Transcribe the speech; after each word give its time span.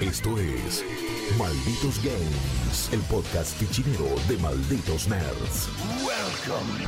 Esto 0.00 0.38
es 0.38 0.82
Malditos 1.38 2.02
Games, 2.02 2.90
el 2.90 3.00
podcast 3.00 3.54
fichinero 3.58 4.06
de 4.30 4.38
Malditos 4.38 5.06
Nerds. 5.08 5.68
Welcome, 6.02 6.86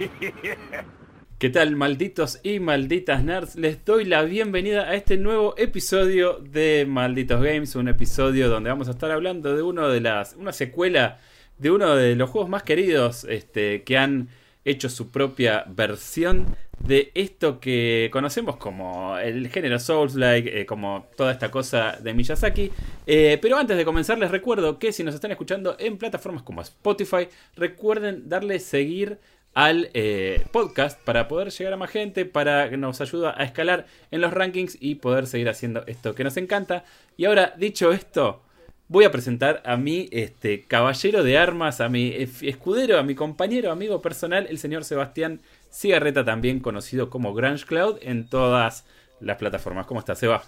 stranger. 0.00 0.56
¿Qué 1.38 1.50
tal, 1.50 1.76
malditos 1.76 2.40
y 2.42 2.58
malditas 2.58 3.22
nerds? 3.22 3.56
Les 3.56 3.84
doy 3.84 4.06
la 4.06 4.22
bienvenida 4.22 4.88
a 4.88 4.94
este 4.94 5.18
nuevo 5.18 5.54
episodio 5.58 6.38
de 6.38 6.86
Malditos 6.88 7.42
Games, 7.42 7.76
un 7.76 7.88
episodio 7.88 8.48
donde 8.48 8.70
vamos 8.70 8.88
a 8.88 8.92
estar 8.92 9.10
hablando 9.10 9.54
de 9.54 9.60
uno 9.62 9.90
de 9.90 10.00
las 10.00 10.36
una 10.36 10.54
secuela 10.54 11.20
de 11.58 11.70
uno 11.70 11.96
de 11.96 12.16
los 12.16 12.30
juegos 12.30 12.48
más 12.48 12.62
queridos 12.62 13.24
este, 13.24 13.82
que 13.82 13.98
han 13.98 14.30
hecho 14.66 14.90
su 14.90 15.10
propia 15.10 15.64
versión 15.66 16.54
de 16.78 17.10
esto 17.14 17.58
que 17.58 18.10
conocemos 18.12 18.56
como 18.56 19.16
el 19.18 19.48
género 19.48 19.78
Souls-like, 19.78 20.60
eh, 20.60 20.66
como 20.66 21.06
toda 21.16 21.32
esta 21.32 21.50
cosa 21.50 21.98
de 22.00 22.12
Miyazaki. 22.12 22.70
Eh, 23.06 23.38
pero 23.40 23.56
antes 23.56 23.76
de 23.76 23.84
comenzar 23.84 24.18
les 24.18 24.30
recuerdo 24.30 24.78
que 24.78 24.92
si 24.92 25.02
nos 25.02 25.14
están 25.14 25.30
escuchando 25.30 25.76
en 25.78 25.96
plataformas 25.96 26.42
como 26.42 26.60
Spotify, 26.60 27.28
recuerden 27.54 28.28
darle 28.28 28.58
seguir 28.60 29.18
al 29.54 29.88
eh, 29.94 30.44
podcast 30.52 31.00
para 31.00 31.28
poder 31.28 31.50
llegar 31.50 31.72
a 31.72 31.78
más 31.78 31.90
gente, 31.90 32.26
para 32.26 32.68
que 32.68 32.76
nos 32.76 33.00
ayuda 33.00 33.34
a 33.38 33.44
escalar 33.44 33.86
en 34.10 34.20
los 34.20 34.34
rankings 34.34 34.76
y 34.78 34.96
poder 34.96 35.26
seguir 35.26 35.48
haciendo 35.48 35.82
esto 35.86 36.14
que 36.14 36.24
nos 36.24 36.36
encanta. 36.36 36.84
Y 37.16 37.24
ahora, 37.24 37.54
dicho 37.56 37.90
esto, 37.90 38.42
voy 38.88 39.04
a 39.04 39.10
presentar 39.10 39.62
a 39.64 39.76
mi 39.76 40.08
este, 40.12 40.64
caballero 40.64 41.22
de 41.24 41.38
armas, 41.38 41.80
a 41.80 41.88
mi 41.88 42.14
escudero, 42.42 42.98
a 42.98 43.02
mi 43.02 43.14
compañero, 43.14 43.70
amigo 43.70 44.00
personal, 44.00 44.46
el 44.48 44.58
señor 44.58 44.84
Sebastián 44.84 45.40
Cigarreta, 45.72 46.24
también 46.24 46.60
conocido 46.60 47.10
como 47.10 47.34
Grange 47.34 47.66
Cloud 47.66 47.98
en 48.00 48.28
todas 48.28 48.84
las 49.20 49.36
plataformas. 49.36 49.86
¿Cómo 49.86 50.00
estás, 50.00 50.18
Seba? 50.18 50.42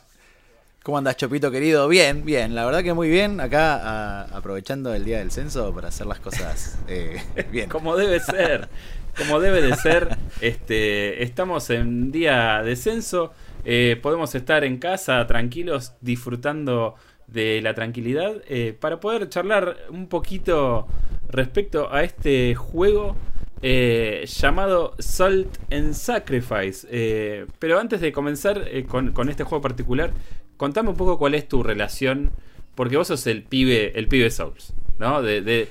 ¿Cómo 0.83 0.97
andás, 0.97 1.17
Chopito 1.17 1.51
querido? 1.51 1.89
Bien, 1.89 2.25
bien, 2.25 2.55
la 2.55 2.65
verdad 2.65 2.83
que 2.83 2.95
muy 2.95 3.09
bien. 3.09 3.41
Acá 3.41 3.77
a, 3.77 4.23
aprovechando 4.37 4.95
el 4.95 5.05
día 5.05 5.19
del 5.19 5.31
censo 5.31 5.75
para 5.75 5.89
hacer 5.89 6.07
las 6.07 6.21
cosas 6.21 6.79
eh, 6.89 7.21
bien. 7.51 7.69
Como 7.69 7.97
debe 7.97 8.21
ser, 8.21 8.69
como 9.17 9.41
debe 9.41 9.61
de 9.63 9.77
ser. 9.77 10.17
Este, 10.41 11.25
estamos 11.25 11.69
en 11.71 12.13
día 12.13 12.63
de 12.63 12.77
censo. 12.77 13.33
Eh, 13.65 13.99
podemos 14.01 14.35
estar 14.37 14.63
en 14.63 14.79
casa 14.79 15.27
tranquilos 15.27 15.95
disfrutando 16.01 16.95
de 17.29 17.61
la 17.63 17.75
tranquilidad 17.75 18.43
eh, 18.49 18.75
para 18.79 19.01
poder 19.01 19.29
charlar 19.29 19.77
un 19.91 20.09
poquito 20.09 20.87
respecto 21.29 21.93
a 21.93 22.03
este 22.03 22.55
juego 22.55 23.17
eh, 23.61 24.25
llamado 24.27 24.95
Salt 24.99 25.59
and 25.71 25.93
Sacrifice. 25.95 26.87
Eh, 26.91 27.47
pero 27.59 27.79
antes 27.79 28.01
de 28.01 28.13
comenzar 28.13 28.67
con, 28.87 29.13
con, 29.13 29.29
este 29.29 29.45
juego 29.45 29.63
particular, 29.63 30.13
contame 30.57 30.91
un 30.91 30.97
poco 30.97 31.19
cuál 31.19 31.35
es 31.35 31.47
tu 31.47 31.63
relación, 31.63 32.31
porque 32.75 32.97
vos 32.97 33.09
sos 33.09 33.27
el 33.27 33.43
pibe, 33.43 33.99
el 33.99 34.09
pibe 34.09 34.31
Souls, 34.31 34.73
¿no? 34.99 35.23
De, 35.23 35.43
de, 35.43 35.69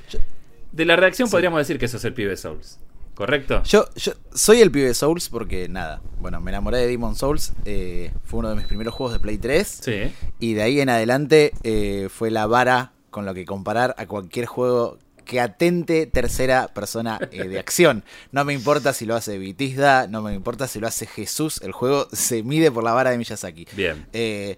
de 0.72 0.86
la 0.86 0.96
reacción 0.96 1.28
sí. 1.28 1.32
podríamos 1.32 1.60
decir 1.60 1.80
que 1.80 1.88
sos 1.88 2.04
el 2.06 2.14
pibe 2.14 2.38
Souls. 2.38 2.80
¿Correcto? 3.18 3.64
Yo, 3.64 3.90
yo 3.96 4.14
soy 4.32 4.62
el 4.62 4.70
pibe 4.70 4.94
Souls 4.94 5.30
porque 5.30 5.68
nada, 5.68 6.04
bueno, 6.20 6.40
me 6.40 6.52
enamoré 6.52 6.78
de 6.78 6.88
Demon 6.88 7.16
Souls, 7.16 7.54
eh, 7.66 8.12
fue 8.23 8.42
uno 8.42 8.50
de 8.50 8.56
mis 8.56 8.66
primeros 8.66 8.94
juegos 8.94 9.14
de 9.14 9.20
Play 9.20 9.40
3 9.40 9.80
sí. 9.82 10.14
y 10.40 10.54
de 10.54 10.62
ahí 10.62 10.80
en 10.80 10.90
adelante 10.90 11.52
eh, 11.64 12.10
fue 12.14 12.30
la 12.30 12.45
vara 12.45 12.94
con 13.10 13.26
lo 13.26 13.34
que 13.34 13.44
comparar 13.44 13.95
a 13.98 14.06
cualquier 14.06 14.45
juego 14.45 15.00
que 15.26 15.42
atente 15.42 16.06
tercera 16.06 16.68
persona 16.68 17.20
eh, 17.32 17.48
de 17.48 17.58
acción. 17.68 18.04
No 18.32 18.45
me 18.45 18.54
importa 18.54 18.94
si 18.94 19.08
lo 19.08 19.16
hace 19.16 19.40
Vitisda, 19.40 20.08
no 20.08 20.22
me 20.22 20.36
importa 20.36 20.68
si 20.68 20.80
lo 20.80 20.86
hace 20.86 21.08
Jesús, 21.08 21.60
el 21.64 21.72
juego 21.72 22.08
se 22.14 22.44
mide 22.44 22.72
por 22.72 22.84
la 22.84 22.94
vara 22.94 23.10
de 23.10 23.18
Miyazaki. 23.18 23.68
Bien. 23.73 24.06
Eh, 24.14 24.58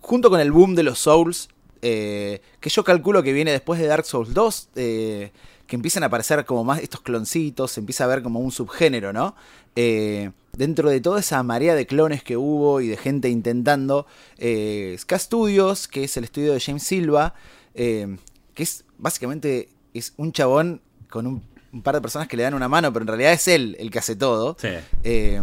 junto 0.00 0.30
con 0.30 0.40
el 0.40 0.50
boom 0.50 0.74
de 0.74 0.82
los 0.82 0.98
Souls, 0.98 1.48
eh, 1.80 2.40
que 2.60 2.70
yo 2.70 2.82
calculo 2.82 3.22
que 3.22 3.32
viene 3.32 3.52
después 3.52 3.80
de 3.80 3.86
Dark 3.86 4.04
Souls 4.04 4.34
2, 4.34 4.68
eh, 4.76 5.30
que 5.68 5.76
empiezan 5.76 6.02
a 6.02 6.06
aparecer 6.06 6.44
como 6.46 6.64
más 6.64 6.80
estos 6.80 7.02
cloncitos, 7.02 7.72
se 7.72 7.80
empieza 7.80 8.04
a 8.04 8.06
ver 8.06 8.22
como 8.22 8.40
un 8.40 8.50
subgénero, 8.50 9.12
¿no? 9.12 9.36
Eh, 9.76 10.32
dentro 10.54 10.88
de 10.88 11.00
toda 11.00 11.20
esa 11.20 11.40
marea 11.42 11.74
de 11.74 11.86
clones 11.86 12.24
que 12.24 12.38
hubo 12.38 12.80
y 12.80 12.88
de 12.88 12.96
gente 12.96 13.28
intentando, 13.28 14.06
eh, 14.38 14.96
Ska 14.98 15.18
Studios, 15.18 15.86
que 15.86 16.04
es 16.04 16.16
el 16.16 16.24
estudio 16.24 16.54
de 16.54 16.60
James 16.60 16.82
Silva, 16.82 17.34
eh, 17.74 18.16
que 18.54 18.62
es 18.62 18.86
básicamente 18.96 19.68
es 19.92 20.14
un 20.16 20.32
chabón 20.32 20.80
con 21.10 21.26
un, 21.26 21.42
un, 21.72 21.82
par 21.82 21.94
de 21.94 22.00
personas 22.00 22.28
que 22.28 22.38
le 22.38 22.44
dan 22.44 22.54
una 22.54 22.68
mano, 22.68 22.90
pero 22.92 23.02
en 23.02 23.08
realidad 23.08 23.32
es 23.32 23.46
él 23.46 23.76
el 23.78 23.90
que 23.90 23.98
hace 23.98 24.16
todo. 24.16 24.56
Sí. 24.58 24.70
Eh, 25.04 25.42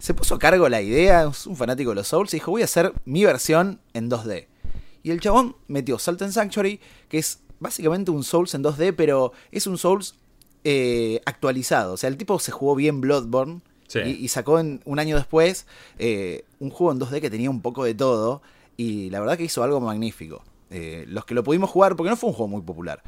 se 0.00 0.12
puso 0.12 0.34
a 0.34 0.38
cargo 0.40 0.68
la 0.68 0.82
idea, 0.82 1.24
es 1.30 1.46
un 1.46 1.56
fanático 1.56 1.90
de 1.90 1.96
los 1.96 2.08
Souls, 2.08 2.34
y 2.34 2.38
dijo, 2.38 2.50
voy 2.50 2.62
a 2.62 2.66
hacer 2.66 2.92
mi 3.04 3.24
versión 3.24 3.80
en 3.94 4.10
2D. 4.10 4.48
Y 5.04 5.12
el 5.12 5.20
chabón 5.20 5.56
metió 5.68 6.00
Salt 6.00 6.20
and 6.22 6.32
Sanctuary, 6.32 6.80
que 7.08 7.18
es 7.18 7.38
básicamente 7.60 8.10
un 8.10 8.24
Souls 8.24 8.54
en 8.54 8.62
2D, 8.62 8.94
pero 8.96 9.32
es 9.50 9.66
un 9.66 9.78
Souls 9.78 10.14
eh, 10.64 11.20
actualizado. 11.24 11.94
O 11.94 11.96
sea, 11.96 12.08
el 12.08 12.16
tipo 12.16 12.38
se 12.38 12.52
jugó 12.52 12.74
bien 12.74 13.00
Bloodborne 13.00 13.60
sí. 13.88 14.00
y, 14.00 14.10
y, 14.24 14.28
sacó 14.28 14.58
en, 14.58 14.80
un 14.84 14.98
año 14.98 15.16
después 15.16 15.66
eh, 15.98 16.44
un 16.58 16.70
juego 16.70 16.92
en 16.92 17.00
2D 17.00 17.20
que 17.20 17.30
tenía 17.30 17.50
un 17.50 17.62
poco 17.62 17.84
de 17.84 17.94
todo. 17.94 18.42
Y 18.76 19.10
la 19.10 19.20
verdad 19.20 19.38
que 19.38 19.44
hizo 19.44 19.62
algo 19.62 19.80
magnífico. 19.80 20.42
Eh, 20.70 21.04
los 21.08 21.24
que 21.24 21.34
lo 21.34 21.44
pudimos 21.44 21.70
jugar, 21.70 21.96
porque 21.96 22.10
no 22.10 22.16
fue 22.16 22.30
un 22.30 22.34
juego 22.34 22.48
muy 22.48 22.62
popular, 22.62 23.02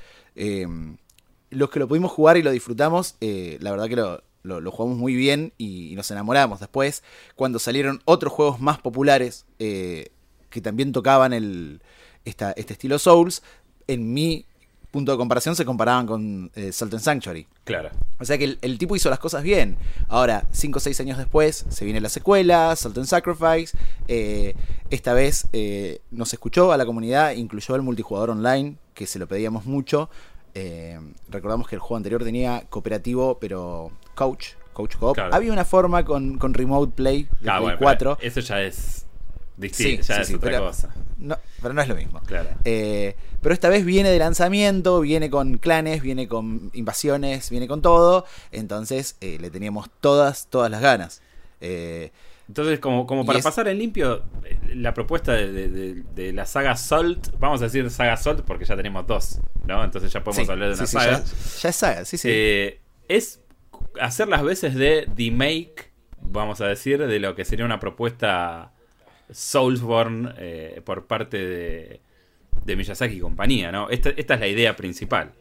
los 1.51 1.71
que 1.71 1.79
lo 1.79 1.89
pudimos 1.89 2.13
jugar 2.13 2.37
y 2.37 2.43
lo 2.43 2.51
disfrutamos, 2.51 3.17
eh, 3.21 3.59
la 3.61 3.71
verdad 3.71 3.89
que 3.89 3.97
lo, 3.97 4.23
lo, 4.43 4.61
lo, 4.61 4.71
jugamos 4.71 4.99
muy 4.99 5.15
bien 5.15 5.53
y, 5.59 5.93
y, 5.93 5.95
nos 5.97 6.11
enamoramos. 6.11 6.61
Después, 6.61 7.03
cuando 7.37 7.59
salieron 7.59 8.01
otros 8.05 8.33
juegos 8.33 8.61
más 8.61 8.79
populares 8.79 9.47
eh, 9.59 10.11
que 10.51 10.61
también 10.61 10.93
tocaban 10.93 11.33
el, 11.33 11.81
esta, 12.25 12.53
este 12.53 12.75
estilo 12.75 12.99
Souls, 12.99 13.43
en 13.89 14.13
mi 14.15 14.45
punto 14.91 15.13
de 15.13 15.19
comparación 15.19 15.55
se 15.55 15.65
comparaban 15.65 16.07
con 16.07 16.51
eh, 16.55 16.73
Salt 16.73 16.95
and 16.95 17.03
Sanctuary. 17.03 17.47
Claro. 17.65 17.91
O 18.19 18.25
sea 18.25 18.39
que 18.39 18.45
el, 18.45 18.59
el, 18.63 18.79
tipo 18.79 18.97
hizo 18.97 19.11
las 19.11 19.19
cosas 19.19 19.43
bien. 19.43 19.77
Ahora, 20.09 20.47
5 20.51 20.79
o 20.79 20.81
6 20.81 21.01
años 21.01 21.19
después, 21.19 21.67
se 21.69 21.85
viene 21.85 22.01
la 22.01 22.09
secuela, 22.09 22.75
Salt 22.77 22.97
and 22.97 23.07
Sacrifice. 23.07 23.77
Eh, 24.07 24.55
esta 24.91 25.13
vez 25.13 25.47
eh, 25.53 26.01
nos 26.11 26.33
escuchó 26.33 26.73
a 26.73 26.77
la 26.77 26.87
comunidad, 26.87 27.33
incluyó 27.33 27.75
el 27.75 27.83
multijugador 27.83 28.31
online, 28.31 28.77
que 28.95 29.07
se 29.07 29.19
lo 29.19 29.27
pedíamos 29.27 29.67
mucho. 29.67 30.09
Eh, 30.55 30.99
recordamos 31.29 31.69
que 31.69 31.77
el 31.77 31.81
juego 31.81 31.97
anterior 31.97 32.25
tenía 32.25 32.65
cooperativo, 32.69 33.39
pero 33.39 33.93
coach, 34.15 34.55
coach 34.73 34.97
co 34.97 35.13
claro. 35.13 35.35
Había 35.35 35.53
una 35.53 35.65
forma 35.65 36.05
con, 36.05 36.39
con 36.39 36.55
remote 36.55 36.93
play 36.97 37.25
de 37.41 37.51
ah, 37.51 37.59
Play 37.59 37.61
bueno, 37.61 37.79
4. 37.79 38.19
Eso 38.23 38.41
ya 38.41 38.63
es 38.63 39.07
distinto, 39.59 40.03
sí, 40.03 40.09
ya 40.09 40.15
sí, 40.17 40.21
es 40.23 40.29
sí, 40.29 40.35
otra 40.35 40.51
pero, 40.51 40.65
cosa. 40.65 40.95
No, 41.19 41.37
pero 41.61 41.75
no 41.75 41.83
es 41.83 41.89
lo 41.89 41.95
mismo. 41.95 42.21
Claro. 42.21 42.51
Eh, 42.65 43.17
pero 43.41 43.53
esta 43.53 43.69
vez 43.69 43.85
viene 43.85 44.11
de 44.11 44.19
lanzamiento, 44.19 45.01
viene 45.01 45.31
con 45.31 45.59
clanes, 45.59 46.03
viene 46.03 46.29
con 46.29 46.71
invasiones, 46.75 47.51
viene 47.51 47.67
con 47.67 47.83
todo. 47.83 48.25
Entonces 48.53 49.17
eh, 49.21 49.39
le 49.41 49.51
teníamos 49.51 49.91
todas, 50.01 50.47
todas 50.49 50.71
las 50.71 50.81
ganas. 50.81 51.23
Eh, 51.61 52.13
entonces, 52.49 52.79
como, 52.79 53.07
como 53.07 53.27
para 53.27 53.41
es... 53.41 53.45
pasar 53.45 53.69
en 53.69 53.79
limpio, 53.79 54.23
la 54.75 54.95
propuesta 54.95 55.33
de, 55.33 55.53
de, 55.53 56.03
de, 56.15 56.33
la 56.33 56.47
saga 56.47 56.77
Salt, 56.77 57.35
vamos 57.39 57.61
a 57.61 57.65
decir 57.65 57.91
saga 57.91 58.17
Salt 58.17 58.41
porque 58.41 58.65
ya 58.65 58.75
tenemos 58.75 59.07
dos, 59.07 59.39
¿no? 59.67 59.85
Entonces 59.85 60.11
ya 60.11 60.25
podemos 60.25 60.49
hablar 60.49 60.71
de 60.71 60.75
una 60.77 60.87
saga. 60.87 61.19
Ya, 61.19 61.25
ya, 61.61 61.69
es 61.69 61.77
saga, 61.77 62.05
sí, 62.07 62.17
sí. 62.17 62.31
Es 63.09 63.41
hacer 64.01 64.29
las 64.29 64.43
veces 64.43 64.75
de 64.77 65.07
remake, 65.15 65.93
vamos 66.23 66.61
a 66.63 66.67
decir, 66.67 67.07
de 67.07 67.19
lo 67.19 67.35
que 67.35 67.45
sería 67.45 67.67
una 67.67 67.81
propuesta 67.81 68.73
Soulsborne 69.31 70.35
eh, 70.39 70.83
por 70.85 71.07
parte 71.07 71.39
de, 71.39 72.01
de, 72.65 72.77
Miyazaki 72.77 73.17
y 73.17 73.21
compañía, 73.21 73.73
¿no? 73.73 73.91
Esta, 73.91 74.11
esta, 74.11 74.35
es 74.35 74.41
la 74.41 74.49
idea 74.49 74.77
principal. 74.77 75.33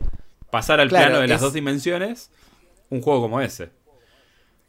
Pasar 0.49 0.79
al 0.79 0.89
claro, 0.89 1.05
plano 1.05 1.19
de 1.19 1.25
es... 1.25 1.31
las 1.31 1.41
dos 1.41 1.53
dimensiones, 1.53 2.31
un 2.89 3.01
juego 3.01 3.21
como 3.21 3.41
ese. 3.41 3.69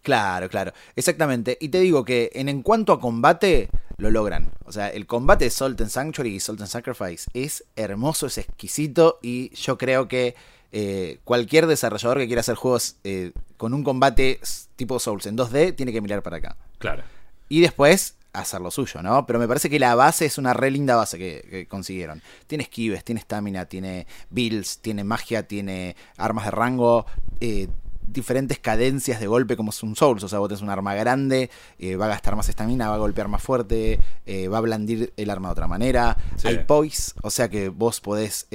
Claro, 0.03 0.49
claro, 0.49 0.73
exactamente. 0.97 1.59
Y 1.61 1.69
te 1.69 1.81
digo 1.81 2.05
que 2.05 2.31
en, 2.35 2.49
en 2.49 2.63
cuanto 2.63 2.93
a 2.93 3.01
combate, 3.01 3.69
lo 3.99 4.11
logran. 4.11 4.53
O 4.65 4.73
sea, 4.73 4.89
el 4.89 5.07
combate 5.07 5.45
de 5.45 5.51
Salt 5.51 5.81
and 5.81 5.91
Sanctuary 5.91 6.37
y 6.37 6.41
Salt 6.41 6.61
and 6.61 6.71
Sacrifice 6.71 7.29
es 7.35 7.65
hermoso, 7.77 8.27
es 8.27 8.39
exquisito 8.39 9.19
y 9.23 9.55
yo 9.57 9.77
creo 9.77 10.09
que 10.09 10.35
eh, 10.71 11.19
cualquier 11.25 11.67
desarrollador 11.67 12.19
que 12.19 12.27
quiera 12.27 12.41
hacer 12.41 12.55
juegos 12.55 12.97
eh, 13.03 13.33
con 13.57 13.75
un 13.75 13.83
combate 13.83 14.39
tipo 14.77 14.99
Souls 14.99 15.27
en 15.27 15.37
2D 15.37 15.75
tiene 15.75 15.93
que 15.93 16.01
mirar 16.01 16.23
para 16.23 16.37
acá. 16.37 16.57
Claro. 16.79 17.03
Y 17.49 17.61
después 17.61 18.18
hacer 18.33 18.61
lo 18.61 18.71
suyo, 18.71 19.03
¿no? 19.03 19.27
Pero 19.27 19.39
me 19.39 19.49
parece 19.49 19.71
que 19.71 19.79
la 19.79 19.95
base 19.95 20.27
es 20.27 20.39
una 20.39 20.53
re 20.53 20.71
linda 20.71 20.97
base 20.97 21.19
que, 21.19 21.47
que 21.49 21.67
consiguieron. 21.67 22.23
Tiene 22.47 22.65
esquives, 22.65 23.05
tiene 23.05 23.21
estamina, 23.21 23.67
tiene 23.67 24.07
builds, 24.31 24.79
tiene 24.79 25.05
magia, 25.05 25.47
tiene 25.47 25.97
armas 26.17 26.45
de 26.47 26.51
rango, 26.51 27.07
eh, 27.41 27.69
diferentes 28.07 28.59
cadencias 28.59 29.21
de 29.21 29.27
golpe 29.27 29.57
como 29.57 29.71
es 29.71 29.83
un 29.83 29.97
Souls. 29.97 30.23
O 30.23 30.29
sea, 30.29 30.39
vos 30.39 30.49
tenés 30.49 30.63
un 30.63 30.71
arma 30.71 30.95
grande, 30.95 31.51
eh, 31.79 31.97
va 31.97 32.07
a 32.07 32.09
gastar 32.09 32.37
más 32.37 32.49
estamina, 32.49 32.89
va 32.89 32.95
a 32.95 32.99
golpear 32.99 33.29
más 33.29 33.43
fuerte, 33.43 34.01
eh, 34.27 34.49
va 34.49 34.59
a 34.59 34.63
blandir 34.63 35.13
el 35.17 35.31
arma 35.31 35.49
de 35.49 35.53
otra 35.53 35.67
manera. 35.67 36.17
Sí. 36.37 36.49
Hay 36.49 36.65
poise, 36.65 37.13
o 37.23 37.31
sea 37.31 37.49
que 37.49 37.69
vos 37.69 38.01
podés, 38.01 38.47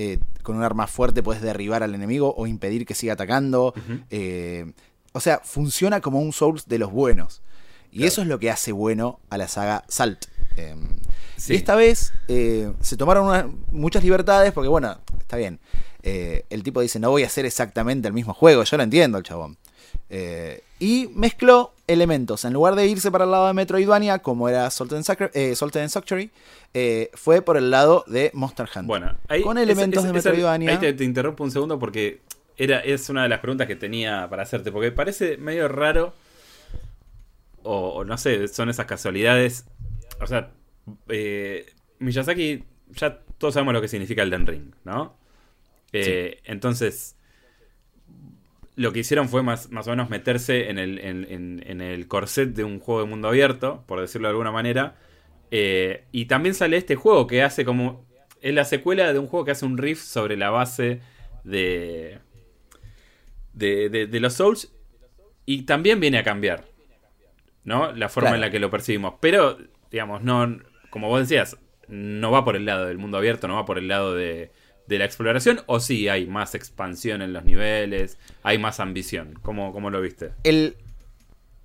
con 0.41 0.55
un 0.55 0.63
arma 0.63 0.87
fuerte, 0.87 1.21
podés 1.21 1.41
derribar 1.41 1.83
al 1.83 1.93
enemigo 1.93 2.33
o 2.35 2.47
impedir 2.47 2.85
que 2.85 2.95
siga 2.95 3.13
atacando. 3.13 3.73
Uh 3.75 3.93
-huh. 3.93 4.73
o 5.13 5.19
sea, 5.19 5.39
funciona 5.43 6.01
como 6.01 6.19
un 6.19 6.33
Souls 6.33 6.67
de 6.67 6.79
los 6.79 6.91
buenos. 6.91 7.41
Y 7.93 7.97
claro. 7.97 8.07
eso 8.07 8.21
es 8.23 8.27
lo 8.27 8.39
que 8.39 8.51
hace 8.51 8.71
bueno 8.71 9.19
a 9.29 9.37
la 9.37 9.47
saga 9.47 9.83
Salt. 9.87 10.25
Eh, 10.57 10.75
Sí. 11.37 11.53
Y 11.53 11.55
esta 11.57 11.75
vez 11.75 12.13
eh, 12.27 12.71
se 12.81 12.97
tomaron 12.97 13.65
muchas 13.71 14.03
libertades 14.03 14.51
porque, 14.51 14.69
bueno, 14.69 14.97
está 15.19 15.37
bien. 15.37 15.59
Eh, 16.01 16.45
el 16.49 16.63
tipo 16.63 16.81
dice, 16.81 16.99
no 16.99 17.09
voy 17.09 17.23
a 17.23 17.27
hacer 17.27 17.45
exactamente 17.45 18.07
el 18.07 18.13
mismo 18.13 18.33
juego, 18.33 18.63
yo 18.63 18.77
lo 18.77 18.83
entiendo 18.83 19.17
el 19.17 19.23
chabón. 19.23 19.57
Eh, 20.09 20.63
y 20.79 21.09
mezcló 21.15 21.73
elementos. 21.87 22.45
En 22.45 22.53
lugar 22.53 22.75
de 22.75 22.87
irse 22.87 23.11
para 23.11 23.25
el 23.25 23.31
lado 23.31 23.47
de 23.47 23.53
Metroidvania, 23.53 24.19
como 24.19 24.47
era 24.47 24.69
Salt 24.69 24.93
and, 24.93 25.03
Salt 25.03 25.75
and 25.75 25.89
Sanctuary, 25.89 26.31
fue 27.13 27.41
por 27.41 27.57
el 27.57 27.71
lado 27.71 28.03
de 28.07 28.31
Monster 28.33 28.67
Hunter. 28.67 28.83
Bueno, 28.83 29.17
ahí, 29.27 29.41
Con 29.41 29.57
elementos 29.57 30.03
de 30.03 30.13
Metroidvania. 30.13 30.71
Ahí 30.71 30.77
te, 30.77 30.93
te 30.93 31.03
interrumpo 31.03 31.43
un 31.43 31.51
segundo 31.51 31.79
porque 31.79 32.21
era, 32.57 32.79
es 32.79 33.09
una 33.09 33.23
de 33.23 33.29
las 33.29 33.39
preguntas 33.39 33.67
que 33.67 33.75
tenía 33.75 34.27
para 34.29 34.43
hacerte. 34.43 34.71
Porque 34.71 34.91
parece 34.91 35.37
medio 35.37 35.67
raro. 35.67 36.13
O, 37.63 37.89
o 37.95 38.05
no 38.05 38.17
sé, 38.17 38.47
son 38.47 38.69
esas 38.69 38.85
casualidades. 38.85 39.67
O 40.21 40.27
sea, 40.27 40.51
eh, 41.09 41.65
Miyazaki, 41.99 42.63
ya 42.91 43.19
todos 43.37 43.53
sabemos 43.55 43.73
lo 43.73 43.81
que 43.81 43.87
significa 43.87 44.23
el 44.23 44.31
Ring, 44.47 44.73
¿no? 44.83 45.17
Eh, 45.93 46.41
Entonces, 46.45 47.15
lo 48.75 48.91
que 48.91 48.99
hicieron 48.99 49.29
fue 49.29 49.43
más, 49.43 49.69
más 49.71 49.87
o 49.87 49.91
menos 49.91 50.09
meterse 50.09 50.69
en 50.69 50.79
el, 50.79 50.99
en, 50.99 51.25
en- 51.29 51.63
en 51.65 51.81
el 51.81 52.07
corset 52.07 52.49
de 52.55 52.63
un 52.63 52.79
juego 52.79 53.01
de 53.01 53.07
mundo 53.07 53.27
abierto, 53.27 53.83
por 53.87 54.01
decirlo 54.01 54.27
de 54.27 54.31
alguna 54.31 54.51
manera. 54.51 54.95
Eh, 55.51 56.05
y 56.11 56.25
también 56.25 56.55
sale 56.55 56.77
este 56.77 56.95
juego 56.95 57.27
que 57.27 57.43
hace 57.43 57.65
como. 57.65 58.05
Es 58.41 58.53
la 58.53 58.65
secuela 58.65 59.13
de 59.13 59.19
un 59.19 59.27
juego 59.27 59.45
que 59.45 59.51
hace 59.51 59.65
un 59.65 59.77
riff 59.77 60.01
sobre 60.01 60.35
la 60.37 60.49
base 60.49 61.01
de. 61.43 62.19
de, 63.53 63.89
de- 63.89 64.07
de 64.07 64.19
los 64.19 64.33
Souls. 64.33 64.71
Y 65.45 65.63
también 65.63 65.99
viene 65.99 66.17
a 66.17 66.23
cambiar. 66.23 66.65
¿No? 67.63 67.91
La 67.93 68.09
forma 68.09 68.29
Claro. 68.29 68.35
en 68.35 68.41
la 68.41 68.49
que 68.51 68.59
lo 68.59 68.69
percibimos. 68.69 69.15
Pero, 69.19 69.57
digamos, 69.91 70.21
no. 70.23 70.57
Como 70.89 71.07
vos 71.09 71.21
decías, 71.21 71.57
no 71.87 72.31
va 72.31 72.43
por 72.45 72.55
el 72.55 72.65
lado 72.65 72.85
del 72.85 72.97
mundo 72.97 73.17
abierto, 73.17 73.47
no 73.47 73.55
va 73.55 73.65
por 73.65 73.77
el 73.77 73.87
lado 73.87 74.13
de, 74.13 74.51
de 74.87 74.97
la 74.99 75.05
exploración. 75.05 75.61
O 75.65 75.79
sí 75.79 76.07
hay 76.09 76.25
más 76.27 76.55
expansión 76.55 77.21
en 77.21 77.33
los 77.33 77.43
niveles, 77.45 78.17
hay 78.43 78.57
más 78.57 78.79
ambición. 78.79 79.39
¿Cómo, 79.41 79.71
cómo 79.73 79.89
lo 79.89 80.01
viste? 80.01 80.31
El, 80.43 80.75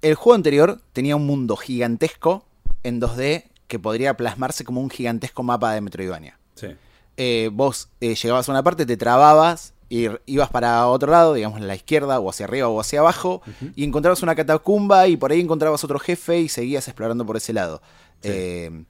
el 0.03 0.15
juego 0.15 0.35
anterior 0.37 0.81
tenía 0.93 1.17
un 1.17 1.27
mundo 1.27 1.56
gigantesco 1.56 2.47
en 2.85 3.01
2D 3.01 3.44
que 3.67 3.79
podría 3.79 4.17
plasmarse 4.17 4.65
como 4.65 4.81
un 4.81 4.89
gigantesco 4.91 5.43
mapa 5.43 5.73
de 5.75 5.81
Metroidvania. 5.81 6.39
Sí. 6.55 6.69
eh, 7.17 7.51
vos 7.53 7.91
eh, 8.01 8.15
llegabas 8.15 8.49
a 8.49 8.53
una 8.53 8.62
parte, 8.62 8.87
te 8.87 8.97
trababas 8.97 9.75
y 9.88 10.05
r- 10.06 10.20
ibas 10.26 10.50
para 10.50 10.87
otro 10.88 11.11
lado, 11.11 11.35
digamos 11.35 11.61
a 11.61 11.64
la 11.64 11.75
izquierda 11.75 12.20
o 12.20 12.29
hacia 12.31 12.46
arriba 12.46 12.69
o 12.69 12.81
hacia 12.81 13.00
abajo, 13.00 13.43
y 13.75 13.85
encontrabas 13.85 14.23
una 14.23 14.35
catacumba 14.35 15.08
y 15.08 15.17
por 15.17 15.32
ahí 15.32 15.40
encontrabas 15.40 15.82
otro 15.85 15.99
jefe 15.99 16.40
y 16.40 16.49
seguías 16.49 16.87
explorando 16.88 17.25
por 17.25 17.37
ese 17.37 17.52
lado. 17.52 17.81
Sí. 18.23 18.29
Eh, 18.32 18.85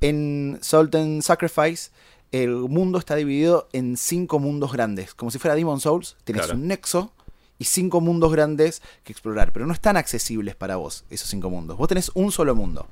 en 0.00 0.58
Salt 0.60 0.94
and 0.96 1.22
Sacrifice, 1.22 1.90
el 2.32 2.50
mundo 2.56 2.98
está 2.98 3.14
dividido 3.14 3.68
en 3.72 3.96
cinco 3.96 4.38
mundos 4.38 4.72
grandes, 4.72 5.14
como 5.14 5.30
si 5.30 5.38
fuera 5.38 5.54
Demon 5.54 5.80
Souls, 5.80 6.16
tenés 6.24 6.42
Claro. 6.42 6.58
un 6.58 6.66
nexo 6.66 7.12
y 7.58 7.64
cinco 7.66 8.00
mundos 8.00 8.32
grandes 8.32 8.82
que 9.04 9.12
explorar, 9.12 9.52
pero 9.52 9.66
no 9.66 9.72
están 9.72 9.96
accesibles 9.96 10.56
para 10.56 10.76
vos, 10.76 11.04
esos 11.10 11.28
cinco 11.30 11.48
mundos. 11.50 11.76
Vos 11.78 11.86
tenés 11.88 12.10
un 12.14 12.32
solo 12.32 12.54
mundo 12.56 12.86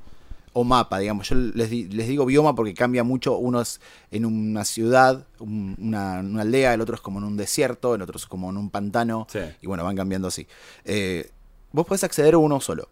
o 0.55 0.65
mapa, 0.65 0.99
digamos. 0.99 1.29
Yo 1.29 1.35
les, 1.37 1.71
les 1.71 2.09
digo 2.09 2.25
bioma 2.27 2.55
porque 2.55 2.75
cambia 2.75 3.05
mucho. 3.05 3.37
Uno 3.37 3.61
es 3.61 3.81
en 4.11 4.25
una 4.25 4.65
ciudad, 4.65 5.27
un- 5.39 5.77
una, 5.81 6.21
una 6.21 6.43
aldea, 6.43 6.75
el 6.75 6.81
otro 6.81 6.95
es 6.95 7.01
como 7.01 7.19
en 7.19 7.25
un 7.25 7.37
desierto, 7.37 7.95
el 7.95 8.03
otro 8.03 8.17
es 8.19 8.27
como 8.27 8.51
en 8.51 8.57
un 8.57 8.71
pantano. 8.71 9.27
Sí. 9.31 9.41
Y 9.61 9.67
bueno, 9.67 9.85
van 9.85 9.97
cambiando 9.97 10.29
así. 10.29 10.47
Eh, 10.85 11.31
vos 11.73 11.87
podés 11.87 12.05
acceder 12.05 12.35
a 12.35 12.39
uno 12.39 12.61
solo. 12.61 12.89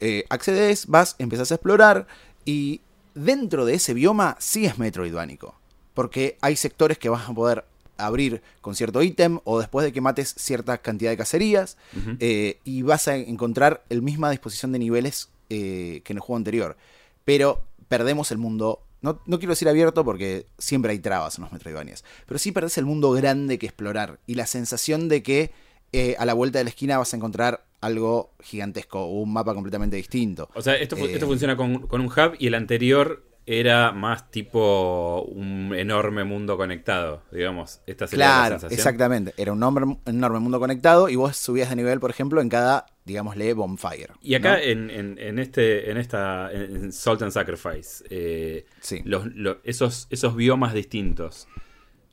Eh, 0.00 0.24
accedes, 0.28 0.86
vas, 0.86 1.16
empezás 1.18 1.50
a 1.50 1.54
explorar 1.56 2.06
y 2.44 2.80
dentro 3.14 3.64
de 3.64 3.74
ese 3.74 3.94
bioma 3.94 4.36
sí 4.38 4.64
es 4.66 4.78
metroidvánico. 4.78 5.54
Porque 5.94 6.38
hay 6.40 6.54
sectores 6.56 6.98
que 6.98 7.08
vas 7.08 7.28
a 7.28 7.34
poder 7.34 7.64
abrir 7.96 8.42
con 8.60 8.76
cierto 8.76 9.02
ítem 9.02 9.40
o 9.42 9.58
después 9.58 9.84
de 9.84 9.92
que 9.92 10.00
mates 10.00 10.32
cierta 10.38 10.78
cantidad 10.78 11.10
de 11.10 11.16
cacerías 11.16 11.76
eh, 12.20 12.60
y 12.62 12.82
vas 12.82 13.08
a 13.08 13.16
encontrar 13.16 13.82
el 13.88 14.02
misma 14.02 14.30
disposición 14.30 14.70
de 14.70 14.78
niveles 14.78 15.30
eh, 15.50 16.02
que 16.04 16.12
en 16.12 16.16
el 16.18 16.20
juego 16.20 16.36
anterior. 16.36 16.76
Pero 17.24 17.62
perdemos 17.88 18.30
el 18.32 18.38
mundo. 18.38 18.82
No, 19.00 19.20
no 19.26 19.38
quiero 19.38 19.52
decir 19.52 19.68
abierto 19.68 20.04
porque 20.04 20.46
siempre 20.58 20.92
hay 20.92 20.98
trabas 20.98 21.38
en 21.38 21.44
los 21.44 21.52
Metroidvanias. 21.52 22.04
Pero 22.26 22.38
sí 22.38 22.52
perdés 22.52 22.78
el 22.78 22.84
mundo 22.86 23.12
grande 23.12 23.58
que 23.58 23.66
explorar. 23.66 24.18
Y 24.26 24.34
la 24.34 24.46
sensación 24.46 25.08
de 25.08 25.22
que 25.22 25.50
eh, 25.92 26.16
a 26.18 26.26
la 26.26 26.34
vuelta 26.34 26.58
de 26.58 26.64
la 26.64 26.70
esquina 26.70 26.98
vas 26.98 27.12
a 27.12 27.16
encontrar 27.16 27.64
algo 27.80 28.32
gigantesco 28.42 29.00
o 29.04 29.20
un 29.22 29.32
mapa 29.32 29.54
completamente 29.54 29.96
distinto. 29.96 30.50
O 30.54 30.60
sea, 30.62 30.74
esto, 30.74 30.96
fu- 30.96 31.06
Eh, 31.06 31.12
esto 31.14 31.26
funciona 31.26 31.56
con, 31.56 31.86
con 31.86 32.00
un 32.00 32.08
hub 32.08 32.34
y 32.38 32.48
el 32.48 32.54
anterior 32.54 33.24
era 33.50 33.92
más 33.92 34.30
tipo 34.30 35.22
un 35.22 35.74
enorme 35.74 36.22
mundo 36.24 36.58
conectado, 36.58 37.22
digamos. 37.32 37.80
Esta 37.86 38.06
sería 38.06 38.26
la 38.26 38.32
Claro, 38.32 38.54
sensación. 38.56 38.78
exactamente. 38.78 39.32
Era 39.38 39.52
un 39.52 39.58
enorme, 39.58 39.98
enorme 40.04 40.38
mundo 40.40 40.60
conectado 40.60 41.08
y 41.08 41.16
vos 41.16 41.34
subías 41.36 41.70
de 41.70 41.76
nivel, 41.76 41.98
por 41.98 42.10
ejemplo, 42.10 42.42
en 42.42 42.50
cada, 42.50 42.84
digámosle, 43.06 43.54
bonfire. 43.54 44.08
Y 44.20 44.34
acá 44.34 44.52
¿no? 44.58 44.62
en, 44.62 44.90
en- 44.90 45.18
en 45.18 45.38
este, 45.38 45.90
en 45.90 45.96
esta, 45.96 46.52
en 46.52 46.92
Salt 46.92 47.22
and 47.22 47.32
Sacrifice, 47.32 48.04
eh, 48.10 48.66
Sí. 48.80 49.00
los, 49.06 49.24
lo- 49.34 49.60
esos, 49.64 50.08
esos 50.10 50.36
biomas 50.36 50.74
distintos 50.74 51.48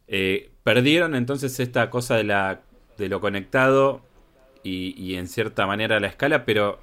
eh, 0.08 0.52
perdieron 0.64 1.16
entonces 1.16 1.60
esta 1.60 1.90
cosa 1.90 2.16
de 2.16 2.24
la, 2.24 2.62
de 2.98 3.10
lo 3.10 3.20
conectado 3.20 4.02
y, 4.64 4.94
y 4.98 5.16
en 5.18 5.28
cierta 5.28 5.68
manera 5.68 6.00
la 6.00 6.08
escala, 6.08 6.46
pero 6.46 6.80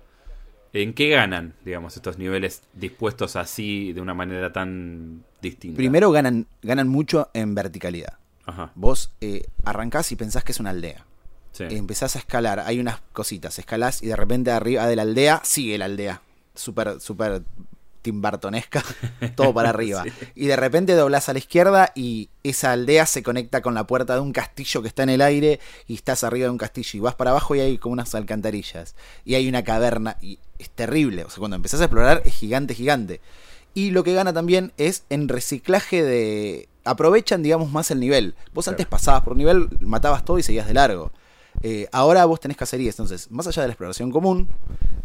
¿en 0.72 0.94
qué 0.94 1.08
ganan, 1.10 1.54
digamos, 1.64 1.96
estos 1.96 2.18
niveles 2.18 2.62
dispuestos 2.74 3.36
así 3.36 3.92
de 3.92 4.00
una 4.00 4.14
manera 4.14 4.52
tan 4.52 5.24
distinta? 5.40 5.76
Primero 5.76 6.10
ganan, 6.10 6.46
ganan 6.62 6.88
mucho 6.88 7.30
en 7.34 7.54
verticalidad. 7.54 8.18
Ajá, 8.46 8.72
Vos 8.74 9.12
eh, 9.20 9.44
arrancás 9.64 10.10
y 10.12 10.16
pensás 10.16 10.42
que 10.44 10.52
es 10.52 10.60
una 10.60 10.70
aldea. 10.70 11.04
sí. 11.52 11.64
Empezás 11.70 12.16
a 12.16 12.18
escalar, 12.18 12.60
hay 12.60 12.80
unas 12.80 13.00
cositas, 13.12 13.58
escalás 13.58 14.02
y 14.02 14.06
de 14.06 14.16
repente 14.16 14.50
arriba 14.50 14.86
de 14.86 14.96
la 14.96 15.02
aldea 15.02 15.40
sigue 15.44 15.78
la 15.78 15.84
aldea. 15.84 16.22
Súper, 16.54 17.00
súper 17.00 17.42
timbartonesca, 18.02 18.84
todo 19.36 19.54
para 19.54 19.70
arriba. 19.70 20.04
Sí. 20.04 20.10
Y 20.34 20.46
de 20.46 20.56
repente 20.56 20.94
doblás 20.94 21.28
a 21.28 21.32
la 21.32 21.38
izquierda 21.38 21.92
y 21.94 22.28
esa 22.42 22.72
aldea 22.72 23.06
se 23.06 23.22
conecta 23.22 23.62
con 23.62 23.74
la 23.74 23.86
puerta 23.86 24.14
de 24.14 24.20
un 24.20 24.32
castillo 24.32 24.82
que 24.82 24.88
está 24.88 25.04
en 25.04 25.10
el 25.10 25.22
aire 25.22 25.60
y 25.86 25.94
estás 25.94 26.24
arriba 26.24 26.46
de 26.46 26.50
un 26.50 26.58
castillo 26.58 26.90
y 26.94 27.00
vas 27.00 27.14
para 27.14 27.30
abajo 27.30 27.54
y 27.54 27.60
hay 27.60 27.78
como 27.78 27.94
unas 27.94 28.14
alcantarillas. 28.14 28.94
Y 29.24 29.36
hay 29.36 29.48
una 29.48 29.64
caverna 29.64 30.18
y 30.20 30.38
es 30.58 30.70
terrible. 30.70 31.24
O 31.24 31.30
sea, 31.30 31.38
cuando 31.38 31.56
empezás 31.56 31.80
a 31.80 31.84
explorar 31.84 32.22
es 32.24 32.34
gigante, 32.34 32.74
gigante. 32.74 33.20
Y 33.74 33.90
lo 33.90 34.04
que 34.04 34.12
gana 34.12 34.32
también 34.32 34.72
es 34.76 35.04
en 35.08 35.28
reciclaje 35.28 36.02
de... 36.02 36.68
Aprovechan, 36.84 37.44
digamos, 37.44 37.70
más 37.70 37.92
el 37.92 38.00
nivel. 38.00 38.34
Vos 38.52 38.66
antes 38.66 38.86
pasabas 38.86 39.22
por 39.22 39.36
nivel, 39.36 39.68
matabas 39.80 40.24
todo 40.24 40.38
y 40.38 40.42
seguías 40.42 40.66
de 40.66 40.74
largo. 40.74 41.12
Eh, 41.62 41.88
ahora 41.92 42.24
vos 42.24 42.40
tenés 42.40 42.56
cacerías, 42.56 42.96
entonces, 42.96 43.30
más 43.30 43.46
allá 43.46 43.62
de 43.62 43.68
la 43.68 43.72
exploración 43.72 44.10
común, 44.10 44.48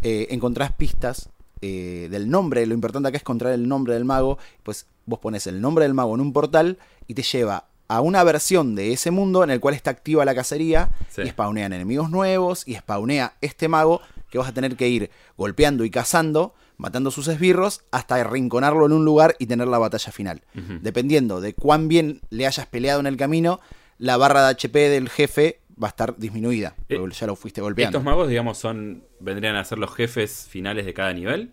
eh, 0.02 0.28
encontrás 0.32 0.72
pistas 0.72 1.30
eh, 1.62 2.08
del 2.12 2.30
nombre. 2.30 2.66
Lo 2.66 2.74
importante 2.74 3.10
acá 3.10 3.18
es 3.18 3.24
encontrar 3.24 3.54
el 3.54 3.68
nombre 3.68 3.94
del 3.94 4.06
mago. 4.06 4.38
Pues 4.64 4.88
vos 5.06 5.20
pones 5.20 5.48
el 5.48 5.62
nombre 5.62 5.86
del 5.86 5.94
mago 5.94 6.16
en 6.16 6.22
un 6.22 6.34
portal 6.34 6.78
y 7.08 7.14
te 7.14 7.24
lleva 7.24 7.66
a 7.90 8.02
una 8.02 8.24
versión 8.24 8.76
de 8.76 8.92
ese 8.92 9.12
mundo 9.12 9.44
en 9.44 9.50
el 9.50 9.60
cual 9.62 9.74
está 9.74 9.92
activa 9.92 10.26
la 10.26 10.36
cacería 10.36 10.90
Sí. 11.10 11.22
y 11.22 11.30
spawnean 11.30 11.72
enemigos 11.72 12.10
nuevos 12.10 12.68
y 12.68 12.76
spawnea 12.76 13.36
este 13.40 13.70
mago 13.70 14.02
que 14.30 14.38
vas 14.38 14.50
a 14.50 14.54
tener 14.54 14.76
que 14.76 14.90
ir 14.90 15.10
golpeando 15.38 15.86
y 15.86 15.90
cazando, 15.90 16.54
matando 16.76 17.12
sus 17.12 17.30
esbirros 17.30 17.84
hasta 17.92 18.16
arrinconarlo 18.16 18.86
en 18.86 18.92
un 18.92 19.06
lugar 19.06 19.38
y 19.40 19.46
tener 19.46 19.70
la 19.70 19.78
batalla 19.78 20.12
final. 20.12 20.42
Dependiendo 20.82 21.40
de 21.40 21.54
cuán 21.54 21.88
bien 21.88 22.20
le 22.30 22.46
hayas 22.46 22.66
peleado 22.68 23.00
en 23.00 23.08
el 23.08 23.16
camino, 23.16 23.62
la 23.98 24.18
barra 24.18 24.44
de 24.44 24.50
HP 24.52 24.90
del 24.90 25.08
jefe 25.10 25.62
va 25.82 25.88
a 25.88 25.90
estar 25.90 26.18
disminuida. 26.18 26.76
Eh, 26.90 27.00
ya 27.18 27.26
lo 27.28 27.36
fuiste 27.38 27.62
golpeando. 27.62 27.98
Estos 27.98 28.04
magos, 28.06 28.28
digamos, 28.28 28.58
son 28.58 29.04
vendrían 29.20 29.56
a 29.56 29.64
ser 29.64 29.78
los 29.78 29.94
jefes 29.94 30.48
finales 30.50 30.86
de 30.86 30.94
cada 30.94 31.14
nivel. 31.14 31.52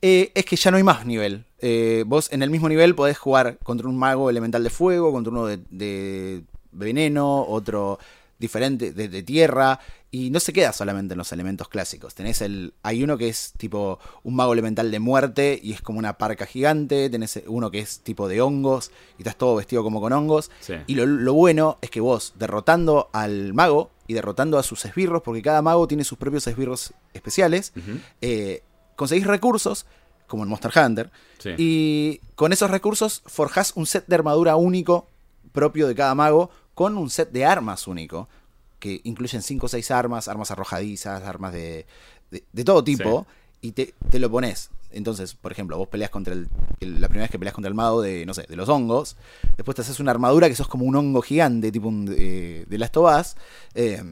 Eh, 0.00 0.30
es 0.34 0.44
que 0.44 0.56
ya 0.56 0.70
no 0.70 0.76
hay 0.76 0.82
más 0.82 1.06
nivel. 1.06 1.44
Eh, 1.60 2.04
vos 2.06 2.32
en 2.32 2.42
el 2.42 2.50
mismo 2.50 2.68
nivel 2.68 2.94
podés 2.94 3.18
jugar 3.18 3.58
contra 3.58 3.88
un 3.88 3.98
mago 3.98 4.30
elemental 4.30 4.62
de 4.62 4.70
fuego, 4.70 5.12
contra 5.12 5.32
uno 5.32 5.46
de, 5.46 5.58
de 5.70 6.42
veneno, 6.72 7.44
otro 7.44 7.98
diferente 8.38 8.92
de, 8.92 9.08
de 9.08 9.22
tierra. 9.22 9.80
Y 10.10 10.30
no 10.30 10.40
se 10.40 10.54
queda 10.54 10.72
solamente 10.72 11.12
en 11.12 11.18
los 11.18 11.32
elementos 11.32 11.68
clásicos. 11.68 12.14
Tenés 12.14 12.40
el. 12.40 12.72
Hay 12.82 13.02
uno 13.04 13.18
que 13.18 13.28
es 13.28 13.52
tipo 13.58 13.98
un 14.22 14.36
mago 14.36 14.54
elemental 14.54 14.90
de 14.90 14.98
muerte 15.00 15.60
y 15.62 15.72
es 15.74 15.82
como 15.82 15.98
una 15.98 16.16
parca 16.16 16.46
gigante. 16.46 17.10
Tenés 17.10 17.42
uno 17.46 17.70
que 17.70 17.80
es 17.80 18.00
tipo 18.00 18.26
de 18.26 18.40
hongos 18.40 18.90
y 19.18 19.22
estás 19.22 19.36
todo 19.36 19.56
vestido 19.56 19.82
como 19.82 20.00
con 20.00 20.14
hongos. 20.14 20.50
Sí. 20.60 20.74
Y 20.86 20.94
lo, 20.94 21.04
lo 21.04 21.34
bueno 21.34 21.76
es 21.82 21.90
que 21.90 22.00
vos, 22.00 22.32
derrotando 22.38 23.10
al 23.12 23.52
mago 23.52 23.90
y 24.06 24.14
derrotando 24.14 24.56
a 24.58 24.62
sus 24.62 24.82
esbirros, 24.86 25.20
porque 25.22 25.42
cada 25.42 25.60
mago 25.60 25.86
tiene 25.86 26.04
sus 26.04 26.16
propios 26.16 26.46
esbirros 26.46 26.94
especiales, 27.12 27.74
eh, 28.22 28.62
conseguís 28.96 29.26
recursos, 29.26 29.84
como 30.26 30.42
en 30.44 30.48
Monster 30.48 30.72
Hunter, 30.74 31.10
Sí. 31.38 31.50
y 31.58 32.20
con 32.34 32.54
esos 32.54 32.70
recursos 32.70 33.22
forjás 33.26 33.72
un 33.76 33.84
set 33.84 34.06
de 34.06 34.14
armadura 34.14 34.56
único 34.56 35.06
propio 35.52 35.86
de 35.86 35.94
cada 35.94 36.14
mago, 36.14 36.48
con 36.72 36.96
un 36.96 37.10
set 37.10 37.30
de 37.32 37.44
armas 37.44 37.86
único, 37.86 38.30
que 38.78 39.00
incluyen 39.04 39.42
5 39.42 39.66
o 39.66 39.68
6 39.68 39.90
armas, 39.90 40.28
armas 40.28 40.50
arrojadizas, 40.50 41.22
armas 41.24 41.52
de, 41.52 41.86
de, 42.30 42.44
de 42.52 42.64
todo 42.64 42.82
tipo. 42.84 43.26
y 43.60 43.72
te, 43.72 43.94
te 44.10 44.18
lo 44.20 44.30
pones. 44.30 44.70
Entonces, 44.90 45.34
por 45.34 45.50
ejemplo, 45.52 45.76
vos 45.76 45.88
peleas 45.88 46.10
contra 46.10 46.32
el, 46.32 46.48
el- 46.80 47.00
La 47.00 47.08
primera 47.08 47.24
vez 47.24 47.30
que 47.30 47.38
peleas 47.38 47.54
contra 47.54 47.68
el 47.68 47.74
mago 47.74 48.00
de, 48.00 48.24
no 48.24 48.32
sé, 48.34 48.44
de 48.48 48.56
los 48.56 48.68
hongos. 48.68 49.16
Después 49.56 49.74
te 49.74 49.82
haces 49.82 49.98
una 50.00 50.12
armadura 50.12 50.48
que 50.48 50.54
sos 50.54 50.68
como 50.68 50.84
un 50.86 50.94
hongo 50.96 51.20
gigante, 51.22 51.70
tipo 51.72 51.88
un, 51.88 52.14
eh, 52.16 52.64
de 52.68 52.78
las 52.78 52.90
tobas. 52.92 53.36
eh, 53.74 54.02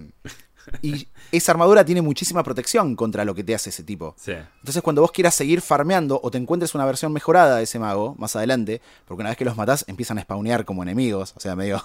y 0.83 1.07
esa 1.33 1.53
armadura 1.53 1.85
tiene 1.85 2.03
muchísima 2.03 2.43
protección 2.43 2.97
contra 2.97 3.25
lo 3.25 3.35
que 3.37 3.45
te 3.45 3.55
hace 3.55 3.71
ese 3.71 3.85
tipo. 3.85 4.17
Sí. 4.19 4.33
Entonces, 4.33 4.83
cuando 4.83 5.01
vos 5.01 5.13
quieras 5.13 5.35
seguir 5.37 5.61
farmeando 5.61 6.21
o 6.23 6.31
te 6.31 6.39
encuentres 6.39 6.75
una 6.75 6.85
versión 6.85 7.13
mejorada 7.13 7.59
de 7.59 7.63
ese 7.63 7.79
mago 7.79 8.17
más 8.19 8.35
adelante, 8.37 8.81
porque 9.07 9.21
una 9.23 9.31
vez 9.31 9.39
que 9.39 9.45
los 9.45 9.57
matás 9.57 9.85
empiezan 9.87 10.19
a 10.19 10.23
spawnear 10.23 10.65
como 10.65 10.83
enemigos, 10.83 11.33
o 11.37 11.41
sea, 11.41 11.55
medio. 11.57 11.83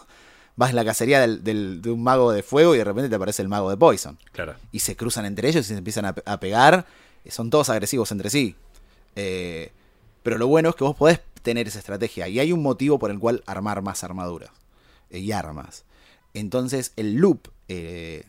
Vas 0.55 0.71
en 0.71 0.75
la 0.75 0.85
cacería 0.85 1.19
del- 1.21 1.43
del- 1.43 1.81
de 1.81 1.91
un 1.91 2.03
mago 2.03 2.31
de 2.31 2.43
fuego 2.43 2.75
y 2.75 2.77
de 2.77 2.83
repente 2.83 3.09
te 3.09 3.15
aparece 3.15 3.41
el 3.41 3.47
mago 3.47 3.69
de 3.69 3.77
Poison. 3.77 4.17
Claro. 4.31 4.55
Y 4.71 4.79
se 4.79 4.95
cruzan 4.95 5.25
entre 5.25 5.47
ellos 5.49 5.65
y 5.65 5.69
se 5.69 5.77
empiezan 5.77 6.05
a, 6.05 6.15
a 6.25 6.39
pegar. 6.39 6.85
Son 7.29 7.49
todos 7.49 7.69
agresivos 7.69 8.11
entre 8.11 8.29
sí. 8.29 8.55
Eh, 9.15 9.71
pero 10.23 10.37
lo 10.37 10.47
bueno 10.47 10.69
es 10.69 10.75
que 10.75 10.83
vos 10.83 10.95
podés 10.95 11.19
tener 11.41 11.67
esa 11.67 11.79
estrategia. 11.79 12.27
Y 12.27 12.39
hay 12.39 12.51
un 12.51 12.61
motivo 12.61 12.99
por 12.99 13.11
el 13.11 13.19
cual 13.19 13.43
armar 13.45 13.81
más 13.81 14.03
armaduras 14.03 14.51
eh, 15.09 15.19
y 15.19 15.31
armas. 15.31 15.83
Entonces, 16.33 16.93
el 16.95 17.15
loop 17.15 17.47
eh, 17.67 18.23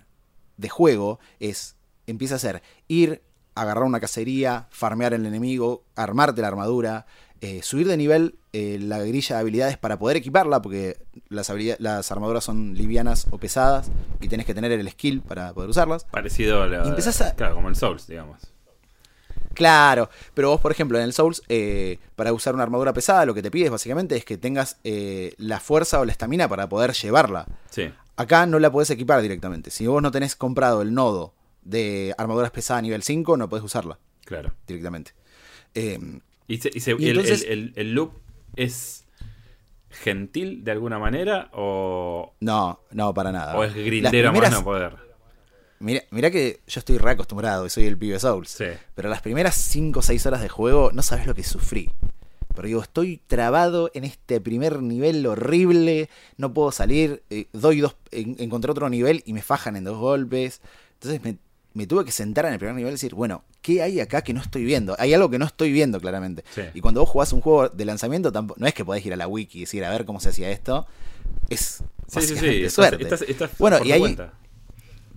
de 0.56 0.68
juego 0.68 1.18
es. 1.40 1.74
Empieza 2.06 2.34
a 2.34 2.38
ser 2.40 2.62
ir, 2.88 3.22
agarrar 3.54 3.84
una 3.84 4.00
cacería, 4.00 4.66
farmear 4.70 5.14
el 5.14 5.24
enemigo, 5.24 5.84
armarte 5.94 6.40
la 6.42 6.48
armadura, 6.48 7.06
eh, 7.42 7.60
subir 7.62 7.86
de 7.88 7.96
nivel 7.98 8.36
eh, 8.54 8.78
la 8.80 8.98
grilla 9.00 9.36
de 9.36 9.40
habilidades 9.42 9.76
para 9.76 9.98
poder 9.98 10.16
equiparla, 10.16 10.62
porque 10.62 10.96
las, 11.28 11.52
las 11.78 12.10
armaduras 12.12 12.44
son 12.44 12.72
livianas 12.74 13.26
o 13.30 13.36
pesadas 13.38 13.90
y 14.20 14.28
tenés 14.28 14.46
que 14.46 14.54
tener 14.54 14.72
el 14.72 14.88
skill 14.90 15.20
para 15.20 15.52
poder 15.52 15.68
usarlas. 15.68 16.04
Parecido 16.04 16.62
a 16.62 16.66
la. 16.68 16.84
Y 16.86 16.88
empezás 16.88 17.20
a- 17.20 17.34
Claro, 17.34 17.56
como 17.56 17.68
el 17.68 17.76
Souls, 17.76 18.06
digamos. 18.06 18.40
Claro, 19.54 20.08
pero 20.32 20.48
vos, 20.50 20.60
por 20.60 20.72
ejemplo, 20.72 20.96
en 20.98 21.04
el 21.04 21.12
Souls, 21.12 21.42
eh, 21.48 21.98
para 22.16 22.32
usar 22.32 22.54
una 22.54 22.62
armadura 22.62 22.92
pesada, 22.94 23.26
lo 23.26 23.34
que 23.34 23.42
te 23.42 23.50
pides 23.50 23.70
básicamente 23.70 24.16
es 24.16 24.24
que 24.24 24.38
tengas 24.38 24.78
la 25.36 25.60
fuerza 25.60 26.00
o 26.00 26.04
la 26.06 26.12
estamina 26.12 26.48
para 26.48 26.68
poder 26.68 26.92
llevarla. 26.92 27.46
Sí. 27.70 27.90
Acá 28.16 28.46
no 28.46 28.58
la 28.58 28.70
podés 28.70 28.90
equipar 28.90 29.20
directamente. 29.20 29.70
Si 29.70 29.86
vos 29.86 30.00
no 30.02 30.10
tenés 30.10 30.36
comprado 30.36 30.80
el 30.80 30.94
nodo 30.94 31.34
de 31.62 32.14
armaduras 32.18 32.50
pesadas 32.50 32.82
nivel 32.82 33.02
5, 33.02 33.36
no 33.36 33.48
podés 33.48 33.64
usarla 33.64 33.98
Claro. 34.24 34.52
directamente. 34.66 35.12
Eh, 35.74 35.98
Y, 36.52 36.58
se- 36.58 36.70
y 36.72 36.80
se- 36.80 36.92
Y 36.98 37.04
el, 37.08 37.18
entonces- 37.18 37.42
el- 37.48 37.50
el- 37.50 37.72
el 37.76 37.94
loop 37.94 38.12
es 38.56 39.04
gentil 39.90 40.64
de 40.64 40.70
alguna 40.72 40.98
manera 40.98 41.50
o, 41.52 42.34
no, 42.40 42.80
no, 42.90 43.12
para 43.14 43.30
nada. 43.32 43.56
o 43.56 43.64
es 43.64 43.74
grindero 43.74 44.30
a 44.30 44.32
más 44.32 44.50
no 44.50 44.64
poder. 44.64 44.96
Mira, 45.80 46.02
mira 46.10 46.30
que 46.30 46.60
yo 46.66 46.78
estoy 46.78 46.96
re 46.98 47.10
acostumbrado 47.10 47.66
y 47.66 47.70
soy 47.70 47.86
el 47.86 47.98
pibe 47.98 48.18
Souls. 48.20 48.48
Sí. 48.50 48.66
Pero 48.94 49.08
las 49.08 49.20
primeras 49.20 49.56
5 49.56 49.98
o 49.98 50.02
6 50.02 50.24
horas 50.26 50.40
de 50.40 50.48
juego 50.48 50.92
no 50.92 51.02
sabes 51.02 51.26
lo 51.26 51.34
que 51.34 51.42
sufrí. 51.42 51.90
Pero 52.54 52.68
digo, 52.68 52.82
estoy 52.82 53.16
trabado 53.26 53.90
en 53.94 54.04
este 54.04 54.40
primer 54.40 54.80
nivel 54.82 55.26
horrible, 55.26 56.08
no 56.36 56.52
puedo 56.54 56.70
salir, 56.70 57.22
eh, 57.30 57.46
doy 57.52 57.80
dos, 57.80 57.96
en- 58.12 58.36
encontré 58.38 58.70
otro 58.70 58.88
nivel 58.90 59.22
y 59.26 59.32
me 59.32 59.42
fajan 59.42 59.74
en 59.76 59.84
dos 59.84 59.98
golpes. 59.98 60.60
Entonces 60.94 61.22
me, 61.24 61.36
me 61.74 61.86
tuve 61.86 62.04
que 62.04 62.12
sentar 62.12 62.44
en 62.46 62.52
el 62.52 62.58
primer 62.58 62.74
nivel 62.76 62.90
y 62.90 62.94
decir, 62.94 63.14
bueno, 63.14 63.44
¿qué 63.62 63.82
hay 63.82 64.00
acá 64.00 64.22
que 64.22 64.32
no 64.34 64.40
estoy 64.40 64.64
viendo? 64.64 64.94
Hay 64.98 65.14
algo 65.14 65.30
que 65.30 65.38
no 65.38 65.46
estoy 65.46 65.72
viendo 65.72 66.00
claramente. 66.00 66.44
Sí. 66.54 66.62
Y 66.74 66.80
cuando 66.80 67.00
vos 67.00 67.08
jugás 67.10 67.32
un 67.32 67.40
juego 67.40 67.68
de 67.68 67.84
lanzamiento, 67.84 68.30
tampoco, 68.32 68.60
no 68.60 68.66
es 68.66 68.74
que 68.74 68.84
podés 68.84 69.04
ir 69.06 69.12
a 69.12 69.16
la 69.16 69.26
wiki 69.28 69.58
y 69.58 69.60
decir, 69.62 69.84
a 69.84 69.90
ver 69.90 70.04
cómo 70.04 70.20
se 70.20 70.28
hacía 70.30 70.50
esto. 70.50 70.86
Es 71.48 71.82
Sí, 72.08 72.20
sí, 72.22 72.36
sí. 72.36 72.46
Estás, 72.64 72.72
suerte. 72.74 73.02
estás- 73.04 73.22
estás 73.22 73.50
Bueno, 73.58 73.78
por 73.78 73.86
y 73.86 73.92
ahí- 73.92 74.00
cuenta. 74.00 74.32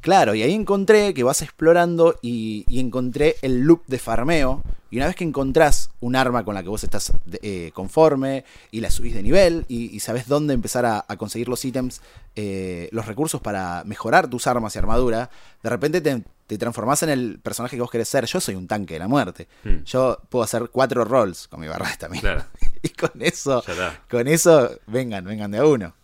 Claro, 0.02 0.36
y 0.36 0.44
ahí 0.44 0.54
encontré 0.54 1.16
que 1.16 1.24
vas 1.24 1.42
explorando 1.42 2.20
y, 2.22 2.64
y 2.68 2.80
encontré 2.80 3.38
el 3.42 3.62
loop 3.62 3.82
de 3.88 3.98
farmeo. 3.98 4.62
Y 4.92 4.98
una 4.98 5.08
vez 5.08 5.16
que 5.16 5.24
encontrás 5.24 5.90
un 6.00 6.16
arma 6.16 6.46
con 6.46 6.54
la 6.54 6.62
que 6.62 6.70
vos 6.70 6.84
estás 6.84 7.12
eh, 7.42 7.72
conforme 7.74 8.46
y 8.70 8.82
la 8.82 8.92
subís 8.92 9.16
de 9.16 9.24
nivel 9.24 9.66
y, 9.68 9.94
y 9.96 10.00
sabés 10.02 10.28
dónde 10.28 10.54
empezar 10.54 10.86
a, 10.86 11.04
a 11.08 11.18
conseguir 11.18 11.50
los 11.50 11.66
ítems, 11.66 12.02
eh, 12.36 12.88
los 12.92 13.08
recursos 13.08 13.42
para 13.42 13.84
mejorar 13.84 14.30
tus 14.30 14.46
armas 14.46 14.76
y 14.76 14.80
armadura, 14.80 15.32
de 15.64 15.70
repente 15.72 16.02
te, 16.02 16.22
te 16.48 16.58
transformás 16.58 17.02
en 17.04 17.10
el 17.10 17.40
personaje 17.40 17.75
que 17.75 17.82
vos 17.82 17.90
querés 17.90 18.08
ser. 18.08 18.25
Yo 18.25 18.40
soy 18.40 18.56
un 18.56 18.68
tanque 18.68 18.96
de 18.96 19.00
la 19.00 19.08
muerte. 19.08 19.48
Hmm. 19.64 19.84
Yo 19.84 20.20
puedo 20.30 20.44
hacer 20.44 20.70
cuatro 20.72 21.04
rolls 21.04 21.48
con 21.48 21.60
mi 21.60 21.68
barra 21.68 21.88
de 21.88 21.92
estamina. 21.94 22.22
Claro. 22.22 22.46
y 22.82 22.90
con 22.90 23.12
eso, 23.22 23.64
con 24.10 24.28
eso, 24.28 24.80
vengan, 24.88 25.25
vengan 25.25 25.52
de 25.52 25.58
a 25.58 25.66
uno. 25.66 25.96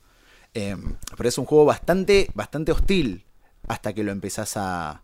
Eh, 0.54 0.76
pero 1.16 1.30
es 1.30 1.38
un 1.38 1.46
juego 1.46 1.66
bastante, 1.66 2.30
bastante 2.34 2.72
hostil 2.72 3.24
hasta 3.68 3.94
que 3.94 4.04
lo 4.04 4.12
empezás 4.12 4.58
a, 4.58 5.04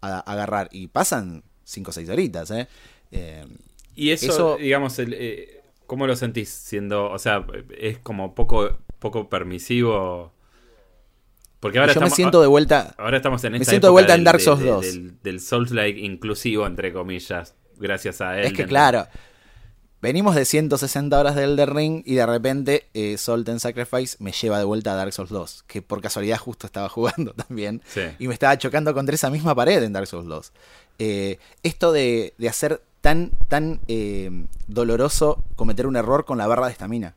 agarrar. 0.00 0.68
Y 0.70 0.86
pasan 0.86 1.42
5 1.64 1.90
o 1.90 1.92
6 1.92 2.08
horitas, 2.08 2.50
¿eh? 2.52 2.68
Eh, 3.10 3.44
Y 3.96 4.10
eso, 4.10 4.26
Eso- 4.26 4.56
digamos, 4.56 4.98
el, 5.00 5.14
eh, 5.14 5.62
¿cómo 5.86 6.06
lo 6.06 6.14
sentís? 6.14 6.48
Siendo, 6.48 7.10
o 7.10 7.18
sea, 7.18 7.44
es 7.78 7.98
como 7.98 8.34
poco, 8.34 8.78
poco 9.00 9.28
permisivo. 9.28 10.32
Porque 11.60 11.78
ahora 11.78 11.92
yo 11.92 12.00
me 12.00 12.06
estamos, 12.06 12.16
siento 12.16 12.40
de 12.40 12.46
vuelta. 12.46 12.94
ahora 12.98 13.16
estamos 13.16 13.42
en 13.44 13.52
me 13.52 13.58
esta 13.58 13.70
siento 13.70 13.86
de 13.88 13.92
vuelta 13.92 14.12
en 14.14 14.18
del- 14.20 14.24
Dark 14.24 14.38
de- 14.38 14.44
Souls 14.44 14.60
de- 14.60 14.66
2. 14.68 14.80
Del, 14.84 15.22
del 15.22 15.40
Souls-like 15.40 16.00
inclusivo, 16.00 16.66
entre 16.66 16.92
comillas, 16.92 17.54
gracias 17.78 18.20
a 18.20 18.38
él. 18.38 18.46
Es 18.46 18.52
que 18.52 18.66
claro, 18.66 19.06
venimos 20.02 20.34
de 20.34 20.44
160 20.44 21.18
horas 21.18 21.34
de 21.34 21.44
Elder 21.44 21.72
Ring 21.72 22.02
y 22.04 22.14
de 22.14 22.26
repente 22.26 22.86
eh, 22.94 23.16
Salt 23.18 23.48
and 23.48 23.58
Sacrifice 23.60 24.16
me 24.20 24.32
lleva 24.32 24.58
de 24.58 24.64
vuelta 24.64 24.92
a 24.92 24.96
Dark 24.96 25.12
Souls 25.12 25.30
2, 25.30 25.64
que 25.66 25.82
por 25.82 26.00
casualidad 26.02 26.38
justo 26.38 26.66
estaba 26.66 26.88
jugando 26.90 27.32
también. 27.32 27.82
Sí. 27.86 28.02
Y 28.18 28.28
me 28.28 28.34
estaba 28.34 28.56
chocando 28.58 28.92
contra 28.94 29.14
esa 29.14 29.30
misma 29.30 29.54
pared 29.54 29.82
en 29.82 29.92
Dark 29.92 30.06
Souls 30.06 30.28
2. 30.28 30.52
Eh, 30.98 31.38
esto 31.62 31.92
de, 31.92 32.34
de 32.38 32.48
hacer 32.48 32.82
tan, 33.00 33.30
tan 33.48 33.80
eh, 33.88 34.30
doloroso 34.66 35.42
cometer 35.56 35.86
un 35.86 35.96
error 35.96 36.24
con 36.24 36.38
la 36.38 36.46
barra 36.46 36.66
de 36.66 36.72
estamina. 36.72 37.14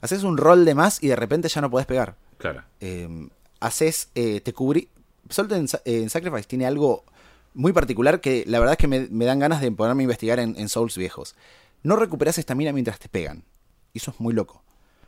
Haces 0.00 0.24
un 0.24 0.36
rol 0.36 0.64
de 0.64 0.74
más 0.74 1.02
y 1.02 1.08
de 1.08 1.16
repente 1.16 1.48
ya 1.48 1.60
no 1.60 1.70
podés 1.70 1.86
pegar. 1.86 2.16
Claro. 2.38 2.62
Eh, 2.80 3.28
haces, 3.60 4.08
eh, 4.14 4.40
te 4.40 4.52
cubrí. 4.52 4.88
And 5.38 5.68
Sa- 5.68 5.82
en 5.84 6.08
Sacrifice 6.10 6.44
tiene 6.44 6.66
algo 6.66 7.04
muy 7.54 7.72
particular 7.72 8.20
que 8.20 8.44
la 8.46 8.58
verdad 8.60 8.74
es 8.74 8.78
que 8.78 8.86
me, 8.86 9.08
me 9.10 9.24
dan 9.24 9.38
ganas 9.38 9.60
de 9.60 9.70
ponerme 9.72 10.02
a 10.02 10.04
investigar 10.04 10.38
en, 10.38 10.54
en 10.56 10.68
Souls 10.68 10.96
viejos. 10.96 11.34
No 11.82 11.96
recuperas 11.96 12.38
estamina 12.38 12.72
mientras 12.72 12.98
te 12.98 13.08
pegan. 13.08 13.44
Y 13.92 13.98
eso 13.98 14.10
es 14.12 14.20
muy 14.20 14.34
loco. 14.34 14.62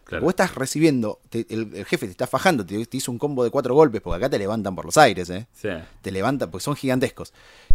Claro. 0.05 0.25
Vos 0.25 0.31
estás 0.33 0.55
recibiendo, 0.55 1.21
te- 1.28 1.47
el, 1.50 1.75
el 1.75 1.85
jefe 1.85 2.07
te 2.07 2.12
está 2.12 2.26
fajando, 2.26 2.64
te, 2.64 2.87
te 2.87 2.97
hizo 2.97 3.12
un 3.12 3.19
combo 3.19 3.45
de 3.45 3.50
cuatro 3.50 3.75
golpes, 3.75 4.00
porque 4.00 4.17
acá 4.17 4.31
te 4.31 4.38
levantan 4.38 4.75
por 4.75 4.87
los 4.87 4.97
aires, 4.97 5.28
¿eh? 5.28 5.47
Sí. 5.52 5.69
Te 6.00 6.11
levantan, 6.11 6.50
porque 6.50 6.64
son 6.64 6.75
gigantescos. 6.76 7.35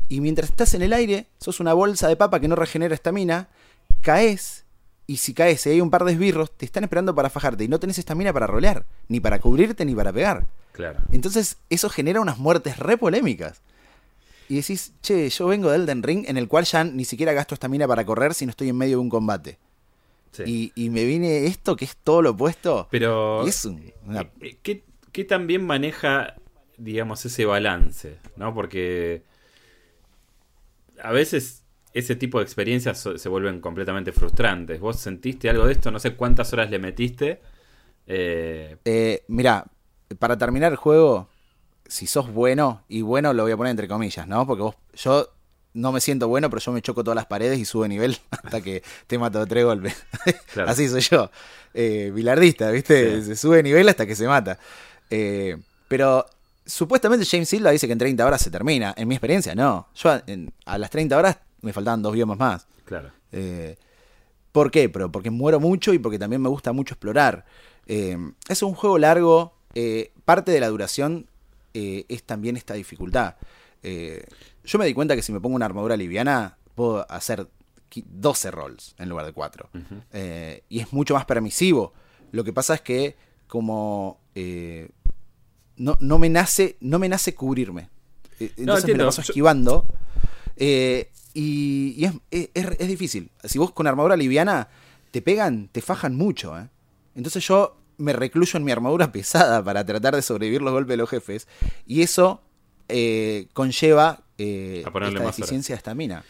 Y 0.10 0.20
mientras 0.20 0.50
estás 0.50 0.74
en 0.74 0.82
el 0.82 0.94
aire, 0.94 1.28
sos 1.40 1.60
una 1.60 1.74
bolsa 1.74 2.08
de 2.08 2.16
papa 2.16 2.40
que 2.40 2.48
no 2.48 2.56
regenera 2.56 2.96
estamina, 2.96 3.50
caes, 4.02 4.66
y 5.06 5.18
si 5.18 5.34
caes 5.36 5.66
y 5.68 5.70
hay 5.72 5.82
un 5.82 5.92
par 5.92 6.06
de 6.06 6.14
esbirros, 6.14 6.52
te 6.58 6.66
están 6.66 6.84
esperando 6.84 7.14
para 7.14 7.30
fajarte, 7.30 7.64
y 7.64 7.68
no 7.68 7.80
tenés 7.80 8.00
estamina 8.00 8.34
para 8.34 8.48
rolear, 8.48 8.86
ni 9.08 9.20
para 9.20 9.40
cubrirte, 9.40 9.86
ni 9.86 9.94
para 9.94 10.12
pegar. 10.12 10.48
Claro. 10.74 11.00
Entonces, 11.12 11.58
eso 11.70 11.88
genera 11.90 12.20
unas 12.20 12.38
muertes 12.40 12.78
re 12.78 12.98
polémicas. 12.98 13.62
Y 14.50 14.56
decís, 14.58 14.94
che, 15.02 15.30
yo 15.30 15.48
vengo 15.48 15.70
de 15.72 15.78
Elden 15.78 16.04
Ring, 16.04 16.26
en 16.28 16.36
el 16.38 16.48
cual 16.50 16.66
ya 16.66 16.84
ni 16.84 17.06
siquiera 17.06 17.32
gasto 17.32 17.54
estamina 17.56 17.88
para 17.88 18.06
correr 18.06 18.34
si 18.34 18.46
no 18.46 18.50
estoy 18.50 18.70
en 18.70 18.78
medio 18.78 18.98
de 18.98 19.02
un 19.02 19.10
combate. 19.10 19.58
Sí. 20.32 20.72
Y, 20.76 20.86
y 20.86 20.90
me 20.90 21.06
viene 21.06 21.46
esto 21.46 21.76
que 21.76 21.86
es 21.86 21.96
todo 21.96 22.22
lo 22.22 22.32
opuesto. 22.32 22.88
Pero. 22.92 23.46
Y 23.46 23.50
es 23.50 23.64
un- 23.66 23.94
una- 24.06 24.30
Eh, 24.42 24.58
¿Qué, 24.62 24.84
qué 25.12 25.24
tan 25.24 25.48
bien 25.48 25.66
maneja, 25.66 26.36
digamos, 26.78 27.24
ese 27.26 27.46
balance? 27.46 28.18
¿No? 28.36 28.54
Porque 28.54 29.24
a 31.02 31.12
veces 31.12 31.64
ese 31.94 32.16
tipo 32.16 32.40
de 32.40 32.44
experiencias 32.46 33.08
se 33.16 33.30
vuelven 33.30 33.60
completamente 33.62 34.12
frustrantes. 34.12 34.80
¿Vos 34.80 35.00
sentiste 35.00 35.50
algo 35.50 35.68
de 35.68 35.74
esto? 35.74 35.92
No 35.92 36.00
sé 36.00 36.16
cuántas 36.16 36.52
horas 36.54 36.70
le 36.72 36.80
metiste. 36.80 37.40
Eh, 38.08 38.78
Eh, 38.86 39.24
mira, 39.28 39.66
para 40.16 40.38
terminar 40.38 40.72
el 40.72 40.78
juego, 40.78 41.28
si 41.88 42.08
sos 42.08 42.32
bueno, 42.34 42.84
y 42.88 43.02
bueno 43.02 43.34
lo 43.34 43.44
voy 43.44 43.52
a 43.52 43.58
poner 43.58 43.72
entre 43.72 43.88
comillas, 43.88 44.28
¿no? 44.28 44.46
Porque 44.48 44.64
vos, 44.64 44.76
yo 44.96 45.28
no 45.74 45.92
me 45.92 46.00
siento 46.02 46.28
bueno, 46.28 46.50
pero 46.50 46.62
yo 46.62 46.72
me 46.72 46.82
choco 46.82 47.04
todas 47.04 47.16
las 47.16 47.26
paredes 47.26 47.58
y 47.60 47.66
subo 47.66 47.84
de 47.84 47.90
nivel 47.90 48.18
hasta 48.32 48.62
que 48.62 48.84
te 49.08 49.18
mato 49.18 49.40
de 49.40 49.46
tres 49.48 49.66
golpes. 49.66 49.96
Claro. 50.54 50.70
Así 50.70 50.88
soy 50.88 51.02
yo. 51.02 51.30
Eh, 51.74 52.12
bilardista, 52.14 52.70
¿viste? 52.70 53.22
Sí. 53.22 53.28
Se 53.28 53.36
sube 53.36 53.58
de 53.58 53.64
nivel 53.64 53.90
hasta 53.90 54.06
que 54.06 54.16
se 54.16 54.28
mata. 54.28 54.60
Eh, 55.10 55.58
pero 55.88 56.26
supuestamente 56.66 57.26
James 57.26 57.50
Silva 57.50 57.72
dice 57.72 57.88
que 57.88 57.94
en 57.94 58.00
30 58.00 58.26
horas 58.26 58.40
se 58.42 58.52
termina. 58.52 58.94
En 58.96 59.08
mi 59.08 59.16
experiencia, 59.16 59.56
no. 59.56 59.88
Yo 59.96 60.12
a, 60.12 60.24
en- 60.28 60.54
a 60.66 60.78
las 60.78 60.90
30 60.92 61.18
horas 61.18 61.38
me 61.62 61.74
faltaban 61.74 62.02
dos 62.04 62.14
biomas 62.14 62.38
más. 62.38 62.68
claro. 62.86 63.12
Eh, 63.32 63.76
¿Por 64.52 64.70
qué? 64.70 64.88
Pero 64.90 65.12
porque 65.12 65.32
muero 65.32 65.60
mucho 65.60 65.92
y 65.96 65.98
porque 65.98 66.20
también 66.20 66.40
me 66.40 66.50
gusta 66.50 66.72
mucho 66.72 66.94
explorar. 66.94 67.44
Eh, 67.88 68.16
es 68.48 68.62
un 68.62 68.76
juego 68.76 69.00
largo. 69.00 69.56
Eh, 69.76 70.12
parte 70.26 70.52
de 70.52 70.60
la 70.60 70.68
duración 70.70 71.28
eh, 71.74 72.06
es 72.10 72.24
también 72.24 72.58
esta 72.58 72.74
dificultad. 72.76 73.36
Eh, 73.82 74.24
yo 74.64 74.78
me 74.80 74.86
di 74.86 74.94
cuenta 74.94 75.16
que 75.16 75.22
si 75.22 75.32
me 75.34 75.40
pongo 75.42 75.56
una 75.56 75.66
armadura 75.66 75.98
liviana, 75.98 76.58
puedo 76.76 77.10
hacer 77.12 77.48
qui- 77.92 78.06
12 78.08 78.52
rolls 78.52 78.96
en 78.98 79.10
lugar 79.10 79.26
de 79.26 79.34
4. 79.34 79.70
Ujú. 79.74 80.02
Eh, 80.14 80.64
y 80.70 80.80
es 80.80 80.94
mucho 80.94 81.14
más 81.16 81.26
permisivo. 81.26 81.94
Lo 82.32 82.44
que 82.44 82.54
pasa 82.54 82.76
es 82.76 82.82
que 82.82 83.16
como 83.48 84.20
no, 85.76 85.98
no 86.00 86.20
me 86.20 86.30
nace, 86.30 86.78
no 86.80 87.00
me 87.00 87.10
nace 87.10 87.34
cubrirme. 87.36 87.90
Entonces 88.40 88.86
me 88.86 88.98
lo 88.98 89.06
paso 89.06 89.22
esquivando. 89.22 89.86
Y, 91.36 91.96
y 91.98 92.06
es, 92.06 92.14
es- 92.32 92.50
es- 92.80 92.88
difícil. 92.88 93.32
Si 93.44 93.58
vos 93.58 93.72
con 93.72 93.88
armadura 93.88 94.16
liviana 94.16 94.70
te 95.12 95.22
pegan, 95.22 95.68
te 95.72 95.82
fajan 95.82 96.16
mucho. 96.16 96.56
Entonces 97.16 97.46
yo 97.48 97.78
me 98.04 98.14
recluyo 98.14 98.58
en 98.58 98.64
mi 98.66 98.72
armadura 98.72 99.12
pesada 99.12 99.64
para 99.64 99.86
tratar 99.86 100.16
de 100.16 100.22
sobrevivir 100.22 100.62
los 100.62 100.72
golpes 100.74 100.90
de 100.94 100.98
los 100.98 101.10
jefes. 101.10 101.48
Y 101.88 102.02
eso 102.02 102.42
eh, 102.90 103.48
conlleva 103.54 104.22
eh, 104.38 104.84
esta 104.86 105.10
deficiencia 105.26 105.74
de 105.76 105.78
estamina. 105.78 106.24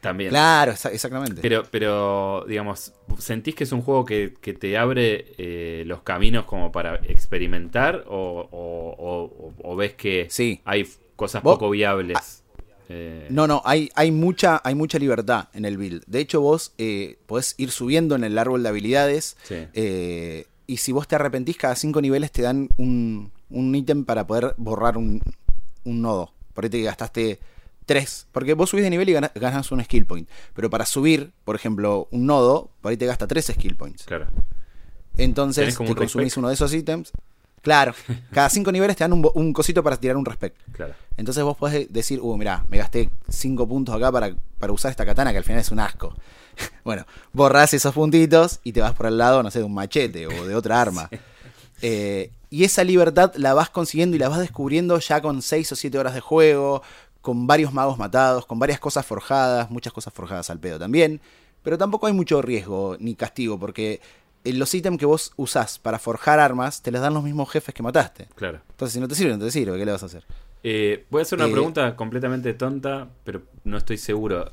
También. 0.00 0.30
Claro, 0.30 0.72
exa- 0.72 0.92
exactamente. 0.92 1.40
Pero, 1.42 1.64
pero, 1.70 2.44
digamos, 2.46 2.92
¿sentís 3.18 3.54
que 3.56 3.64
es 3.64 3.72
un 3.72 3.82
juego 3.82 4.04
que, 4.04 4.34
que 4.40 4.52
te 4.52 4.76
abre 4.76 5.32
eh, 5.38 5.82
los 5.86 6.02
caminos 6.02 6.44
como 6.44 6.70
para 6.70 6.96
experimentar? 7.08 8.04
¿O, 8.06 8.48
o- 8.52 8.96
o- 8.98 9.54
o 9.72 9.76
ves 9.76 9.94
que 9.94 10.26
Sí. 10.30 10.60
hay 10.64 10.86
cosas 11.16 11.42
Vos- 11.42 11.54
poco 11.56 11.70
viables? 11.70 12.44
Eh, 12.88 13.26
No, 13.30 13.48
no, 13.48 13.62
hay, 13.64 13.90
hay, 13.96 14.12
mucha, 14.12 14.60
hay 14.62 14.76
mucha 14.76 14.98
libertad 15.00 15.48
en 15.54 15.64
el 15.64 15.76
build. 15.76 16.04
De 16.06 16.20
hecho, 16.20 16.40
vos 16.40 16.72
eh, 16.78 17.18
podés 17.26 17.54
ir 17.58 17.72
subiendo 17.72 18.14
en 18.14 18.22
el 18.22 18.38
árbol 18.38 18.62
de 18.62 18.68
habilidades. 18.68 19.36
Sí. 19.42 19.56
Y 20.66 20.78
si 20.78 20.92
vos 20.92 21.06
te 21.08 21.14
arrepentís, 21.16 21.56
cada 21.56 21.74
cinco 21.76 22.00
niveles 22.00 22.30
te 22.32 22.42
dan 22.42 22.68
un, 22.76 23.30
un 23.50 23.74
ítem 23.74 24.04
para 24.04 24.26
poder 24.26 24.54
borrar 24.56 24.96
un, 24.96 25.22
un 25.84 26.02
nodo. 26.02 26.32
Por 26.54 26.64
ahí 26.64 26.70
te 26.70 26.82
gastaste 26.82 27.38
tres. 27.84 28.26
Porque 28.32 28.54
vos 28.54 28.70
subís 28.70 28.82
de 28.84 28.90
nivel 28.90 29.08
y 29.08 29.12
gana- 29.12 29.30
ganas 29.34 29.70
un 29.72 29.82
skill 29.84 30.06
point. 30.06 30.28
Pero 30.54 30.68
para 30.70 30.86
subir, 30.86 31.32
por 31.44 31.54
ejemplo, 31.56 32.08
un 32.10 32.26
nodo, 32.26 32.70
por 32.80 32.90
ahí 32.90 32.96
te 32.96 33.06
gasta 33.06 33.26
tres 33.26 33.46
skill 33.46 33.76
points. 33.76 34.04
Claro. 34.04 34.26
Entonces 35.16 35.76
te 35.76 35.82
un 35.82 35.88
consumís 35.94 36.26
respect. 36.26 36.36
uno 36.38 36.48
de 36.48 36.54
esos 36.54 36.72
ítems. 36.74 37.12
Claro, 37.62 37.94
cada 38.30 38.48
cinco 38.48 38.70
niveles 38.70 38.96
te 38.96 39.02
dan 39.02 39.12
un, 39.12 39.28
un 39.34 39.52
cosito 39.52 39.82
para 39.82 39.96
tirar 39.96 40.16
un 40.16 40.24
respect. 40.24 40.56
Claro. 40.72 40.94
Entonces 41.16 41.42
vos 41.42 41.56
podés 41.56 41.92
decir, 41.92 42.20
uh, 42.20 42.36
mirá, 42.36 42.64
me 42.68 42.76
gasté 42.78 43.10
5 43.28 43.66
puntos 43.66 43.94
acá 43.94 44.12
para, 44.12 44.34
para 44.58 44.72
usar 44.72 44.90
esta 44.92 45.04
katana 45.04 45.32
que 45.32 45.38
al 45.38 45.44
final 45.44 45.60
es 45.60 45.70
un 45.72 45.80
asco. 45.80 46.14
bueno, 46.84 47.04
borrás 47.32 47.74
esos 47.74 47.94
puntitos 47.94 48.60
y 48.64 48.72
te 48.72 48.80
vas 48.80 48.92
por 48.94 49.06
el 49.06 49.18
lado, 49.18 49.42
no 49.42 49.50
sé, 49.50 49.58
de 49.60 49.64
un 49.64 49.74
machete 49.74 50.26
o 50.26 50.46
de 50.46 50.54
otra 50.54 50.80
arma. 50.80 51.08
Eh, 51.82 52.30
y 52.48 52.64
esa 52.64 52.84
libertad 52.84 53.34
la 53.36 53.52
vas 53.52 53.68
consiguiendo 53.68 54.16
y 54.16 54.18
la 54.18 54.30
vas 54.30 54.38
descubriendo 54.38 54.98
ya 54.98 55.20
con 55.20 55.42
6 55.42 55.72
o 55.72 55.76
7 55.76 55.98
horas 55.98 56.14
de 56.14 56.20
juego, 56.20 56.82
con 57.20 57.46
varios 57.46 57.70
magos 57.70 57.98
matados, 57.98 58.46
con 58.46 58.58
varias 58.58 58.80
cosas 58.80 59.04
forjadas, 59.04 59.70
muchas 59.70 59.92
cosas 59.92 60.14
forjadas 60.14 60.48
al 60.48 60.58
pedo 60.58 60.78
también. 60.78 61.20
Pero 61.62 61.76
tampoco 61.76 62.06
hay 62.06 62.14
mucho 62.14 62.40
riesgo 62.40 62.96
ni 62.98 63.14
castigo, 63.14 63.58
porque 63.60 64.00
los 64.44 64.72
ítems 64.72 64.98
que 64.98 65.04
vos 65.04 65.32
usás 65.36 65.78
para 65.78 65.98
forjar 65.98 66.40
armas 66.40 66.80
te 66.80 66.90
los 66.90 67.02
dan 67.02 67.12
los 67.12 67.24
mismos 67.24 67.50
jefes 67.50 67.74
que 67.74 67.82
mataste. 67.82 68.26
Claro. 68.36 68.60
Entonces, 68.70 68.94
si 68.94 69.00
no 69.00 69.06
te 69.06 69.14
sirve, 69.14 69.36
no 69.36 69.44
te 69.44 69.50
sirve, 69.50 69.76
¿qué 69.76 69.84
le 69.84 69.92
vas 69.92 70.02
a 70.02 70.06
hacer? 70.06 70.24
Eh, 70.62 71.04
voy 71.10 71.18
a 71.20 71.22
hacer 71.22 71.38
una 71.38 71.48
Eh, 71.48 71.52
pregunta 71.52 71.94
completamente 71.94 72.54
tonta, 72.54 73.06
pero 73.22 73.42
no 73.64 73.76
estoy 73.76 73.98
seguro. 73.98 74.50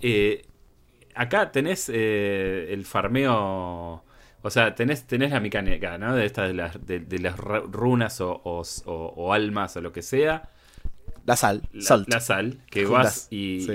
Eh, 0.00 0.44
acá 1.14 1.50
tenés 1.52 1.90
eh, 1.92 2.68
el 2.70 2.84
farmeo. 2.84 4.02
O 4.44 4.50
sea, 4.50 4.74
tenés, 4.74 5.04
tenés 5.06 5.30
la 5.30 5.38
mecánica, 5.40 5.98
¿no? 5.98 6.16
De 6.16 6.24
estas 6.26 6.48
de 6.48 6.54
las, 6.54 6.84
de, 6.86 6.98
de 7.00 7.18
las 7.20 7.36
runas 7.36 8.20
o, 8.20 8.40
o- 8.44 8.62
o- 8.86 9.12
o 9.16 9.32
almas 9.32 9.76
o 9.76 9.80
lo 9.80 9.92
que 9.92 10.02
sea. 10.02 10.48
La 11.24 11.36
sal, 11.36 11.62
La, 11.72 11.82
salt. 11.82 12.08
la 12.12 12.18
sal, 12.20 12.58
que 12.68 12.84
Juntas, 12.84 13.04
vas 13.04 13.28
y, 13.30 13.60
sí. 13.60 13.72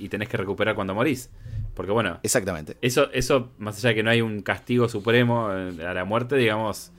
y- 0.00 0.04
y 0.04 0.08
tenés 0.08 0.28
que 0.28 0.36
recuperar 0.36 0.74
cuando 0.74 0.94
morís. 0.94 1.30
Porque 1.74 1.92
bueno, 1.92 2.18
Exactamente. 2.24 2.76
eso, 2.82 3.08
eso, 3.12 3.52
más 3.58 3.78
allá 3.78 3.90
de 3.90 3.94
que 3.94 4.02
no 4.02 4.10
hay 4.10 4.20
un 4.20 4.42
castigo 4.42 4.88
supremo 4.88 5.50
eh, 5.52 5.86
a 5.86 5.94
la 5.94 6.04
muerte, 6.04 6.34
digamos, 6.34 6.90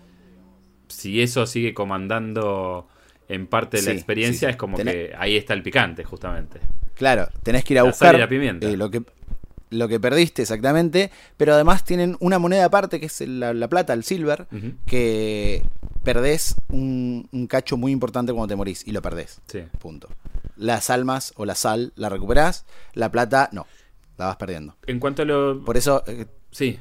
si 0.87 1.21
eso 1.21 1.45
sigue 1.45 1.73
comandando 1.73 2.87
en 3.27 3.45
parte 3.47 3.77
de 3.77 3.83
la 3.83 3.91
experiencia, 3.91 4.47
sí. 4.47 4.51
es 4.51 4.55
como 4.55 4.77
Tenés- 4.77 4.93
que 4.93 5.13
ahí 5.17 5.35
está 5.35 5.53
el 5.53 5.61
picante, 5.63 6.05
justamente. 6.05 6.61
Claro, 6.95 7.27
tenés 7.43 7.65
que 7.65 7.73
ir 7.73 7.79
a 7.79 7.83
La 7.83 7.89
buscar 7.89 8.07
sal 8.11 8.15
y 8.15 8.19
la 8.19 8.29
pimienta. 8.29 8.67
eh, 8.69 8.77
lo, 8.77 8.89
que, 8.89 9.01
lo 9.71 9.87
que 9.87 9.99
perdiste 9.99 10.41
exactamente, 10.41 11.11
pero 11.37 11.53
además 11.53 11.83
tienen 11.83 12.17
una 12.19 12.39
moneda 12.39 12.65
aparte 12.65 12.99
que 12.99 13.05
es 13.07 13.21
la, 13.21 13.53
la 13.53 13.67
plata, 13.67 13.93
el 13.93 14.03
silver, 14.03 14.47
que 14.85 15.63
perdés 16.03 16.55
un, 16.69 17.27
un 17.31 17.47
cacho 17.47 17.77
muy 17.77 17.91
importante 17.91 18.31
cuando 18.33 18.47
te 18.47 18.55
morís 18.55 18.87
y 18.87 18.91
lo 18.91 19.01
perdés. 19.01 19.41
Sí. 19.47 19.63
Punto. 19.79 20.09
Las 20.55 20.89
almas 20.89 21.33
o 21.37 21.45
la 21.45 21.55
sal 21.55 21.93
la 21.95 22.09
recuperás, 22.09 22.65
la 22.93 23.11
plata 23.11 23.49
no, 23.51 23.67
la 24.17 24.25
vas 24.25 24.35
perdiendo. 24.37 24.75
En 24.87 24.99
cuanto 24.99 25.21
a 25.21 25.25
lo... 25.25 25.63
Por 25.63 25.77
eso, 25.77 26.03
eh, 26.07 26.25
Sí, 26.51 26.79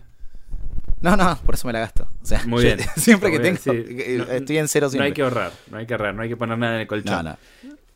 no, 1.00 1.14
no, 1.16 1.38
por 1.44 1.54
eso 1.54 1.66
me 1.66 1.72
la 1.74 1.80
gasto. 1.80 2.08
O 2.22 2.26
sea, 2.26 2.42
muy 2.46 2.64
bien. 2.64 2.78
siempre 2.96 3.28
Muy 3.28 3.36
que 3.38 3.42
bien, 3.42 3.56
tengo, 3.58 3.78
sí. 3.78 3.84
eh, 4.02 4.16
No- 4.18 4.32
estoy 4.32 4.58
en 4.58 4.66
cero 4.68 4.86
No 4.86 4.90
siempre. 4.90 5.06
hay 5.08 5.12
que 5.12 5.22
ahorrar, 5.22 5.52
no 5.70 5.76
hay 5.78 5.86
que 5.86 5.94
ahorrar, 5.94 6.14
no 6.14 6.22
hay 6.22 6.28
que 6.28 6.36
poner 6.36 6.58
nada 6.58 6.74
en 6.76 6.80
el 6.80 6.86
colchón. 6.86 7.24
no, 7.24 7.30
no. 7.32 7.36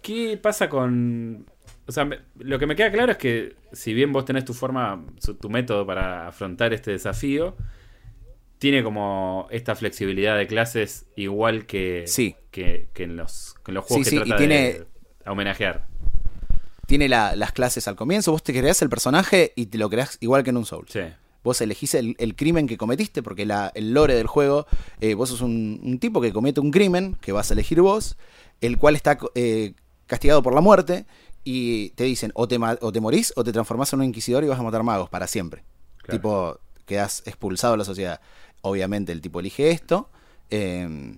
¿Qué 0.03 0.37
pasa 0.37 0.69
con.? 0.69 1.47
O 1.87 1.93
sea, 1.93 2.05
me- 2.05 2.21
lo 2.39 2.59
que 2.59 2.67
me 2.67 2.77
queda 2.77 2.91
claro 2.93 3.13
es 3.13 3.19
que, 3.19 3.57
si 3.73 3.93
bien 3.95 4.13
vos 4.13 4.25
tenés 4.25 4.45
tu 4.45 4.55
forma, 4.55 5.05
su- 5.19 5.35
tu 5.35 5.51
método 5.51 5.85
para 5.87 6.29
afrontar 6.29 6.73
este 6.73 6.93
desafío, 6.93 7.57
tiene 8.59 8.85
como 8.85 9.49
esta 9.51 9.75
flexibilidad 9.75 10.37
de 10.37 10.47
clases 10.47 11.07
igual 11.17 11.67
que, 11.67 12.05
Sí. 12.07 12.37
que, 12.53 12.89
que 12.95 13.05
en, 13.05 13.17
los, 13.17 13.55
que 13.65 13.73
en 13.73 13.75
los 13.75 13.85
juegos 13.85 14.07
Sí, 14.07 14.11
que 14.11 14.17
sí, 14.19 14.23
y 14.25 14.29
trata 14.29 14.39
tiene- 14.39 14.73
de 14.73 14.87
homenajear. 15.27 15.87
Tiene 16.87 17.09
la- 17.09 17.35
las 17.37 17.53
clases 17.53 17.89
al 17.89 17.97
comienzo, 17.97 18.33
vos 18.33 18.43
te 18.43 18.53
creás 18.53 18.81
el 18.83 18.89
personaje 18.89 19.53
y 19.57 19.67
te 19.67 19.79
lo 19.79 19.89
creás 19.91 20.19
igual 20.21 20.45
que 20.45 20.51
en 20.51 20.57
un 20.59 20.67
Soul. 20.67 20.87
Sí, 20.89 21.01
Vos 21.45 21.61
elegís 21.61 21.95
el, 21.97 22.15
el 22.21 22.37
crimen 22.37 22.69
que 22.69 22.77
cometiste, 22.77 23.21
porque 23.21 23.45
la- 23.45 23.73
el 23.75 23.93
lore 23.95 24.15
del 24.15 24.29
juego, 24.29 24.67
eh, 25.01 25.15
vos 25.15 25.29
sos 25.31 25.41
un, 25.41 25.81
un 25.83 25.99
tipo 25.99 26.21
que 26.21 26.33
comete 26.33 26.61
un 26.61 26.71
crimen, 26.71 27.17
que 27.21 27.33
vas 27.33 27.51
a 27.51 27.55
elegir 27.55 27.81
vos, 27.81 28.17
el 28.61 28.79
cual 28.79 28.95
está 28.95 29.19
eh, 29.35 29.73
castigado 30.07 30.41
por 30.45 30.55
la 30.55 30.61
muerte, 30.61 31.05
y 31.45 31.91
te 31.91 32.05
dicen, 32.05 32.33
o 32.35 32.47
te, 32.49 32.59
o 32.81 32.93
te 32.93 33.01
morís, 33.01 33.33
o 33.37 33.45
te 33.45 33.53
transformás 33.53 33.93
en 33.93 34.01
un 34.01 34.07
inquisidor 34.07 34.45
y 34.45 34.49
vas 34.49 34.59
a 34.59 34.63
matar 34.63 34.83
magos 34.83 35.09
para 35.09 35.27
siempre. 35.27 35.65
Claro. 35.99 36.19
Tipo, 36.19 36.61
quedás 36.87 37.23
expulsado 37.27 37.75
de 37.75 37.79
la 37.79 37.85
sociedad. 37.85 38.21
Obviamente 38.61 39.13
el 39.13 39.21
tipo 39.21 39.41
elige 39.41 39.71
esto, 39.71 40.09
eh, 40.51 41.17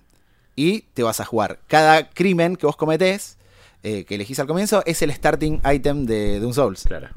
y 0.55 0.81
te 0.93 1.03
vas 1.03 1.19
a 1.19 1.25
jugar. 1.25 1.59
Cada 1.67 2.09
crimen 2.09 2.55
que 2.55 2.65
vos 2.65 2.75
cometés, 2.75 3.37
eh, 3.83 4.05
que 4.05 4.15
elegís 4.15 4.39
al 4.39 4.47
comienzo, 4.47 4.83
es 4.85 5.01
el 5.01 5.11
starting 5.11 5.61
item 5.71 6.05
de, 6.05 6.39
de 6.39 6.45
un 6.45 6.53
Souls. 6.53 6.83
claro. 6.83 7.09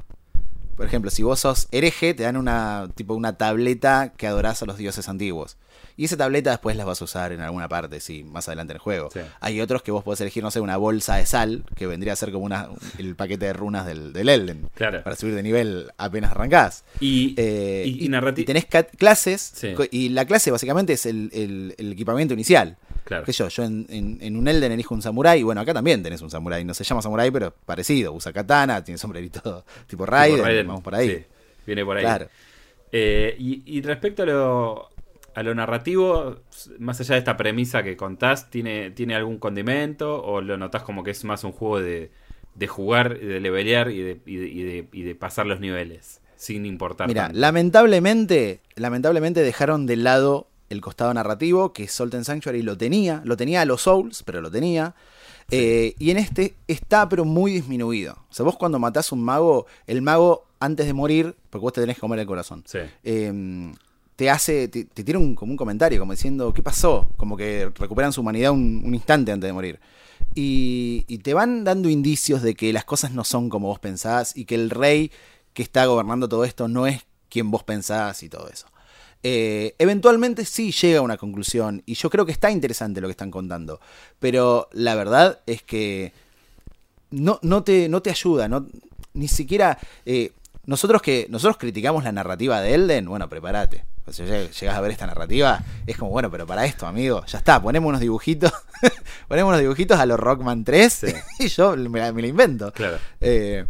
Por 0.77 0.87
ejemplo, 0.87 1.11
si 1.11 1.25
vos 1.25 1.41
sos 1.41 1.67
hereje, 1.73 2.15
te 2.15 2.23
dan 2.23 2.37
una 2.37 2.89
tipo 2.95 3.15
una 3.15 3.37
tableta 3.37 4.13
que 4.17 4.29
adorás 4.29 4.63
a 4.63 4.67
los 4.67 4.77
dioses 4.77 5.09
antiguos. 5.09 5.57
Y 5.99 6.05
esa 6.05 6.17
tableta 6.17 6.51
después 6.51 6.77
las 6.77 6.87
vas 6.87 7.03
a 7.03 7.05
usar 7.05 7.33
en 7.33 7.41
alguna 7.41 7.69
parte, 7.69 7.99
sí, 8.01 8.23
más 8.25 8.49
adelante 8.49 8.73
en 8.73 8.77
el 8.77 8.81
juego. 8.81 9.11
Sí. 9.13 9.19
Hay 9.41 9.61
otros 9.61 9.83
que 9.83 9.91
vos 9.91 10.03
podés 10.05 10.21
elegir, 10.23 10.43
no 10.45 10.51
sé, 10.51 10.61
una 10.61 10.77
bolsa 10.79 11.17
de 11.17 11.27
sal, 11.27 11.65
que 11.75 11.87
vendría 11.87 12.13
a 12.13 12.17
ser 12.17 12.31
como 12.33 12.45
una, 12.47 12.69
el 12.99 13.17
paquete 13.17 13.47
de 13.47 13.53
runas 13.53 13.85
del, 13.85 14.13
del 14.13 14.29
Elden. 14.29 14.71
Claro. 14.75 15.03
Para 15.03 15.17
subir 15.17 15.35
de 15.35 15.43
nivel 15.43 15.91
apenas 15.99 16.31
arrancás. 16.31 16.85
Y, 17.01 17.35
Eh, 17.37 17.83
y, 17.85 18.07
y 18.07 18.09
narrati- 18.09 18.39
y 18.39 18.45
tenés 18.45 18.65
ca- 18.67 18.85
clases, 18.85 19.43
Sí. 19.55 19.75
y 19.91 20.11
la 20.11 20.25
clase 20.25 20.51
básicamente 20.53 20.93
es 20.93 21.05
el, 21.05 21.31
el- 21.35 21.75
el 21.77 21.93
equipamiento 21.93 22.33
inicial. 22.33 22.77
Claro. 23.05 23.25
¿Qué 23.25 23.33
sé 23.33 23.39
yo, 23.39 23.49
yo 23.49 23.65
en, 23.65 23.87
en- 23.89 24.19
en 24.21 24.37
un 24.37 24.47
Elden 24.47 24.71
elijo 24.71 24.95
un 24.95 25.03
samurái, 25.03 25.41
y 25.41 25.43
bueno, 25.43 25.61
acá 25.63 25.75
también 25.75 26.03
tenés 26.03 26.23
un 26.23 26.31
samurái, 26.31 26.65
no 26.65 26.75
se 26.75 26.85
llama 26.85 27.03
samurái, 27.03 27.31
pero 27.33 27.53
parecido, 27.67 28.13
usa 28.13 28.33
katana, 28.33 28.85
tiene 28.85 28.99
sombrerito 28.99 29.41
tipo 29.41 29.65
Tipo 29.89 30.07
Raiden, 30.07 30.45
Raiden, 30.45 30.67
vamos 30.69 30.83
por 30.85 30.95
ahí. 30.95 31.09
sí, 31.11 31.25
viene 31.67 31.85
por 31.85 31.97
ahí. 31.97 32.05
Claro. 32.05 32.29
Eh, 32.93 33.35
y, 33.39 33.63
y 33.79 33.83
respecto 33.83 34.23
a 34.23 34.27
lo, 34.27 34.91
a 35.39 35.43
lo 35.43 35.55
narrativo, 35.55 36.37
más 36.79 37.01
allá 37.01 37.15
de 37.15 37.19
esta 37.21 37.37
premisa 37.37 37.83
que 37.83 37.97
contás, 37.97 38.51
¿tiene, 38.51 38.91
¿tiene 38.91 39.15
algún 39.15 39.39
condimento? 39.39 40.23
¿O 40.23 40.41
lo 40.41 40.57
notás 40.59 40.83
como 40.83 41.05
que 41.05 41.13
es 41.13 41.25
más 41.25 41.45
un 41.45 41.53
juego 41.53 41.81
de, 41.81 42.11
de 42.55 42.67
jugar, 42.67 43.19
de 43.19 43.41
levelear 43.41 43.91
y 43.91 44.01
de, 44.03 44.21
y, 44.27 44.37
de, 44.37 44.49
y 44.49 44.63
de- 44.63 44.89
y 44.93 45.03
de 45.03 45.15
pasar 45.15 45.47
los 45.47 45.61
niveles? 45.61 46.21
Sin 46.37 46.67
importar. 46.67 47.09
Mira, 47.09 47.31
lamentablemente, 47.33 48.61
lamentablemente 48.77 49.43
dejaron 49.43 49.87
de 49.87 49.97
lado 49.97 50.49
el 50.71 50.81
costado 50.81 51.13
narrativo, 51.15 51.73
que 51.73 51.89
Salt 51.89 52.15
and 52.15 52.25
Sanctuary 52.25 52.63
lo 52.63 52.77
tenía, 52.77 53.23
lo 53.25 53.37
tenía 53.37 53.63
a 53.63 53.65
los 53.65 53.83
Souls, 53.83 54.23
pero 54.25 54.41
lo 54.41 54.51
tenía. 54.51 54.95
Eh, 55.51 55.95
y 55.99 56.11
en 56.11 56.19
este 56.19 56.55
está, 56.67 57.09
pero 57.09 57.25
muy 57.25 57.53
disminuido. 57.53 58.15
O 58.31 58.35
sea, 58.35 58.45
vos 58.45 58.57
cuando 58.57 58.79
matás 58.79 59.11
un 59.13 59.23
mago, 59.25 59.67
el 59.87 60.03
mago, 60.03 60.45
antes 60.61 60.87
de 60.87 60.93
morir, 60.93 61.35
porque 61.49 61.63
vos 61.63 61.73
te 61.73 61.81
tenés 61.81 61.97
que 61.97 62.01
comer 62.01 62.19
el 62.19 62.27
corazón, 62.27 62.65
Sí, 62.67 62.79
eh, 63.05 63.73
te 64.19 64.31
hace, 64.31 64.67
te, 64.67 64.85
te 64.85 65.05
tira 65.05 65.17
un, 65.17 65.37
como 65.37 65.53
un 65.53 65.57
comentario, 65.57 66.01
como 66.01 66.11
diciendo, 66.11 66.53
¿qué 66.53 66.61
pasó? 66.61 67.09
Como 67.17 67.37
que 67.37 67.71
recuperan 67.77 68.13
su 68.13 68.21
humanidad 68.21 68.51
un, 68.51 68.93
instante 68.93 69.31
antes 69.31 69.47
de 69.47 69.53
morir. 69.53 69.79
Y, 70.35 71.05
y 71.07 71.19
te 71.19 71.35
van 71.35 71.63
dando 71.63 71.89
indicios 71.89 72.43
de 72.43 72.57
que 72.57 72.73
las 72.73 72.85
cosas 72.85 73.13
no 73.13 73.23
son 73.23 73.49
como 73.49 73.69
vos 73.69 73.79
pensás 73.79 74.37
y 74.37 74.45
que 74.45 74.57
el 74.57 74.71
rey 74.71 75.13
que 75.53 75.63
está 75.63 75.87
gobernando 75.87 76.29
todo 76.29 76.45
esto 76.45 76.67
no 76.67 76.89
es 76.89 77.07
quien 77.29 77.53
vos 77.53 77.63
pensás 77.63 78.25
y 78.25 78.29
todo 78.29 78.49
eso. 78.49 78.67
Eh, 79.23 79.77
eventualmente 79.79 80.45
sí 80.45 80.73
llega 80.73 80.99
a 80.99 81.03
una 81.03 81.17
conclusión 81.17 81.85
y 81.87 81.95
yo 81.95 82.11
creo 82.11 82.27
que 82.27 82.33
está 82.33 82.51
interesante 82.51 83.01
lo 83.01 83.07
que 83.07 83.13
están 83.13 83.31
contando, 83.31 83.81
pero 84.19 84.69
la 84.73 84.97
verdad 84.97 85.43
es 85.47 85.63
que 85.63 86.13
no, 87.13 87.39
no, 87.43 87.63
te, 87.63 87.89
no 87.89 88.03
te 88.03 88.11
ayuda, 88.11 88.49
no, 88.49 88.67
ni 89.15 89.29
siquiera... 89.29 89.79
eh, 90.05 90.33
nosotros 90.67 91.01
que 91.01 91.27
nosotros 91.31 91.57
criticamos 91.57 92.05
la 92.05 92.13
narrativa 92.13 92.61
de 92.61 92.75
Elden, 92.75 93.07
bueno, 93.07 93.27
prepárate. 93.29 93.87
O 94.09 94.13
sea, 94.13 94.27
lleg- 94.27 94.51
llegas 94.59 94.77
a 94.77 94.81
ver 94.81 94.91
esta 94.91 95.07
narrativa, 95.07 95.63
es 95.87 95.97
como, 95.97 96.11
bueno, 96.11 96.31
pero 96.31 96.47
para 96.47 96.65
esto, 96.65 96.87
amigo, 96.87 97.25
ya 97.27 97.39
está, 97.39 97.61
ponemos 97.63 97.89
unos 97.89 98.01
dibujitos, 98.01 98.53
ponemos 99.29 99.49
unos 99.51 99.61
dibujitos 99.61 99.99
a 99.99 100.07
los 100.07 100.19
Rockman 100.19 100.65
3 100.65 100.93
Sí. 100.93 101.07
y 101.45 101.49
yo 101.49 101.77
me, 101.77 102.01
la- 102.01 102.13
me 102.13 102.23
la 102.23 102.29
invento. 102.29 102.73
claro. 102.73 102.99
Eh, 103.21 103.65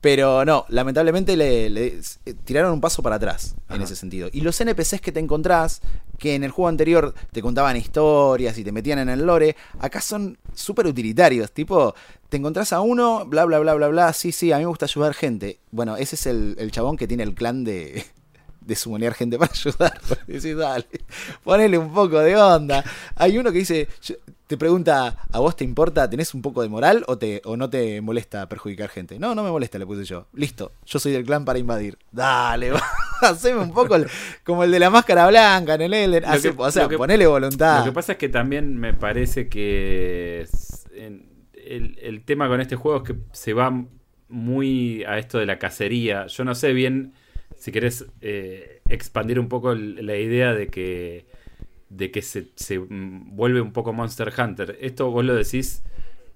Pero 0.00 0.44
no, 0.44 0.64
lamentablemente 0.68 1.36
le, 1.36 1.70
le- 1.70 2.00
eh, 2.26 2.34
tiraron 2.44 2.72
un 2.72 2.80
paso 2.80 3.04
para 3.04 3.16
atrás 3.16 3.54
en 3.68 3.82
ese 3.82 3.94
sentido. 3.94 4.28
Y 4.32 4.40
los 4.40 4.60
NPCs 4.60 5.00
que 5.00 5.12
te 5.12 5.20
encontrás, 5.20 5.80
que 6.18 6.34
en 6.34 6.42
el 6.42 6.50
juego 6.50 6.68
anterior 6.68 7.14
te 7.30 7.40
contaban 7.40 7.76
historias 7.76 8.58
y 8.58 8.64
te 8.64 8.72
metían 8.72 8.98
en 8.98 9.08
el 9.08 9.24
lore, 9.24 9.54
acá 9.78 10.00
son 10.00 10.38
súper 10.54 10.88
utilitarios. 10.88 11.52
Tipo, 11.52 11.94
te 12.28 12.36
encontrás 12.36 12.72
a 12.72 12.80
uno, 12.80 13.26
bla, 13.26 13.44
bla, 13.44 13.60
bla, 13.60 13.74
bla, 13.74 13.86
bla. 13.88 14.12
Sí, 14.12 14.32
sí, 14.32 14.50
a 14.50 14.56
mí 14.56 14.62
me 14.64 14.70
gusta 14.70 14.86
ayudar 14.86 15.14
gente. 15.14 15.60
Bueno, 15.70 15.96
ese 15.96 16.16
es 16.16 16.26
el, 16.26 16.56
el 16.58 16.72
chabón 16.72 16.96
que 16.96 17.06
tiene 17.06 17.22
el 17.22 17.34
clan 17.36 17.62
de, 17.62 18.04
de 18.66 18.74
sumonear 18.76 19.14
gente 19.14 19.38
para 19.38 19.50
ayudar. 19.54 20.00
Decís, 20.26 20.56
dale, 20.56 20.86
ponele 21.44 21.78
un 21.78 21.92
poco 21.92 22.18
de 22.20 22.36
onda. 22.36 22.84
Hay 23.16 23.38
uno 23.38 23.52
que 23.52 23.58
dice, 23.58 23.88
te 24.46 24.56
pregunta, 24.56 25.16
¿a 25.32 25.38
vos 25.38 25.56
te 25.56 25.64
importa, 25.64 26.08
tenés 26.10 26.34
un 26.34 26.42
poco 26.42 26.62
de 26.62 26.68
moral 26.68 27.04
o, 27.08 27.16
te, 27.18 27.40
o 27.44 27.56
no 27.56 27.70
te 27.70 28.00
molesta 28.00 28.48
perjudicar 28.48 28.88
gente? 28.90 29.18
No, 29.18 29.34
no 29.34 29.42
me 29.42 29.50
molesta, 29.50 29.78
le 29.78 29.86
puse 29.86 30.04
yo. 30.04 30.26
Listo, 30.34 30.72
yo 30.84 30.98
soy 30.98 31.12
del 31.12 31.24
clan 31.24 31.44
para 31.44 31.58
invadir. 31.58 31.96
Dale, 32.10 32.70
va, 32.72 32.82
haceme 33.22 33.60
un 33.60 33.72
poco 33.72 33.96
el- 33.96 34.06
como 34.44 34.64
el 34.64 34.70
de 34.70 34.78
la 34.78 34.90
máscara 34.90 35.26
blanca 35.28 35.74
en 35.74 35.82
el 35.82 35.94
Elden. 35.94 36.22
Lo 36.22 36.28
Hace- 36.28 36.50
que- 36.54 36.62
o 36.62 36.70
sea, 36.70 36.88
que- 36.88 36.96
ponele 36.98 37.26
voluntad. 37.26 37.78
Lo 37.80 37.84
que 37.86 37.92
pasa 37.92 38.12
es 38.12 38.18
que 38.18 38.28
también 38.28 38.76
me 38.76 38.92
parece 38.94 39.48
que 39.48 40.46
el 41.64 42.22
tema 42.24 42.48
con 42.48 42.60
este 42.60 42.76
juego 42.76 42.98
es 42.98 43.04
que 43.12 43.16
se 43.32 43.52
va 43.54 43.84
muy 44.28 45.04
a 45.04 45.18
esto 45.18 45.38
de 45.38 45.46
la 45.46 45.58
cacería. 45.58 46.26
Yo 46.26 46.44
no 46.44 46.54
sé 46.54 46.72
bien 46.72 47.12
si 47.62 47.70
querés 47.70 48.06
eh, 48.20 48.82
expandir 48.88 49.38
un 49.38 49.48
poco 49.48 49.72
la 49.72 50.16
idea 50.16 50.52
de 50.52 50.66
que 50.66 51.26
de 51.90 52.10
que 52.10 52.20
se, 52.20 52.48
se, 52.56 52.80
mm, 52.80 53.36
vuelve 53.36 53.60
un 53.60 53.72
poco 53.72 53.92
Monster 53.92 54.32
Hunter. 54.36 54.76
Esto 54.80 55.12
vos 55.12 55.24
lo 55.24 55.36
decís 55.36 55.84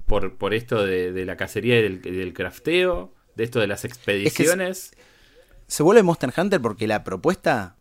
por, 0.07 0.37
por 0.37 0.55
esto 0.55 0.85
de, 0.85 1.11
de 1.11 1.25
la 1.25 1.37
cacería 1.37 1.81
y 1.81 1.83
del, 1.83 2.01
del 2.01 2.33
crafteo, 2.33 3.13
de 3.35 3.43
esto 3.43 3.59
de 3.59 3.67
las 3.67 3.85
expediciones. 3.85 4.93
Se 5.67 5.83
vuelve 5.83 6.05
Monster 6.05 6.33
Hunter 6.37 6.61
porque 6.61 6.87
la 6.87 7.03
propuesta, 7.03 7.75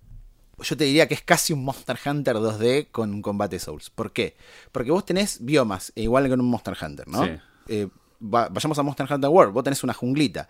yo 0.57 0.75
te 0.75 0.85
diría 0.85 1.07
que 1.07 1.13
es 1.13 1.21
casi 1.21 1.53
un 1.53 1.63
Monster 1.63 1.99
Hunter 2.03 2.37
2D 2.37 2.87
con 2.89 3.13
un 3.13 3.21
combate 3.21 3.59
Souls. 3.59 3.91
¿Por 3.91 4.11
qué? 4.11 4.37
Porque 4.71 4.89
vos 4.89 5.05
tenés 5.05 5.45
biomas, 5.45 5.93
e 5.95 6.01
igual 6.01 6.25
que 6.25 6.33
en 6.33 6.39
un 6.39 6.49
Monster 6.49 6.75
Hunter, 6.81 7.07
¿no? 7.07 7.23
Sí. 7.23 7.31
Eh, 7.67 7.89
va- 8.21 8.49
vayamos 8.49 8.77
a 8.79 8.83
Monster 8.83 9.07
Hunter 9.11 9.29
World, 9.29 9.53
vos 9.53 9.63
tenés 9.63 9.83
una 9.83 9.93
junglita. 9.93 10.47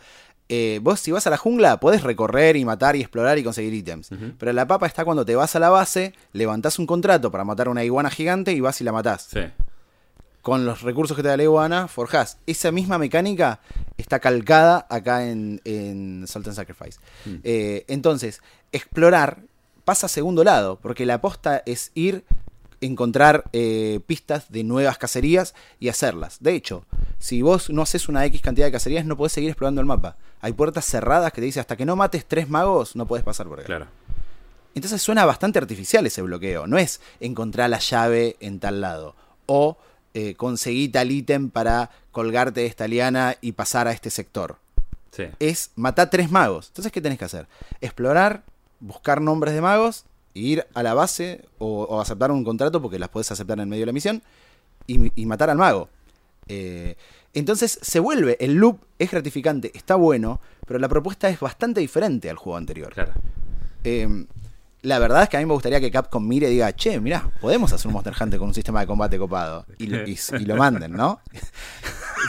Eh, 0.48 0.80
vos 0.84 1.00
si 1.00 1.12
vas 1.12 1.26
a 1.26 1.32
la 1.32 1.38
jungla 1.38 1.80
podés 1.80 2.04
recorrer 2.04 2.56
y 2.56 2.64
matar 2.66 2.96
y 2.96 3.02
explorar 3.02 3.38
y 3.40 3.44
conseguir 3.44 3.74
ítems. 3.74 4.10
Pero 4.38 4.54
la 4.54 4.68
papa 4.68 4.86
está 4.86 5.04
cuando 5.04 5.26
te 5.26 5.36
vas 5.36 5.56
a 5.56 5.60
la 5.60 5.70
base, 5.70 6.14
levantás 6.34 6.78
un 6.78 6.86
contrato 6.86 7.32
para 7.32 7.44
matar 7.44 7.68
una 7.70 7.84
iguana 7.84 8.10
gigante 8.12 8.52
y 8.52 8.60
vas 8.60 8.80
y 8.82 8.84
la 8.84 8.92
matás. 8.92 9.28
Sí. 9.32 9.40
Con 10.42 10.64
los 10.64 10.84
recursos 10.84 11.18
que 11.18 11.24
te 11.24 11.30
da 11.30 11.38
la 11.38 11.44
iguana, 11.44 11.88
forjás. 11.88 12.38
Esa 12.46 12.72
misma 12.72 13.00
mecánica 13.00 13.62
está 13.98 14.20
calcada 14.20 14.86
acá 14.92 15.26
en, 15.28 15.60
en 15.66 16.26
Salt 16.28 16.46
and 16.46 16.56
Sacrifice. 16.56 17.00
Mm. 17.26 17.36
Eh, 17.44 17.86
entonces, 17.88 18.42
explorar 18.72 19.40
pasa 19.86 20.06
a 20.06 20.10
segundo 20.10 20.44
lado, 20.44 20.78
porque 20.80 21.08
la 21.08 21.16
aposta 21.16 21.64
es 21.66 21.92
ir, 21.96 22.24
encontrar 22.86 23.46
eh, 23.54 24.00
pistas 24.06 24.52
de 24.52 24.64
nuevas 24.64 24.98
cacerías 24.98 25.54
y 25.80 25.90
hacerlas. 25.90 26.38
De 26.40 26.54
hecho, 26.54 26.86
si 27.20 27.42
vos 27.42 27.70
no 27.70 27.82
haces 27.82 28.08
una 28.10 28.26
X 28.26 28.42
cantidad 28.42 28.68
de 28.68 28.72
cacerías, 28.72 29.06
no 29.06 29.18
podés 29.18 29.34
seguir 29.34 29.50
explorando 29.50 29.82
el 29.82 29.88
mapa. 29.88 30.18
Hay 30.42 30.54
puertas 30.54 30.86
cerradas 30.86 31.32
que 31.34 31.42
te 31.42 31.46
dicen 31.46 31.62
hasta 31.62 31.76
que 31.76 31.86
no 31.86 31.96
mates 31.96 32.26
tres 32.26 32.50
magos, 32.50 32.96
no 32.96 33.08
podés 33.08 33.24
pasar 33.24 33.48
por 33.48 33.60
acá. 33.60 33.68
Claro. 33.68 33.88
Entonces 34.76 35.02
suena 35.02 35.26
bastante 35.26 35.58
artificial 35.58 36.06
ese 36.06 36.22
bloqueo. 36.22 36.68
No 36.68 36.78
es 36.78 37.00
encontrar 37.20 37.70
la 37.70 37.80
llave 37.80 38.36
en 38.42 38.60
tal 38.60 38.82
lado. 38.82 39.16
O 39.46 39.78
eh, 40.14 40.36
conseguí 40.36 40.90
tal 40.90 41.12
ítem 41.12 41.50
para 41.50 41.90
colgarte 42.12 42.62
de 42.62 42.68
esta 42.68 42.88
liana 42.88 43.38
y 43.42 43.54
pasar 43.54 43.88
a 43.88 43.92
este 43.92 44.10
sector. 44.10 44.58
Sí. 45.12 45.24
Es 45.40 45.72
matar 45.76 46.10
tres 46.10 46.30
magos. 46.30 46.68
Entonces, 46.68 46.92
¿qué 46.92 47.02
tenés 47.02 47.18
que 47.18 47.26
hacer? 47.26 47.48
Explorar, 47.80 48.44
buscar 48.82 49.22
nombres 49.22 49.54
de 49.54 49.62
magos, 49.62 50.06
ir 50.36 50.68
a 50.76 50.84
la 50.84 50.94
base 50.94 51.44
o, 51.58 51.84
o 51.86 52.00
aceptar 52.00 52.30
un 52.32 52.44
contrato 52.44 52.80
porque 52.82 53.00
las 53.00 53.10
podés 53.10 53.32
aceptar 53.32 53.60
en 53.60 53.68
medio 53.68 53.82
de 53.82 53.86
la 53.88 53.92
misión 53.94 54.22
y, 54.86 55.12
y 55.20 55.26
matar 55.26 55.50
al 55.50 55.58
mago. 55.58 55.90
Eh, 56.48 56.96
entonces 57.34 57.80
se 57.82 58.00
vuelve, 58.00 58.38
el 58.40 58.54
loop 58.54 58.80
es 59.00 59.10
gratificante, 59.10 59.72
está 59.74 59.96
bueno, 59.96 60.40
pero 60.68 60.78
la 60.80 60.88
propuesta 60.88 61.28
es 61.30 61.40
bastante 61.40 61.80
diferente 61.82 62.30
al 62.30 62.36
juego 62.38 62.58
anterior. 62.58 62.94
Claro. 62.94 63.14
Eh, 63.84 64.26
la 64.84 65.00
verdad 65.00 65.24
es 65.24 65.30
que 65.30 65.38
a 65.38 65.40
mí 65.40 65.46
me 65.48 65.54
gustaría 65.54 65.80
que 65.82 65.90
Capcom 65.90 66.26
mire 66.28 66.48
y 66.48 66.52
diga, 66.54 66.72
che, 66.76 67.00
mirá, 67.00 67.28
podemos 67.42 67.74
hacer 67.74 67.88
un 67.88 67.94
Monster 67.94 68.14
Hunter 68.22 68.38
con 68.38 68.50
un 68.50 68.54
sistema 68.54 68.82
de 68.82 68.88
combate 68.88 69.18
copado. 69.18 69.66
Y 69.80 69.88
lo, 69.88 70.08
y- 70.08 70.18
y 70.40 70.46
lo 70.46 70.56
manden, 70.58 70.92
¿no? 70.94 71.20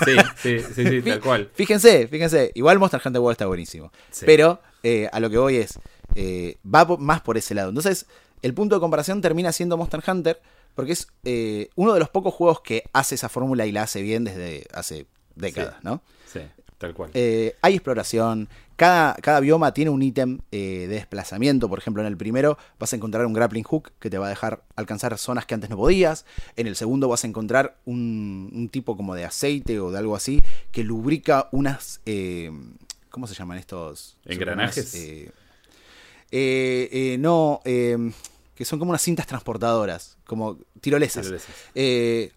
Sí, 0.05 0.17
sí, 0.37 0.61
sí, 0.75 0.87
sí, 0.89 1.03
tal 1.03 1.21
cual. 1.21 1.51
Fíjense, 1.55 2.09
fíjense, 2.09 2.53
igual 2.55 2.79
Monster 2.79 3.01
Hunter 3.05 3.21
World 3.21 3.35
está 3.35 3.47
buenísimo. 3.47 3.93
Sí. 4.11 4.25
Pero 4.27 4.61
eh, 4.83 5.09
a 5.13 5.21
lo 5.21 5.29
que 5.31 5.37
voy 5.39 5.57
es, 5.57 5.79
eh, 6.17 6.57
va 6.65 6.85
más 6.99 7.21
por 7.21 7.37
ese 7.37 7.55
lado. 7.55 7.69
Entonces, 7.69 8.07
el 8.43 8.53
punto 8.55 8.75
de 8.77 8.81
comparación 8.81 9.21
termina 9.21 9.53
siendo 9.53 9.77
Monster 9.77 10.03
Hunter, 10.07 10.41
porque 10.75 10.93
es 10.93 11.09
eh, 11.25 11.71
uno 11.77 11.95
de 11.95 12.01
los 12.01 12.09
pocos 12.11 12.35
juegos 12.35 12.61
que 12.61 12.85
hace 12.93 13.15
esa 13.15 13.29
fórmula 13.29 13.65
y 13.67 13.73
la 13.73 13.83
hace 13.83 14.03
bien 14.03 14.25
desde 14.25 14.67
hace 14.75 15.07
décadas, 15.35 15.75
Sí. 15.77 15.81
¿no? 15.85 16.03
Sí, 16.33 16.41
tal 16.79 16.93
cual. 16.95 17.11
Eh, 17.15 17.55
hay 17.63 17.75
exploración. 17.75 18.49
Cada, 18.77 19.15
cada 19.15 19.41
bioma 19.41 19.73
tiene 19.73 19.91
un 19.91 20.03
ítem 20.03 20.41
eh, 20.53 20.85
de 20.87 20.97
desplazamiento. 20.97 21.67
Por 21.71 21.79
ejemplo, 21.79 22.03
en 22.03 22.09
el 22.09 22.19
primero 22.19 22.59
vas 22.79 22.93
a 22.93 22.97
encontrar 22.97 23.25
un 23.25 23.33
grappling 23.33 23.63
hook 23.65 23.93
que 23.99 24.11
te 24.11 24.19
va 24.19 24.27
a 24.27 24.29
dejar 24.29 24.65
alcanzar 24.77 25.17
zonas 25.17 25.47
que 25.47 25.55
antes 25.55 25.71
no 25.71 25.79
podías. 25.79 26.27
En 26.57 26.67
el 26.67 26.77
segundo 26.77 27.09
vas 27.09 27.25
a 27.25 27.27
encontrar 27.27 27.79
un, 27.87 28.51
un 28.55 28.69
tipo 28.69 28.99
como 28.99 29.15
de 29.15 29.25
aceite 29.25 29.81
o 29.81 29.91
de 29.91 29.97
algo 29.99 30.15
así 30.15 30.43
que 30.73 30.85
lubrica 30.85 31.49
unas. 31.53 32.03
eh, 32.05 32.51
¿Cómo 33.09 33.27
se 33.27 33.35
llaman 33.35 33.57
estos? 33.57 34.19
¿Engranajes? 34.27 34.95
Eh, 34.95 35.31
eh, 36.31 36.89
eh, 36.93 37.17
no, 37.19 37.61
eh, 37.65 37.97
que 38.55 38.65
son 38.65 38.79
como 38.79 38.91
unas 38.91 39.03
cintas 39.03 39.27
transportadoras, 39.27 40.17
como 40.27 40.59
tirolesas. 40.81 41.23
Tirolesas. 41.23 41.51
Eh, 41.75 42.33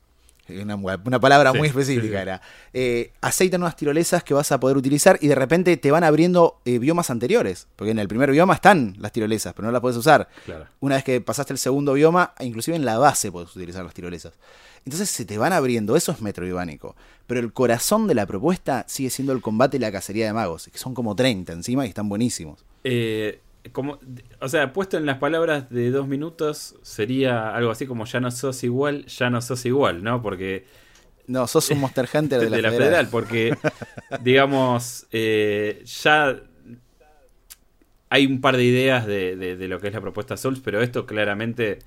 una, 0.62 0.76
una 0.76 1.20
palabra 1.20 1.52
Sí, 1.52 1.58
muy 1.60 1.68
sí, 1.68 1.70
específica 1.70 2.18
sí. 2.18 2.22
era. 2.22 2.42
Eh, 2.74 3.12
aceitan 3.22 3.62
unas 3.62 3.76
tirolesas 3.76 4.24
que 4.24 4.34
vas 4.34 4.52
a 4.52 4.60
poder 4.60 4.78
utilizar 4.78 5.20
y 5.22 5.28
de 5.28 5.36
repente 5.36 5.78
te 5.78 5.92
van 5.92 6.04
abriendo 6.04 6.60
eh, 6.66 6.80
biomas 6.80 7.10
anteriores. 7.12 7.68
Porque 7.76 7.92
en 7.92 8.00
el 8.00 8.08
primer 8.08 8.32
bioma 8.32 8.56
están 8.56 8.96
las 9.00 9.12
tirolesas, 9.12 9.54
pero 9.54 9.68
no 9.68 9.72
las 9.72 9.82
puedes 9.82 9.98
usar. 9.98 10.28
Claro. 10.46 10.66
Una 10.80 10.96
vez 10.96 11.04
que 11.04 11.22
pasaste 11.22 11.54
el 11.54 11.60
segundo 11.60 11.94
bioma, 11.94 12.34
inclusive 12.40 12.76
en 12.76 12.84
la 12.86 12.98
base 12.98 13.32
puedes 13.32 13.56
utilizar 13.56 13.86
las 13.86 13.94
tirolesas. 13.94 14.34
Entonces 14.86 15.10
se 15.10 15.24
te 15.26 15.38
van 15.38 15.54
abriendo, 15.54 15.96
eso 15.96 16.12
es 16.12 16.20
metroidvánico. 16.22 16.96
Pero 17.28 17.40
el 17.42 17.54
corazón 17.54 18.08
de 18.08 18.16
la 18.16 18.26
propuesta 18.26 18.86
sigue 18.88 19.12
siendo 19.12 19.34
el 19.34 19.42
combate 19.42 19.78
y 19.78 19.80
la 19.80 19.92
cacería 19.92 20.26
de 20.26 20.34
magos, 20.34 20.68
que 20.72 20.80
son 20.80 20.96
como 20.96 21.16
30 21.16 21.54
encima 21.54 21.86
y 21.86 21.90
están 21.90 22.10
buenísimos. 22.10 22.66
Eh, 22.84 23.40
como, 23.72 24.00
o 24.40 24.50
sea, 24.50 24.72
puesto 24.74 24.98
en 24.98 25.06
las 25.06 25.18
palabras 25.18 25.70
de 25.70 25.92
dos 25.92 26.08
minutos, 26.08 26.76
sería 26.82 27.56
algo 27.56 27.72
así 27.72 27.86
como 27.86 28.06
ya 28.06 28.20
no 28.20 28.32
sos 28.32 28.64
igual, 28.64 29.06
ya 29.06 29.30
no 29.30 29.42
sos 29.42 29.66
igual, 29.66 30.04
¿no? 30.04 30.22
Porque 30.22 30.66
No, 31.28 31.46
sos 31.48 31.70
un 31.70 31.80
Monster 31.80 32.08
Hunter 32.14 32.40
de 32.50 32.50
la, 32.62 32.72
federal. 32.72 33.08
porque, 33.12 33.56
digamos, 34.22 35.08
eh, 35.12 35.84
ya 35.86 36.42
hay 38.10 38.26
un 38.26 38.42
par 38.42 38.58
de 38.58 38.64
ideas 38.64 39.06
de, 39.06 39.36
de- 39.36 39.56
de 39.56 39.68
lo 39.68 39.80
que 39.80 39.88
es 39.88 39.94
la 39.94 40.02
propuesta 40.02 40.36
Souls, 40.38 40.62
pero 40.62 40.82
esto 40.82 41.06
claramente 41.06 41.80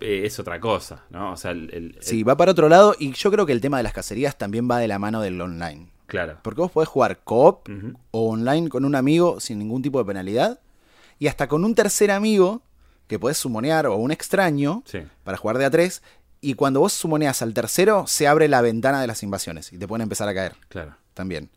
eh, 0.00 0.22
es 0.24 0.38
otra 0.38 0.60
cosa, 0.60 1.04
¿no? 1.10 1.32
O 1.32 1.36
sea, 1.36 1.52
el, 1.52 1.96
Sí, 2.00 2.22
va 2.22 2.36
para 2.36 2.52
otro 2.52 2.68
lado 2.68 2.94
y 2.98 3.12
yo 3.12 3.30
creo 3.30 3.46
que 3.46 3.52
el 3.52 3.60
tema 3.60 3.78
de 3.78 3.82
las 3.82 3.92
cacerías 3.94 4.36
también 4.36 4.68
va 4.70 4.78
de 4.78 4.88
la 4.88 4.98
mano 4.98 5.20
del 5.22 5.40
online. 5.40 5.88
claro. 6.06 6.38
Porque 6.42 6.60
vos 6.60 6.70
podés 6.70 6.88
jugar 6.88 7.20
co-op 7.24 7.68
o 8.10 8.28
online 8.30 8.68
con 8.68 8.84
un 8.84 8.94
amigo 8.94 9.40
sin 9.40 9.58
ningún 9.58 9.80
tipo 9.82 9.98
de 9.98 10.04
penalidad. 10.04 10.60
Y 11.18 11.26
hasta 11.26 11.48
con 11.48 11.64
un 11.64 11.74
tercer 11.74 12.10
amigo 12.10 12.62
que 13.06 13.18
podés 13.18 13.38
sumonear 13.38 13.86
o 13.86 13.96
un 13.96 14.10
extraño 14.10 14.82
Sí, 14.86 14.98
para 15.24 15.36
jugar 15.38 15.58
de 15.58 15.64
a 15.64 15.70
tres. 15.70 16.02
Y 16.40 16.54
cuando 16.54 16.80
vos 16.80 16.92
sumoneas 16.92 17.42
al 17.42 17.54
tercero, 17.54 18.06
se 18.06 18.28
abre 18.28 18.46
la 18.48 18.60
ventana 18.60 19.00
de 19.00 19.06
las 19.06 19.22
invasiones 19.22 19.72
y 19.72 19.78
te 19.78 19.88
pueden 19.88 20.02
empezar 20.02 20.28
a 20.28 20.34
caer 20.34 20.54
claro. 20.68 20.94
también. 21.14 21.50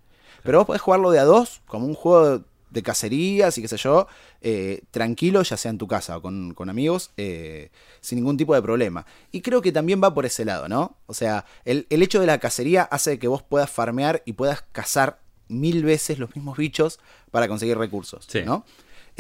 Pero 0.43 0.57
vos 0.59 0.65
podés 0.67 0.81
jugarlo 0.81 1.11
de 1.11 1.19
a 1.19 1.23
dos, 1.23 1.61
como 1.67 1.85
un 1.85 1.93
juego 1.93 2.43
de 2.71 2.81
cacerías 2.83 3.57
y 3.57 3.61
qué 3.61 3.67
sé 3.67 3.75
yo, 3.77 4.07
eh, 4.39 4.81
tranquilo, 4.91 5.43
ya 5.43 5.57
sea 5.57 5.69
en 5.69 5.77
tu 5.77 5.87
casa 5.87 6.17
o 6.17 6.21
con, 6.21 6.53
con 6.55 6.69
amigos, 6.69 7.11
eh, 7.17 7.69
sin 7.99 8.17
ningún 8.17 8.37
tipo 8.37 8.55
de 8.55 8.61
problema. 8.61 9.05
Y 9.31 9.41
creo 9.41 9.61
que 9.61 9.71
también 9.73 10.01
va 10.01 10.13
por 10.13 10.25
ese 10.25 10.45
lado, 10.45 10.67
¿no? 10.69 10.95
O 11.05 11.13
sea, 11.13 11.45
el, 11.65 11.85
el 11.89 12.01
hecho 12.01 12.19
de 12.21 12.25
la 12.27 12.39
cacería 12.39 12.83
hace 12.83 13.19
que 13.19 13.27
vos 13.27 13.43
puedas 13.43 13.69
farmear 13.69 14.23
y 14.25 14.33
puedas 14.33 14.63
cazar 14.71 15.19
mil 15.49 15.83
veces 15.83 16.17
los 16.17 16.33
mismos 16.35 16.57
bichos 16.57 16.99
para 17.29 17.47
conseguir 17.49 17.77
recursos, 17.77 18.25
Sí. 18.27 18.41
¿no? 18.45 18.65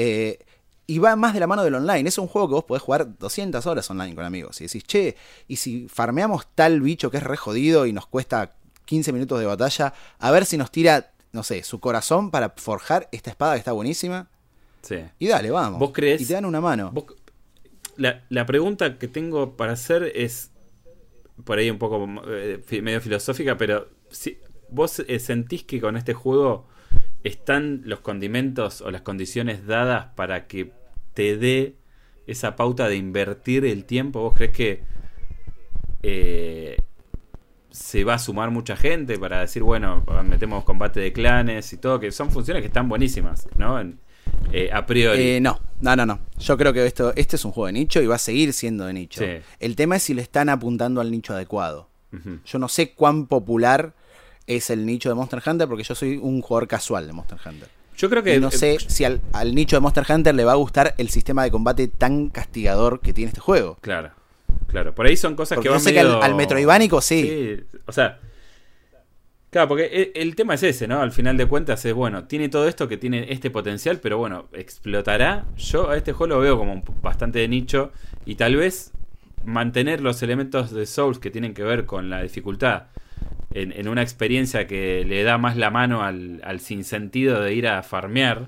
Eh, 0.03 0.39
y 0.87 0.97
va 0.99 1.15
más 1.15 1.33
de 1.33 1.39
la 1.39 1.47
mano 1.47 1.63
del 1.63 1.75
online. 1.75 2.09
Es 2.09 2.17
un 2.17 2.27
juego 2.27 2.47
que 2.49 2.53
vos 2.55 2.63
podés 2.65 2.81
jugar 2.83 3.17
200 3.17 3.65
horas 3.65 3.89
online 3.89 4.13
con 4.15 4.25
amigos. 4.25 4.59
Y 4.59 4.65
decís, 4.65 4.83
che, 4.83 5.15
y 5.47 5.55
si 5.57 5.87
farmeamos 5.87 6.47
tal 6.55 6.81
bicho 6.81 7.09
que 7.11 7.17
es 7.17 7.23
re 7.23 7.37
jodido 7.37 7.85
y 7.85 7.93
nos 7.93 8.07
cuesta 8.07 8.55
15 8.85 9.13
minutos 9.13 9.39
de 9.39 9.45
batalla, 9.45 9.93
a 10.19 10.31
ver 10.31 10.45
si 10.45 10.57
nos 10.57 10.69
tira, 10.71 11.11
no 11.31 11.43
sé, 11.43 11.63
su 11.63 11.79
corazón 11.79 12.29
para 12.31 12.49
forjar 12.57 13.07
esta 13.11 13.29
espada 13.29 13.53
que 13.53 13.59
está 13.59 13.71
buenísima. 13.71 14.27
Sí. 14.81 14.97
Y 15.19 15.27
dale, 15.27 15.49
vamos. 15.51 15.79
¿Vos 15.79 15.91
creés- 15.93 16.19
Y 16.21 16.25
te 16.25 16.33
dan 16.33 16.45
una 16.45 16.59
mano. 16.59 16.91
Vos- 16.91 17.05
la, 17.95 18.23
la 18.29 18.45
pregunta 18.45 18.97
que 18.97 19.07
tengo 19.07 19.55
para 19.55 19.73
hacer 19.73 20.11
es 20.15 20.49
por 21.45 21.57
ahí 21.59 21.69
un 21.69 21.77
poco 21.77 22.05
eh, 22.27 22.81
medio 22.81 22.99
filosófica, 22.99 23.55
pero 23.57 23.87
si, 24.09 24.39
vos 24.69 24.99
eh, 25.07 25.19
sentís 25.19 25.63
que 25.63 25.79
con 25.79 25.95
este 25.95 26.13
juego 26.13 26.67
están 27.23 27.81
los 27.85 27.99
condimentos 27.99 28.81
o 28.81 28.91
las 28.91 29.01
condiciones 29.01 29.65
dadas 29.65 30.07
para 30.15 30.47
que 30.47 30.71
te 31.13 31.37
dé 31.37 31.75
esa 32.27 32.55
pauta 32.55 32.87
de 32.87 32.95
invertir 32.95 33.65
el 33.65 33.85
tiempo? 33.85 34.21
¿Vos 34.21 34.33
crees 34.35 34.51
que 34.51 34.83
eh, 36.03 36.77
se 37.69 38.03
va 38.03 38.15
a 38.15 38.19
sumar 38.19 38.51
mucha 38.51 38.75
gente 38.75 39.17
para 39.17 39.41
decir, 39.41 39.63
bueno, 39.63 40.03
metemos 40.25 40.63
combate 40.63 40.99
de 40.99 41.13
clanes 41.13 41.71
y 41.73 41.77
todo, 41.77 41.99
que 41.99 42.11
son 42.11 42.29
funciones 42.31 42.61
que 42.61 42.67
están 42.67 42.89
buenísimas, 42.89 43.47
¿no? 43.55 43.79
Eh, 44.51 44.69
a 44.71 44.85
priori. 44.85 45.21
Eh, 45.21 45.39
no, 45.41 45.59
no, 45.79 45.95
no, 45.95 46.05
no. 46.05 46.19
Yo 46.37 46.57
creo 46.57 46.73
que 46.73 46.85
esto, 46.85 47.13
este 47.15 47.37
es 47.37 47.45
un 47.45 47.51
juego 47.51 47.67
de 47.67 47.73
nicho 47.73 48.01
y 48.01 48.07
va 48.07 48.15
a 48.15 48.19
seguir 48.19 48.51
siendo 48.53 48.85
de 48.85 48.93
nicho. 48.93 49.23
El 49.59 49.75
tema 49.75 49.95
es 49.95 50.03
si 50.03 50.13
le 50.13 50.21
están 50.21 50.49
apuntando 50.49 50.99
al 50.99 51.11
nicho 51.11 51.33
adecuado. 51.33 51.89
Yo 52.45 52.59
no 52.59 52.67
sé 52.67 52.93
cuán 52.93 53.27
popular 53.27 53.93
es 54.55 54.69
el 54.69 54.85
nicho 54.85 55.09
de 55.09 55.15
Monster 55.15 55.41
Hunter 55.45 55.67
porque 55.67 55.83
yo 55.83 55.95
soy 55.95 56.17
un 56.17 56.41
jugador 56.41 56.67
casual 56.67 57.07
de 57.07 57.13
Monster 57.13 57.37
Hunter. 57.45 57.69
Yo 57.97 58.09
creo 58.09 58.23
que. 58.23 58.39
no 58.39 58.49
eh, 58.49 58.51
sé 58.51 58.77
si 58.79 59.03
al, 59.03 59.21
nicho 59.53 59.75
de 59.75 59.79
Monster 59.81 60.05
Hunter 60.07 60.33
le 60.33 60.43
va 60.43 60.53
a 60.53 60.55
gustar 60.55 60.95
el 60.97 61.09
sistema 61.09 61.43
de 61.43 61.51
combate 61.51 61.87
tan 61.87 62.29
castigador 62.29 62.99
que 62.99 63.13
tiene 63.13 63.29
este 63.29 63.41
juego. 63.41 63.77
Claro. 63.81 64.11
Claro. 64.67 64.95
Por 64.95 65.05
ahí 65.05 65.17
son 65.17 65.35
cosas 65.35 65.59
que 65.59 65.69
van 65.69 65.79
yo 65.79 65.83
sé 65.83 65.93
que 65.93 65.99
al, 65.99 66.21
al 66.21 66.35
Metroidvánico 66.35 67.01
sí. 67.01 67.23
sí. 67.23 67.79
O 67.85 67.91
sea, 67.91 68.19
Claro, 69.51 69.67
porque 69.67 69.89
e, 69.91 70.21
el 70.21 70.33
tema 70.35 70.53
es 70.53 70.63
ese, 70.63 70.87
¿no? 70.87 71.01
Al 71.01 71.11
final 71.11 71.35
de 71.35 71.45
cuentas 71.45 71.83
es, 71.83 71.93
bueno, 71.93 72.23
tiene 72.23 72.47
todo 72.47 72.69
esto 72.69 72.87
que 72.87 72.95
tiene 72.95 73.33
este 73.33 73.51
potencial, 73.51 73.99
pero 73.99 74.17
bueno, 74.17 74.47
¿explotará? 74.53 75.45
Yo 75.57 75.89
a 75.89 75.97
este 75.97 76.13
juego 76.13 76.35
lo 76.35 76.39
veo 76.39 76.57
como 76.57 76.81
bastante 77.01 77.39
de 77.39 77.49
nicho 77.49 77.91
y 78.25 78.35
tal 78.35 78.55
vez 78.55 78.93
mantener 79.43 79.99
los 79.99 80.23
elementos 80.23 80.71
de 80.71 80.85
Souls 80.85 81.19
que 81.19 81.31
tienen 81.31 81.53
que 81.53 81.63
ver 81.63 81.85
con 81.85 82.09
la 82.09 82.21
dificultad 82.21 82.83
en, 83.53 83.87
una 83.87 84.01
experiencia 84.01 84.67
que 84.67 85.05
le 85.05 85.23
da 85.23 85.37
más 85.37 85.57
la 85.57 85.69
mano 85.69 86.03
al, 86.03 86.41
al 86.43 86.59
sinsentido 86.59 87.41
de 87.41 87.53
ir 87.53 87.67
a 87.67 87.83
farmear, 87.83 88.47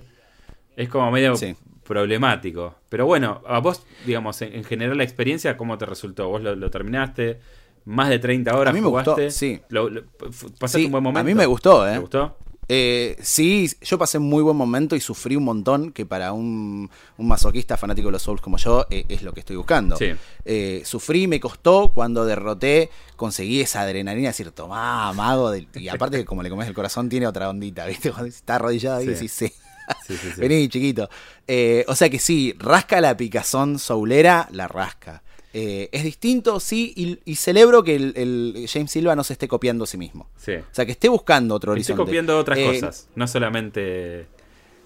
es 0.75 0.89
como 0.89 1.11
medio 1.11 1.33
problemático. 1.83 2.75
Pero 2.89 3.05
bueno, 3.05 3.41
a 3.47 3.59
vos, 3.59 3.85
digamos, 4.05 4.41
en, 4.41 4.63
general 4.63 4.97
la 4.97 5.03
experiencia, 5.03 5.57
¿cómo 5.57 5.77
te 5.77 5.85
resultó? 5.85 6.29
¿Vos 6.29 6.41
lo 6.41 6.69
terminaste? 6.69 7.39
más 7.85 8.09
de 8.09 8.19
30 8.19 8.55
horas 8.55 8.71
a 8.71 8.73
mí 8.73 8.81
me 8.81 8.87
Gustó, 8.87 9.17
sí. 9.29 9.61
¿Pasaste 10.59 10.85
un 10.85 10.91
buen 10.91 11.03
momento? 11.03 11.19
A 11.19 11.23
mí 11.23 11.33
me 11.33 11.45
gustó, 11.45 11.87
¿eh? 11.87 11.93
¿Te 11.93 11.99
gustó? 11.99 12.37
Eh, 12.67 13.17
sí, 13.21 13.69
yo 13.81 13.97
pasé 13.97 14.17
un 14.17 14.29
muy 14.29 14.41
buen 14.41 14.55
momento 14.55 14.95
y 14.95 15.01
sufrí 15.01 15.35
un 15.35 15.43
montón, 15.43 15.91
que 15.91 16.05
para 16.05 16.33
un, 16.33 16.89
masoquista 17.17 17.77
fanático 17.77 18.07
de 18.07 18.13
los 18.13 18.21
Souls 18.21 18.41
como 18.41 18.57
yo 18.57 18.85
eh, 18.89 19.05
es 19.09 19.21
lo 19.21 19.33
que 19.33 19.41
estoy 19.41 19.55
buscando. 19.55 19.97
Sí. 19.97 20.13
Eh, 20.45 20.81
sufrí, 20.85 21.27
me 21.27 21.39
costó, 21.39 21.91
cuando 21.93 22.25
derroté, 22.25 22.89
conseguí 23.15 23.61
esa 23.61 23.81
adrenalina, 23.81 24.29
decir, 24.29 24.51
tomá, 24.51 25.11
mago, 25.13 25.53
y 25.55 25.87
aparte 25.87 26.17
que 26.17 26.25
como 26.25 26.43
le 26.43 26.49
comes 26.49 26.67
el 26.67 26.73
corazón 26.73 27.09
tiene 27.09 27.27
otra 27.27 27.49
ondita, 27.49 27.85
¿viste? 27.87 28.11
Cuando 28.11 28.27
está 28.27 28.55
arrodillado 28.55 28.97
ahí, 28.97 29.15
sí, 29.15 29.27
sí. 29.27 29.51
sí, 30.07 30.17
sí 30.17 30.29
Vení, 30.37 30.69
chiquito. 30.69 31.09
o 31.87 31.95
sea 31.95 32.09
que 32.09 32.19
sí, 32.19 32.55
rasca 32.57 33.01
la 33.01 33.17
picazón 33.17 33.79
soulera, 33.79 34.47
la 34.51 34.67
rasca. 34.67 35.23
Eh, 35.55 35.87
es 35.91 36.03
distinto, 36.03 36.59
sí, 36.59 37.19
y, 37.25 37.35
celebro 37.35 37.83
que 37.83 37.95
el, 37.95 38.65
James 38.67 38.89
Silva 38.89 39.15
no 39.15 39.23
se 39.23 39.33
esté 39.33 39.47
copiando 39.47 39.83
a 39.83 39.87
sí 39.87 39.97
mismo. 39.97 40.27
Sí. 40.35 40.53
O 40.55 40.73
sea, 40.73 40.83
que 40.83 40.93
esté 40.93 41.09
buscando 41.09 41.53
otro 41.53 41.73
horizonte. 41.73 42.01
Esté 42.01 42.05
copiando 42.09 42.39
otras 42.39 42.57
eh, 42.57 42.65
cosas, 42.65 43.07
no 43.15 43.27
solamente... 43.27 44.25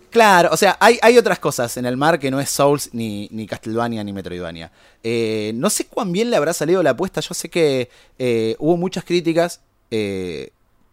Claro, 0.10 0.50
o 0.52 0.58
sea, 0.58 0.78
hay, 0.80 0.98
hay, 1.02 1.18
otras 1.18 1.40
cosas 1.40 1.76
en 1.78 1.86
el 1.86 1.96
mar 1.96 2.18
que 2.20 2.32
no 2.32 2.40
es 2.40 2.50
Souls, 2.50 2.90
ni, 2.94 3.28
ni 3.32 3.46
Castlevania, 3.46 4.04
ni 4.04 4.14
Metroidvania. 4.14 4.72
Eh, 5.04 5.52
no 5.56 5.70
sé 5.70 5.86
cuán 5.86 6.12
bien 6.12 6.30
le 6.30 6.38
habrá 6.38 6.54
salido 6.54 6.82
la 6.82 6.92
apuesta, 6.92 7.22
yo 7.22 7.34
sé 7.34 7.50
que 7.50 7.90
hubo 8.60 8.76
muchas 8.76 9.06
críticas, 9.06 9.62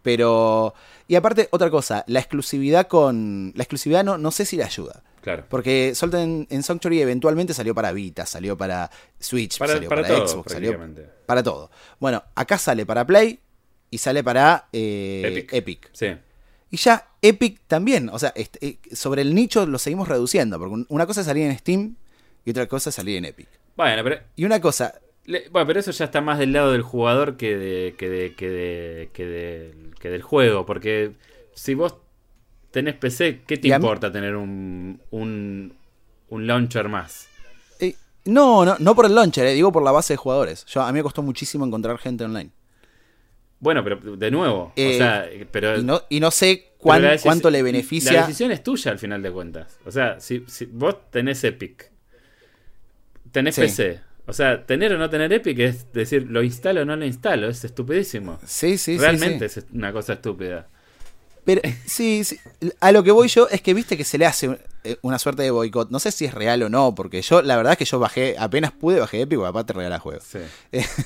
pero... 0.01 0.73
Y 1.07 1.15
aparte, 1.15 1.49
otra 1.51 1.69
cosa, 1.69 2.03
la 2.07 2.19
exclusividad 2.19 2.87
con... 2.87 3.51
La 3.55 3.63
exclusividad 3.63 4.03
no, 4.05 4.17
no 4.17 4.31
sé 4.31 4.45
si 4.45 4.55
le 4.57 4.63
ayuda. 4.63 5.03
Porque 5.49 5.93
Salt 5.95 6.13
en, 6.13 6.63
Sanctuary 6.63 7.01
eventualmente 7.01 7.53
salió 7.53 7.73
para 7.73 7.91
Vita, 7.91 8.25
salió 8.25 8.57
para 8.57 8.89
Switch, 9.19 9.57
para, 9.57 9.73
salió 9.73 9.89
para, 9.89 10.27
Xbox, 10.27 10.51
salió 10.51 10.79
para 11.25 11.43
todo. 11.43 11.71
Bueno, 11.99 12.23
acá 12.35 12.57
sale 12.57 12.85
para 12.85 13.05
Play 13.05 13.39
y 13.89 13.97
sale 13.97 14.23
para 14.23 14.67
eh, 14.71 15.47
Epic. 15.51 15.89
Sí. 15.93 16.07
Y 16.69 16.77
ya 16.77 17.07
Epic 17.21 17.61
también, 17.67 18.09
o 18.09 18.19
sea, 18.19 18.33
eh, 18.35 18.77
sobre 18.91 19.21
el 19.21 19.33
nicho 19.33 19.65
lo 19.65 19.79
seguimos 19.79 20.07
reduciendo, 20.07 20.59
porque 20.59 20.85
una 20.89 21.05
cosa 21.05 21.21
es 21.21 21.27
salir 21.27 21.45
en 21.45 21.57
Steam 21.57 21.95
y 22.43 22.51
otra 22.51 22.67
cosa 22.67 22.89
es 22.89 22.95
salir 22.95 23.17
en 23.17 23.25
Epic. 23.25 23.47
Bueno, 23.75 24.03
pero... 24.03 24.19
Y 24.35 24.45
una 24.45 24.61
cosa... 24.61 24.99
bueno, 25.51 25.67
pero 25.67 25.79
eso 25.79 25.91
ya 25.91 26.05
está 26.05 26.21
más 26.21 26.39
del 26.39 26.53
lado 26.53 26.71
del 26.71 26.81
jugador 26.81 27.37
que, 27.37 27.55
de, 27.57 27.95
que, 27.97 28.09
de, 28.09 28.35
que, 28.35 28.49
de, 28.49 29.09
que, 29.13 29.73
que 29.99 30.09
del 30.09 30.21
juego, 30.21 30.65
porque 30.65 31.13
si 31.53 31.73
vos 31.73 31.95
tenés 32.75 32.95
PC, 32.95 33.43
¿qué 33.47 33.55
te 33.55 33.69
importa 33.69 34.11
tener 34.11 34.35
un, 34.35 34.99
un, 35.11 35.71
launcher 36.29 36.89
más? 36.89 37.29
Eh, 37.79 37.95
no, 38.25 38.65
no, 38.65 38.75
no 38.79 38.93
por 38.93 39.05
el 39.05 39.15
launcher, 39.15 39.45
eh, 39.45 39.53
digo 39.53 39.71
por 39.71 39.81
la 39.81 39.91
base 39.91 40.11
de 40.11 40.17
jugadores. 40.17 40.65
Yo, 40.65 40.81
a 40.81 40.91
mí 40.91 40.99
me 40.99 41.03
costó 41.03 41.21
muchísimo 41.21 41.65
encontrar 41.65 41.97
gente 41.99 42.25
online. 42.25 42.49
Bueno, 43.61 43.81
pero 43.81 44.17
de 44.17 44.29
nuevo, 44.29 44.73
eh, 44.75 45.47
pero... 45.49 45.77
Y 46.09 46.19
no, 46.19 46.31
sé 46.31 46.73
cuánto 46.77 47.49
le 47.49 47.63
beneficia... 47.63 48.11
La 48.11 48.21
decisión 48.27 48.51
es 48.51 48.61
tuya 48.61 48.91
al 48.91 48.99
final 48.99 49.23
de 49.23 49.31
cuentas. 49.31 49.79
O 49.85 49.91
sea, 49.91 50.19
si, 50.19 50.43
vos 50.73 51.09
tenés 51.11 51.45
Epic, 51.45 51.89
tenés 53.31 53.55
PC, 53.55 54.01
o 54.25 54.33
sea, 54.33 54.65
tener 54.65 54.91
o 54.91 54.97
no 54.97 55.09
tener 55.09 55.31
Epic 55.31 55.59
es 55.59 55.93
decir, 55.93 56.29
lo 56.29 56.43
instalo 56.43 56.81
o 56.81 56.85
no 56.85 56.97
lo 56.97 57.05
instalo, 57.05 57.47
es 57.47 57.63
estupidísimo. 57.63 58.37
Sí, 58.45 58.77
sí, 58.77 58.97
Realmente 58.97 59.47
sí, 59.47 59.61
es 59.61 59.65
una 59.71 59.93
cosa 59.93 60.13
estúpida. 60.13 60.67
Pero 61.45 61.61
sí, 61.85 62.23
sí, 62.23 62.39
a 62.79 62.91
lo 62.91 63.03
que 63.03 63.11
voy 63.11 63.27
yo 63.27 63.47
es 63.49 63.61
que 63.61 63.73
viste 63.73 63.95
que 63.95 64.03
se 64.03 64.17
le 64.17 64.25
hace 64.25 64.59
eh, 64.83 64.97
una 65.03 65.19
suerte 65.19 65.43
de 65.43 65.51
boicot. 65.51 65.91
No 65.91 65.99
sé 65.99 66.11
si 66.11 66.25
es 66.25 66.33
real 66.33 66.63
o 66.63 66.69
no, 66.69 66.95
porque 66.95 67.21
yo, 67.21 67.43
la 67.43 67.55
verdad 67.55 67.73
es 67.73 67.77
que 67.77 67.85
yo 67.85 67.99
bajé, 67.99 68.35
apenas 68.39 68.71
pude, 68.71 68.99
bajé 68.99 69.21
Epic, 69.21 69.39
papá 69.39 69.63
te 69.63 69.73
regala 69.73 69.99
juegos. 69.99 70.23
Sí. 70.23 70.39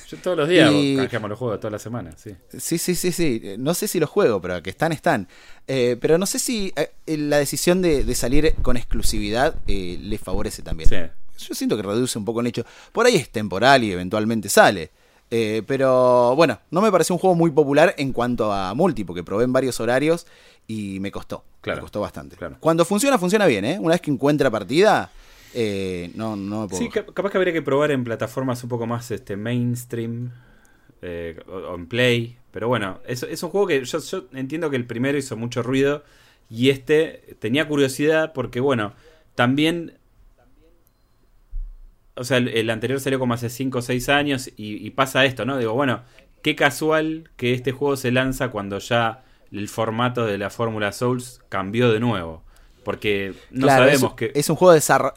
yo 0.08 0.16
todos 0.18 0.38
los 0.38 0.48
días 0.48 0.70
y... 0.74 0.96
canjeamos 0.96 1.28
los 1.28 1.38
juegos, 1.38 1.60
toda 1.60 1.70
la 1.70 1.78
semana, 1.78 2.12
sí. 2.16 2.34
Sí, 2.58 2.78
sí, 2.78 2.94
sí, 2.94 3.12
sí. 3.12 3.54
No 3.58 3.74
sé 3.74 3.86
si 3.86 4.00
los 4.00 4.08
juego, 4.08 4.40
pero 4.40 4.62
que 4.62 4.70
están, 4.70 4.92
están. 4.92 5.28
Eh, 5.68 5.98
pero 6.00 6.16
no 6.16 6.24
sé 6.24 6.38
si 6.38 6.72
eh, 6.74 6.90
la 7.18 7.38
decisión 7.38 7.82
de, 7.82 8.14
salir 8.14 8.54
con 8.62 8.78
exclusividad 8.78 9.54
le 9.66 10.18
favorece 10.18 10.62
también. 10.62 10.88
Sí. 10.88 10.96
Yo 11.46 11.54
siento 11.54 11.76
que 11.76 11.82
reduce 11.82 12.18
un 12.18 12.24
poco 12.24 12.40
el 12.40 12.46
hecho. 12.46 12.64
Por 12.92 13.06
ahí 13.06 13.16
es 13.16 13.30
temporal 13.30 13.84
y 13.84 13.92
eventualmente 13.92 14.48
sale. 14.48 14.90
Eh, 15.30 15.62
pero 15.66 16.34
bueno, 16.34 16.58
no 16.70 16.80
me 16.80 16.90
pareció 16.90 17.14
un 17.14 17.20
juego 17.20 17.36
muy 17.36 17.50
popular 17.50 17.94
en 17.98 18.12
cuanto 18.12 18.52
a 18.52 18.74
multi, 18.74 19.04
porque 19.04 19.22
probé 19.22 19.44
en 19.44 19.52
varios 19.52 19.78
horarios 19.78 20.26
y 20.66 20.98
me 21.00 21.10
costó. 21.10 21.44
Claro, 21.60 21.78
me 21.78 21.82
costó 21.82 22.00
bastante. 22.00 22.36
Claro. 22.36 22.56
Cuando 22.58 22.84
funciona, 22.84 23.18
funciona 23.18 23.46
bien, 23.46 23.64
¿eh? 23.64 23.78
Una 23.80 23.92
vez 23.92 24.00
que 24.00 24.10
encuentra 24.10 24.50
partida, 24.50 25.10
eh, 25.54 26.10
no, 26.14 26.36
no 26.36 26.62
me 26.62 26.68
puedo. 26.68 26.82
Sí, 26.82 26.88
capaz 26.88 27.30
que 27.30 27.38
habría 27.38 27.52
que 27.52 27.62
probar 27.62 27.90
en 27.90 28.02
plataformas 28.02 28.62
un 28.62 28.68
poco 28.68 28.86
más 28.86 29.10
este, 29.10 29.36
mainstream 29.36 30.32
eh, 31.02 31.38
o, 31.46 31.74
en 31.74 31.86
Play. 31.86 32.36
Pero 32.50 32.66
bueno, 32.66 32.98
es, 33.06 33.22
es 33.22 33.42
un 33.42 33.50
juego 33.50 33.68
que 33.68 33.84
yo, 33.84 33.98
yo 34.00 34.24
entiendo 34.32 34.70
que 34.70 34.76
el 34.76 34.86
primero 34.86 35.16
hizo 35.16 35.36
mucho 35.36 35.62
ruido 35.62 36.02
y 36.48 36.70
este 36.70 37.36
tenía 37.38 37.68
curiosidad 37.68 38.32
porque, 38.32 38.58
bueno, 38.58 38.94
también 39.36 39.99
o 42.20 42.24
sea, 42.24 42.36
el, 42.36 42.68
anterior 42.68 43.00
salió 43.00 43.18
como 43.18 43.32
hace 43.32 43.48
5 43.48 43.78
o 43.78 43.80
6 43.80 44.10
años 44.10 44.50
y, 44.54 44.90
pasa 44.90 45.24
esto, 45.24 45.46
¿no? 45.46 45.56
Digo, 45.56 45.72
bueno, 45.72 46.02
qué 46.42 46.54
casual 46.54 47.30
que 47.38 47.54
este 47.54 47.72
juego 47.72 47.96
se 47.96 48.12
lanza 48.12 48.50
cuando 48.50 48.78
ya 48.78 49.24
el 49.50 49.70
formato 49.70 50.26
de 50.26 50.36
la 50.36 50.50
Fórmula 50.50 50.92
Souls 50.92 51.40
cambió 51.48 51.90
de 51.90 51.98
nueo. 51.98 52.42
Porque 52.84 53.32
no 53.50 53.68
sabemos 53.68 54.12
que... 54.16 54.32
Es 54.34 54.50
un 54.50 54.56
juego 54.56 54.72
de 54.72 54.76
desarrollo... 54.76 55.14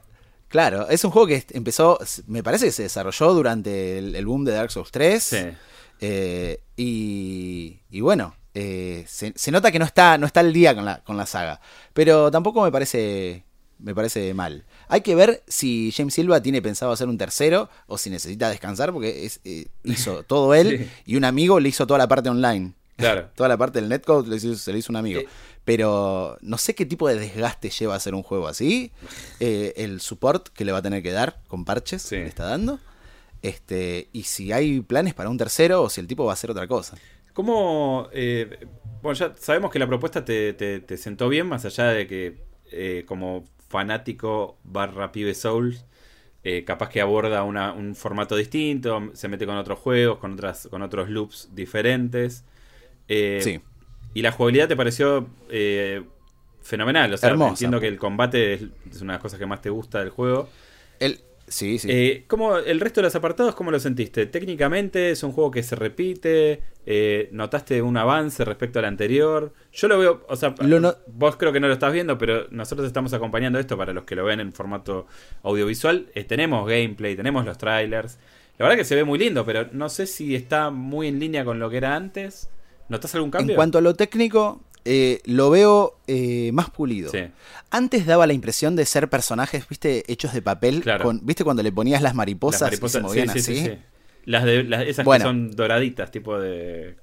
Claro, 0.47 0.87
es 0.87 1.03
un 1.03 1.11
juego 1.11 1.27
que 1.27 1.43
empezó, 1.49 1.99
me 2.27 2.41
parece 2.41 2.67
que 2.67 2.71
se 2.71 2.83
desarrolló 2.83 3.33
durante 3.33 3.97
el, 3.97 4.25
boom 4.25 4.45
de 4.45 4.53
Dark 4.53 4.71
Souls 4.71 4.89
3. 4.89 5.21
Sí. 5.21 5.37
Eh, 5.99 6.61
y, 6.77 7.81
y, 7.89 7.99
bueno, 7.99 8.33
eh, 8.53 9.03
se, 9.09 9.33
se, 9.35 9.51
nota 9.51 9.73
que 9.73 9.79
no 9.79 9.83
está, 9.85 10.17
no 10.17 10.25
está 10.25 10.39
al 10.39 10.53
día 10.53 10.73
con 10.73 10.85
la, 10.85 11.03
con 11.03 11.17
la 11.17 11.25
saga. 11.25 11.59
Pero 11.91 12.31
tampoco 12.31 12.63
me 12.63 12.71
parece 12.71 13.43
me 13.83 13.93
parece 13.93 14.33
mal. 14.33 14.63
Hay 14.87 15.01
que 15.01 15.15
ver 15.15 15.43
si 15.47 15.91
James 15.95 16.13
Silva 16.13 16.41
tiene 16.41 16.61
pensado 16.61 16.91
hacer 16.91 17.07
un 17.07 17.17
tercero 17.17 17.69
o 17.87 17.97
si 17.97 18.09
necesita 18.09 18.49
descansar 18.49 18.91
porque 18.91 19.25
es, 19.25 19.39
eh, 19.43 19.67
hizo 19.83 20.23
todo 20.27 20.53
él 20.53 20.89
y 21.05 21.15
un 21.15 21.25
amigo 21.25 21.59
le 21.59 21.69
hizo 21.69 21.87
toda 21.87 21.97
la 21.97 22.07
parte 22.07 22.29
online. 22.29 22.73
Claro. 22.95 23.29
toda 23.35 23.49
la 23.49 23.57
parte 23.57 23.79
del 23.79 23.89
netcode 23.89 24.39
se 24.39 24.71
le 24.71 24.79
hizo 24.79 24.91
un 24.91 24.97
amigo. 24.97 25.21
Pero 25.65 26.37
no 26.41 26.57
sé 26.57 26.75
qué 26.75 26.85
tipo 26.85 27.07
de 27.07 27.15
desgaste 27.15 27.69
lleva 27.69 27.93
a 27.93 27.97
hacer 27.97 28.13
un 28.13 28.23
juego 28.23 28.47
así. 28.47 28.91
Eh, 29.39 29.73
el 29.77 29.99
support 29.99 30.47
que 30.49 30.63
le 30.63 30.71
va 30.71 30.77
a 30.77 30.81
tener 30.81 31.03
que 31.03 31.11
dar 31.11 31.41
con 31.47 31.65
parches 31.65 32.05
que 32.05 32.17
le 32.17 32.27
está 32.27 32.45
dando. 32.45 32.79
Este, 33.41 34.07
y 34.13 34.23
si 34.23 34.53
hay 34.53 34.79
planes 34.79 35.13
para 35.13 35.29
un 35.29 35.37
tercero 35.37 35.81
o 35.81 35.89
si 35.89 35.99
el 35.99 36.07
tipo 36.07 36.23
va 36.23 36.31
a 36.31 36.33
hacer 36.33 36.51
otra 36.51 36.65
cosa. 36.65 36.97
¿Cómo.? 37.33 38.07
Eh, 38.13 38.67
bueno, 39.01 39.19
ya 39.19 39.33
sabemos 39.37 39.69
que 39.69 39.79
la 39.79 39.87
propuesta 39.87 40.23
te, 40.23 40.53
te, 40.53 40.97
sentó 40.97 41.27
bien, 41.27 41.47
más 41.47 41.65
allá 41.65 41.87
de 41.87 42.07
que 42.07 43.03
como 43.05 43.43
fanático 43.73 44.55
barra 44.63 45.11
pibe 45.11 45.33
Souls, 45.33 45.83
eh, 46.43 46.63
capaz 46.63 46.89
que 46.89 47.01
aborda 47.01 47.41
un 47.43 47.95
formato 47.95 48.35
distinto, 48.35 49.09
se 49.13 49.27
mete 49.27 49.47
con 49.47 49.57
otros 49.57 49.79
juegos, 49.79 50.19
con, 50.19 50.33
otras, 50.33 50.67
con 50.69 50.83
otros 50.83 51.09
loops 51.09 51.49
diferentes. 51.55 52.45
Eh, 53.07 53.39
sí. 53.41 53.59
¿Y 54.13 54.21
la 54.21 54.31
jugabilidad 54.31 54.67
te 54.67 54.75
pareció 54.75 55.27
eh, 55.49 56.03
fenomenal. 56.61 57.11
O 57.11 57.17
sea, 57.17 57.29
Hermosa. 57.29 57.49
entiendo 57.49 57.79
que 57.79 57.87
el 57.87 57.97
combate 57.97 58.53
es, 58.53 58.61
es 58.91 59.01
una 59.01 59.13
de 59.13 59.17
las 59.17 59.21
cosas 59.23 59.39
que 59.39 59.47
más 59.47 59.61
te 59.61 59.71
gusta 59.71 59.99
del 59.99 60.11
juego. 60.11 60.47
El, 60.99 61.19
sí, 61.47 61.77
sí. 61.79 61.87
Eh, 61.91 62.23
¿cómo, 62.27 62.57
¿El 62.57 62.79
resto 62.79 63.01
de 63.01 63.05
los 63.05 63.15
apartados, 63.15 63.55
cómo 63.55 63.71
lo 63.71 63.79
sentiste? 63.79 64.25
Técnicamente 64.25 65.11
es 65.11 65.23
un 65.23 65.31
juego 65.31 65.51
que 65.51 65.63
se 65.63 65.75
repite. 65.75 66.61
eh, 66.85 67.29
¿Notaste 67.31 67.81
un 67.81 67.95
avance 67.97 68.43
respecto 68.43 68.79
al 68.79 68.85
anterior? 68.85 69.53
Yo 69.71 69.87
lo 69.87 69.97
veo, 69.99 70.25
o 70.27 70.35
sea, 70.35 70.53
no- 70.81 70.95
vos 71.07 71.35
creo 71.37 71.53
que 71.53 71.59
no 71.59 71.67
lo 71.67 71.73
estás 71.73 71.93
viendo, 71.93 72.17
pero 72.17 72.47
nosotros 72.51 72.85
estamos 72.87 73.13
acompañando 73.13 73.57
esto 73.59 73.77
para 73.77 73.93
los 73.93 74.03
que 74.03 74.15
lo 74.15 74.25
ven 74.25 74.39
en 74.41 74.51
formato 74.53 75.07
audiovisual. 75.43 76.07
Eh, 76.15 76.23
tenemos 76.23 76.67
gameplay, 76.67 77.15
tenemos 77.15 77.45
los 77.45 77.57
trailers. 77.57 78.17
La 78.57 78.65
verdad 78.65 78.77
que 78.77 78.85
se 78.85 78.95
ve 78.95 79.03
muy 79.03 79.17
lindo, 79.17 79.45
pero 79.45 79.67
no 79.71 79.89
sé 79.89 80.05
si 80.07 80.35
está 80.35 80.69
muy 80.69 81.07
en 81.07 81.19
línea 81.19 81.43
con 81.45 81.59
lo 81.59 81.69
que 81.69 81.77
era 81.77 81.95
antes. 81.95 82.49
¿Notas 82.89 83.15
algún 83.15 83.31
cambio? 83.31 83.53
en 83.53 83.55
cuanto 83.55 83.77
a 83.77 83.81
lo 83.81 83.95
técnico, 83.95 84.61
eh, 84.85 85.21
lo 85.25 85.49
veo 85.49 85.97
eh, 86.07 86.51
más 86.53 86.69
pulido. 86.69 87.11
Sí. 87.11 87.19
Antes 87.71 88.05
daba 88.05 88.27
la 88.27 88.33
impresión 88.33 88.75
de 88.75 88.85
ser 88.85 89.09
personajes, 89.09 89.67
viste, 89.67 90.03
hechos 90.11 90.33
de 90.33 90.41
papel. 90.41 90.81
Claro. 90.81 91.03
con- 91.05 91.25
¿Viste 91.25 91.43
cuando 91.43 91.63
le 91.63 91.71
ponías 91.71 92.01
las 92.01 92.11
Las 92.11 92.15
mariposas, 92.15 92.61
mariposas, 92.63 92.95
y 92.99 93.01
se 93.01 93.01
movían 93.01 93.29
sí, 93.29 93.39
sí, 93.39 93.51
así? 93.51 93.61
sí, 93.61 93.65
sí. 93.71 93.77
Las 94.25 94.43
de, 94.45 94.63
las- 94.63 94.85
esas 94.85 95.03
Bueno. 95.05 95.23
que 95.25 95.29
son 95.29 95.51
doraditas, 95.51 96.11
tipo 96.11 96.39
de. 96.39 96.95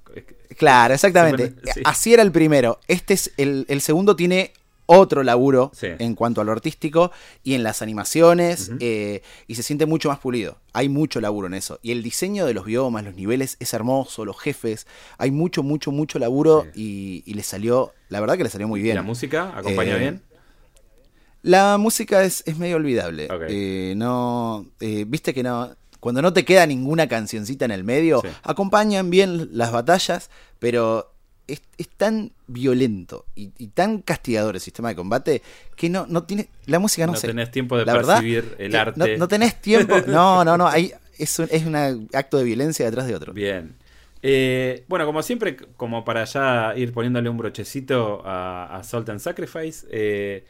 Claro, 0.57 0.95
exactamente. 0.95 1.51
Super-. 1.51 1.83
Así 1.85 2.13
era 2.15 2.23
el 2.23 2.33
primero. 2.33 2.81
Este 2.89 3.15
es 3.15 3.33
el, 3.37 3.67
el 3.69 3.81
segundo 3.81 4.17
tiene 4.17 4.53
otro 4.93 5.23
laburo 5.23 5.71
Sí. 5.75 5.87
en 5.99 6.15
cuanto 6.17 6.41
a 6.41 6.45
lo 6.45 6.51
artístico 6.53 7.13
y 7.45 7.55
en 7.55 7.63
las 7.63 7.81
animaciones 7.83 8.73
eh, 8.81 9.23
y 9.47 9.55
se 9.55 9.63
siente 9.63 9.87
mucho 9.87 10.09
más 10.09 10.19
pulido. 10.19 10.59
Hay 10.73 10.89
mucho 10.89 11.21
laburo 11.21 11.47
en 11.47 11.55
eso. 11.55 11.79
Y 11.83 11.93
el 11.93 12.03
diseño 12.03 12.45
de 12.47 12.55
los 12.55 12.65
biomas, 12.65 13.05
los 13.05 13.15
niveles 13.15 13.57
es 13.61 13.73
hermoso, 13.73 14.25
los 14.25 14.39
jefes. 14.41 14.87
Hay 15.19 15.31
mucho, 15.31 15.63
mucho, 15.63 15.93
mucho 15.93 16.19
laburo 16.19 16.67
y, 16.75 17.23
y 17.25 17.35
le 17.35 17.43
salió, 17.45 17.93
la 18.09 18.21
verdad 18.21 18.37
que 18.37 18.45
le 18.45 18.51
salió 18.51 18.67
muy 18.67 18.81
¿Y 18.81 18.85
bien. 18.85 18.97
la 18.97 19.03
música 19.03 19.53
acompaña 19.57 19.97
Eh, 19.97 19.99
bien? 20.01 20.23
La 21.43 21.79
música 21.79 22.23
es, 22.25 22.43
es 22.47 22.59
medio 22.59 22.77
olvidable. 22.77 23.29
Eh, 23.49 23.95
no, 23.97 24.67
viste 25.07 25.33
que 25.33 25.43
no. 25.43 25.75
Cuando 25.99 26.21
no 26.23 26.33
te 26.33 26.45
queda 26.45 26.67
ninguna 26.67 27.09
cancioncita 27.09 27.65
en 27.65 27.71
el 27.71 27.85
medio, 27.85 28.21
Sí. 28.23 28.29
acompañan 28.43 29.11
bien 29.11 29.49
las 29.53 29.71
batallas, 29.71 30.31
pero 30.59 31.13
es, 31.53 31.63
es 31.79 31.89
tan 31.89 32.31
violento 32.47 33.25
y, 33.35 33.51
y 33.59 33.69
tan 33.69 34.03
castigador 34.03 34.55
el 34.55 34.61
sistema 34.61 34.91
de 34.91 34.97
combate 34.97 35.43
que 35.77 35.89
no, 35.89 36.07
no 36.09 36.25
tiene. 36.25 36.49
La 36.67 36.79
música 36.79 37.07
no, 37.07 37.13
No 37.15 37.19
tenés 37.21 37.51
tiempo 37.51 37.77
de 37.79 37.87
La 37.87 37.95
verdad, 37.95 38.15
percibir 38.17 38.55
el 38.59 38.75
arte. 38.77 38.99
No, 38.99 39.07
no 39.19 39.29
tenés 39.29 39.61
tiempo. 39.61 39.97
No, 40.07 40.45
no, 40.45 40.57
no. 40.57 40.67
Hay, 40.69 40.93
es 41.19 41.39
un, 41.39 41.49
es 41.51 41.65
un 41.67 41.75
acto 42.15 42.39
de 42.39 42.45
violencia 42.45 42.85
detrás 42.87 43.07
de 43.07 43.15
otro. 43.15 43.33
Bien. 43.33 43.75
Eh, 44.23 44.85
bueno, 44.89 45.07
como 45.07 45.23
siempre, 45.23 45.57
como 45.77 46.05
para 46.05 46.25
ya 46.25 46.75
ir 46.77 46.93
poniéndole 46.93 47.29
un 47.31 47.39
brochecito 47.39 48.23
a, 48.27 48.77
a 48.77 48.83
Salt 48.83 49.09
and 49.09 49.21
Sacrifice, 49.21 49.87
eh, 49.91 50.45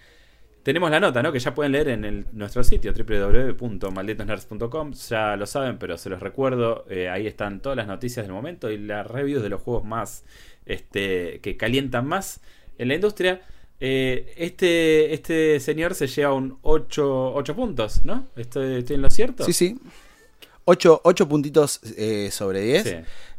tenemos 0.64 0.90
la 0.90 0.98
nota, 1.00 1.22
¿no? 1.22 1.30
Que 1.32 1.38
ya 1.38 1.54
pueden 1.54 1.72
leer 1.72 1.88
en 1.88 2.04
el- 2.04 2.26
nuestro 2.32 2.62
sitio 2.64 2.92
www.malditosnerds.com. 2.92 4.92
Ya 5.08 5.36
lo 5.36 5.46
saben, 5.46 5.78
pero 5.78 5.96
se 5.98 6.10
los 6.10 6.20
recuerdo. 6.20 6.84
eh, 6.88 7.08
ahí 7.08 7.26
están 7.26 7.60
todas 7.60 7.76
las 7.76 7.86
noticias 7.86 8.26
del 8.26 8.32
momento 8.34 8.70
y 8.70 8.78
las 8.78 9.06
reviews 9.06 9.42
de 9.42 9.48
los 9.48 9.60
juegos 9.62 9.84
más 9.84 10.24
este, 10.70 11.40
que 11.40 11.56
calientan 11.56 12.06
más 12.06 12.40
en 12.78 12.88
la 12.88 12.94
industria. 12.94 13.42
Eh, 13.80 14.34
este, 14.36 15.14
este 15.14 15.58
señor 15.58 15.94
se 15.94 16.06
lleva 16.06 16.34
un 16.34 16.58
8, 16.62 17.34
puntos, 17.56 18.04
¿no? 18.04 18.28
¿Estoy, 18.36 18.76
estoy 18.76 18.96
en 18.96 19.02
lo 19.02 19.10
cierto? 19.10 19.44
Sí, 19.44 19.52
sí. 19.52 19.78
Ocho, 20.64 21.00
ocho 21.04 21.28
puntitos 21.28 21.80
eh, 21.96 22.30
sobre 22.30 22.60
10. 22.60 22.82
Sí. 22.82 22.90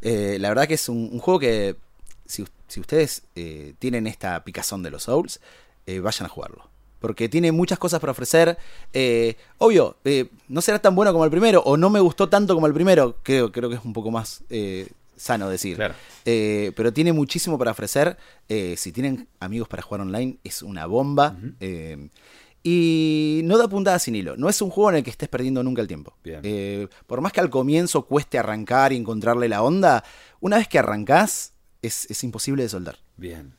Eh, 0.02 0.36
la 0.40 0.48
verdad 0.48 0.66
que 0.66 0.74
es 0.74 0.88
un, 0.88 1.08
un 1.12 1.18
juego 1.20 1.38
que, 1.38 1.76
si, 2.26 2.44
si 2.66 2.80
ustedes 2.80 3.22
tienen 3.78 4.06
esta 4.06 4.42
picazón 4.44 4.82
de 4.82 4.90
los 4.90 5.04
Souls, 5.04 5.40
vayan 5.86 6.26
a 6.26 6.28
jugarlo. 6.28 6.68
Porque 6.98 7.28
tiene 7.28 7.50
muchas 7.50 7.78
cosas 7.78 8.00
para 8.00 8.12
ofrecer. 8.12 8.58
Obvio, 9.58 9.96
no 10.48 10.60
será 10.60 10.80
tan 10.80 10.94
bueno 10.94 11.12
como 11.12 11.24
el 11.24 11.30
primero, 11.30 11.62
o 11.62 11.76
no 11.76 11.88
me 11.88 12.00
gustó 12.00 12.28
tanto 12.28 12.54
como 12.54 12.66
el 12.66 12.74
primero. 12.74 13.16
Creo, 13.22 13.50
creo 13.50 13.68
que 13.68 13.76
es 13.76 13.84
un 13.84 13.92
poco 13.92 14.10
más 14.10 14.44
sano 15.22 15.48
decir. 15.48 15.76
Claro. 15.76 15.94
Eh, 16.24 16.72
pero 16.76 16.92
tiene 16.92 17.12
muchísimo 17.12 17.56
para 17.58 17.70
ofrecer. 17.70 18.16
Eh, 18.48 18.74
si 18.76 18.92
tienen 18.92 19.28
amigos 19.40 19.68
para 19.68 19.82
jugar 19.82 20.00
online, 20.02 20.38
es 20.44 20.62
una 20.62 20.86
bomba. 20.86 21.36
Eh, 21.60 22.08
y 22.64 23.40
no 23.44 23.58
da 23.58 23.68
puntada 23.68 23.98
sin 23.98 24.14
hilo. 24.14 24.36
No 24.36 24.48
es 24.48 24.60
un 24.62 24.70
juego 24.70 24.90
en 24.90 24.96
el 24.96 25.02
que 25.04 25.10
estés 25.10 25.28
perdiendo 25.28 25.62
nunca 25.62 25.82
el 25.82 25.88
tiempo. 25.88 26.16
Por 27.06 27.20
más 27.20 27.32
que 27.32 27.40
al 27.40 27.50
comienzo 27.50 28.06
cueste 28.06 28.38
arrancar 28.38 28.92
y 28.92 28.96
encontrarle 28.96 29.48
la 29.48 29.62
onda, 29.62 30.04
una 30.40 30.58
vez 30.58 30.68
que 30.68 30.78
arrancás, 30.78 31.54
es, 31.82 32.08
es 32.10 32.22
imposible 32.22 32.62
de 32.62 32.68
soltar. 32.68 32.98
Bien. 33.16 33.54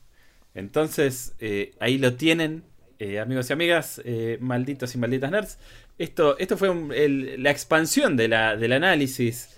Entonces, 0.54 1.34
ahí 1.80 1.98
lo 1.98 2.14
tienen, 2.16 2.64
eh, 3.00 3.20
amigos 3.20 3.50
y 3.50 3.54
amigas, 3.54 4.02
eh, 4.06 4.38
malditos 4.40 4.96
y 4.96 4.98
malditas 4.98 5.32
nerds. 5.32 5.58
Esto, 5.98 6.38
esto 6.40 6.58
fue 6.58 6.70
un- 6.70 6.92
el- 6.94 7.42
la 7.44 7.52
expansión 7.52 8.16
de 8.16 8.28
la, 8.28 8.56
del 8.56 8.72
análisis 8.74 9.50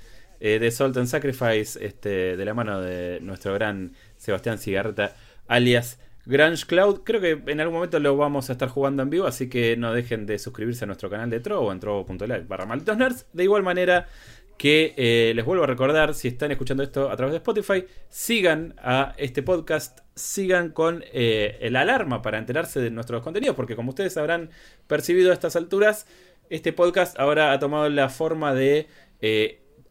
eh, 0.45 0.60
de 0.60 0.69
Salt 0.69 0.95
and 0.97 1.08
Sacrifice 1.08 1.84
este, 1.84 2.38
de 2.38 2.45
la 2.45 2.53
mano 2.53 2.79
de 2.79 3.19
nuestro 3.19 3.51
gran 3.55 3.93
Sebastián 4.15 4.60
Cigarreta, 4.60 5.15
alias 5.47 5.97
Grange 6.27 6.67
Cloud. 6.67 7.01
Creo 7.03 7.19
que 7.19 7.41
en 7.47 7.60
algún 7.60 7.73
momento 7.73 7.99
lo 7.99 8.15
vamos 8.15 8.49
a 8.49 8.53
estar 8.53 8.69
jugando 8.69 9.01
en 9.01 9.10
vivo, 9.10 9.25
así 9.25 9.49
que 9.49 9.75
no 9.75 9.91
dejen 9.91 10.27
de 10.27 10.38
suscribirse 10.38 10.84
a 10.84 10.86
nuestro 10.86 11.10
canal 11.10 11.31
de 11.31 11.39
Trovo 11.39 11.71
en 11.71 11.79
trovo.live 11.79 12.41
barra 12.41 12.67
malditos. 12.67 13.25
De 13.34 13.43
igual 13.43 13.63
manera 13.63 14.08
que 14.55 14.93
eh, 14.97 15.34
les 15.36 15.43
vuelvo 15.43 15.63
a 15.63 15.67
recordar, 15.67 16.13
si 16.13 16.27
están 16.27 16.51
escuchando 16.51 16.84
esto 16.84 17.10
a 17.10 17.17
través 17.17 17.34
de 17.34 17.38
Spotify, 17.38 17.84
sigan 18.10 18.75
a 18.77 19.15
este 19.17 19.41
podcast, 19.41 20.01
sigan 20.13 20.69
con 20.69 21.03
eh, 21.12 21.58
el 21.62 21.75
alarma 21.75 22.21
para 22.21 22.38
enterarse 22.38 22.79
de 22.81 22.91
nuestros 22.91 23.23
contenidos, 23.23 23.55
porque 23.55 23.75
como 23.75 23.89
ustedes 23.89 24.15
habrán 24.15 24.51
percibido 24.86 25.31
a 25.31 25.34
estas 25.34 25.55
alturas, 25.55 26.05
este 26.51 26.71
podcast 26.71 27.19
ahora 27.19 27.51
ha 27.51 27.58
tomado 27.58 27.89
la 27.89 28.10
forma 28.10 28.53
de 28.53 28.88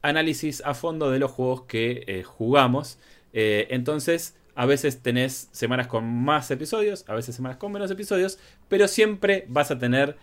análisis 0.04 0.62
a 0.64 0.74
fondo 0.74 1.10
de 1.10 1.18
los 1.18 1.30
juegos 1.30 1.62
que 1.62 2.04
eh, 2.06 2.22
jugamos. 2.22 2.98
Eh, 3.32 3.66
entonces, 3.70 4.36
a 4.54 4.66
veces 4.66 5.02
tenés 5.02 5.48
semanas 5.50 5.86
con 5.88 6.04
más 6.04 6.50
episodios, 6.50 7.04
a 7.08 7.14
veces 7.14 7.34
semanas 7.34 7.56
con 7.56 7.72
menos 7.72 7.90
episodios, 7.90 8.38
pero 8.68 8.86
siempre 8.86 9.46
vas 9.48 9.70
a 9.70 9.78
tener 9.78 10.16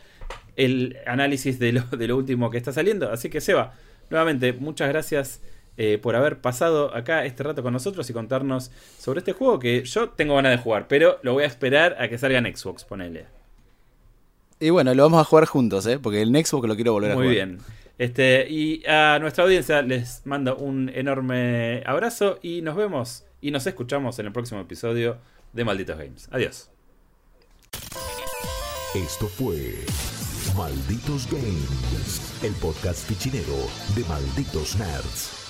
el 0.55 0.97
análisis 1.05 1.59
de 1.59 1.73
lo, 1.73 1.81
de 1.97 2.07
lo 2.07 2.15
último 2.15 2.49
que 2.49 2.57
está 2.57 2.71
saliendo. 2.71 3.11
Así 3.11 3.29
que, 3.29 3.41
Seba, 3.41 3.73
nuevamente, 4.09 4.53
muchas 4.53 4.87
gracias 4.87 5.41
eh, 5.77 5.97
por 5.97 6.15
haber 6.15 6.39
pasado 6.41 6.95
acá 6.95 7.25
este 7.25 7.43
rato 7.43 7.63
con 7.63 7.73
nosotros 7.73 8.09
y 8.09 8.13
contarnos 8.13 8.71
sobre 8.99 9.19
este 9.19 9.33
juego 9.33 9.57
que 9.57 9.83
yo 9.83 10.09
tengo 10.09 10.35
ganas 10.35 10.51
de 10.51 10.57
jugar, 10.57 10.87
pero 10.87 11.17
lo 11.23 11.33
voy 11.33 11.43
a 11.43 11.47
esperar 11.47 11.97
a 11.99 12.07
que 12.07 12.17
salga 12.17 12.37
en 12.37 12.55
Xbox, 12.55 12.85
ponele. 12.85 13.25
Y 14.59 14.69
bueno, 14.69 14.93
lo 14.93 15.01
vamos 15.01 15.19
a 15.21 15.23
jugar 15.23 15.45
juntos, 15.45 15.87
¿eh? 15.87 15.97
Porque 15.97 16.21
el 16.21 16.29
Xbox 16.29 16.67
lo 16.67 16.75
quiero 16.75 16.93
volver 16.93 17.11
a 17.11 17.15
Muy 17.15 17.23
jugar. 17.23 17.35
bien. 17.35 17.59
Este, 17.97 18.47
y 18.49 18.83
a 18.87 19.19
nuestra 19.19 19.43
audiencia 19.43 19.81
les 19.81 20.25
mando 20.25 20.55
un 20.57 20.89
enorme 20.89 21.83
abrazo 21.85 22.39
y 22.41 22.61
nos 22.61 22.75
vemos 22.75 23.25
y 23.41 23.51
nos 23.51 23.67
escuchamos 23.67 24.17
en 24.19 24.27
el 24.27 24.31
próximo 24.31 24.61
episodio 24.61 25.17
de 25.53 25.65
Malditos 25.65 25.97
Games. 25.97 26.27
Adiós. 26.31 26.69
Esto 28.95 29.27
fue 29.27 29.85
Malditos 30.55 31.29
Games, 31.31 32.43
el 32.43 32.53
podcast 32.55 33.07
fichinero 33.07 33.55
de 33.95 34.03
Malditos 34.05 34.75
Nerds. 34.77 35.40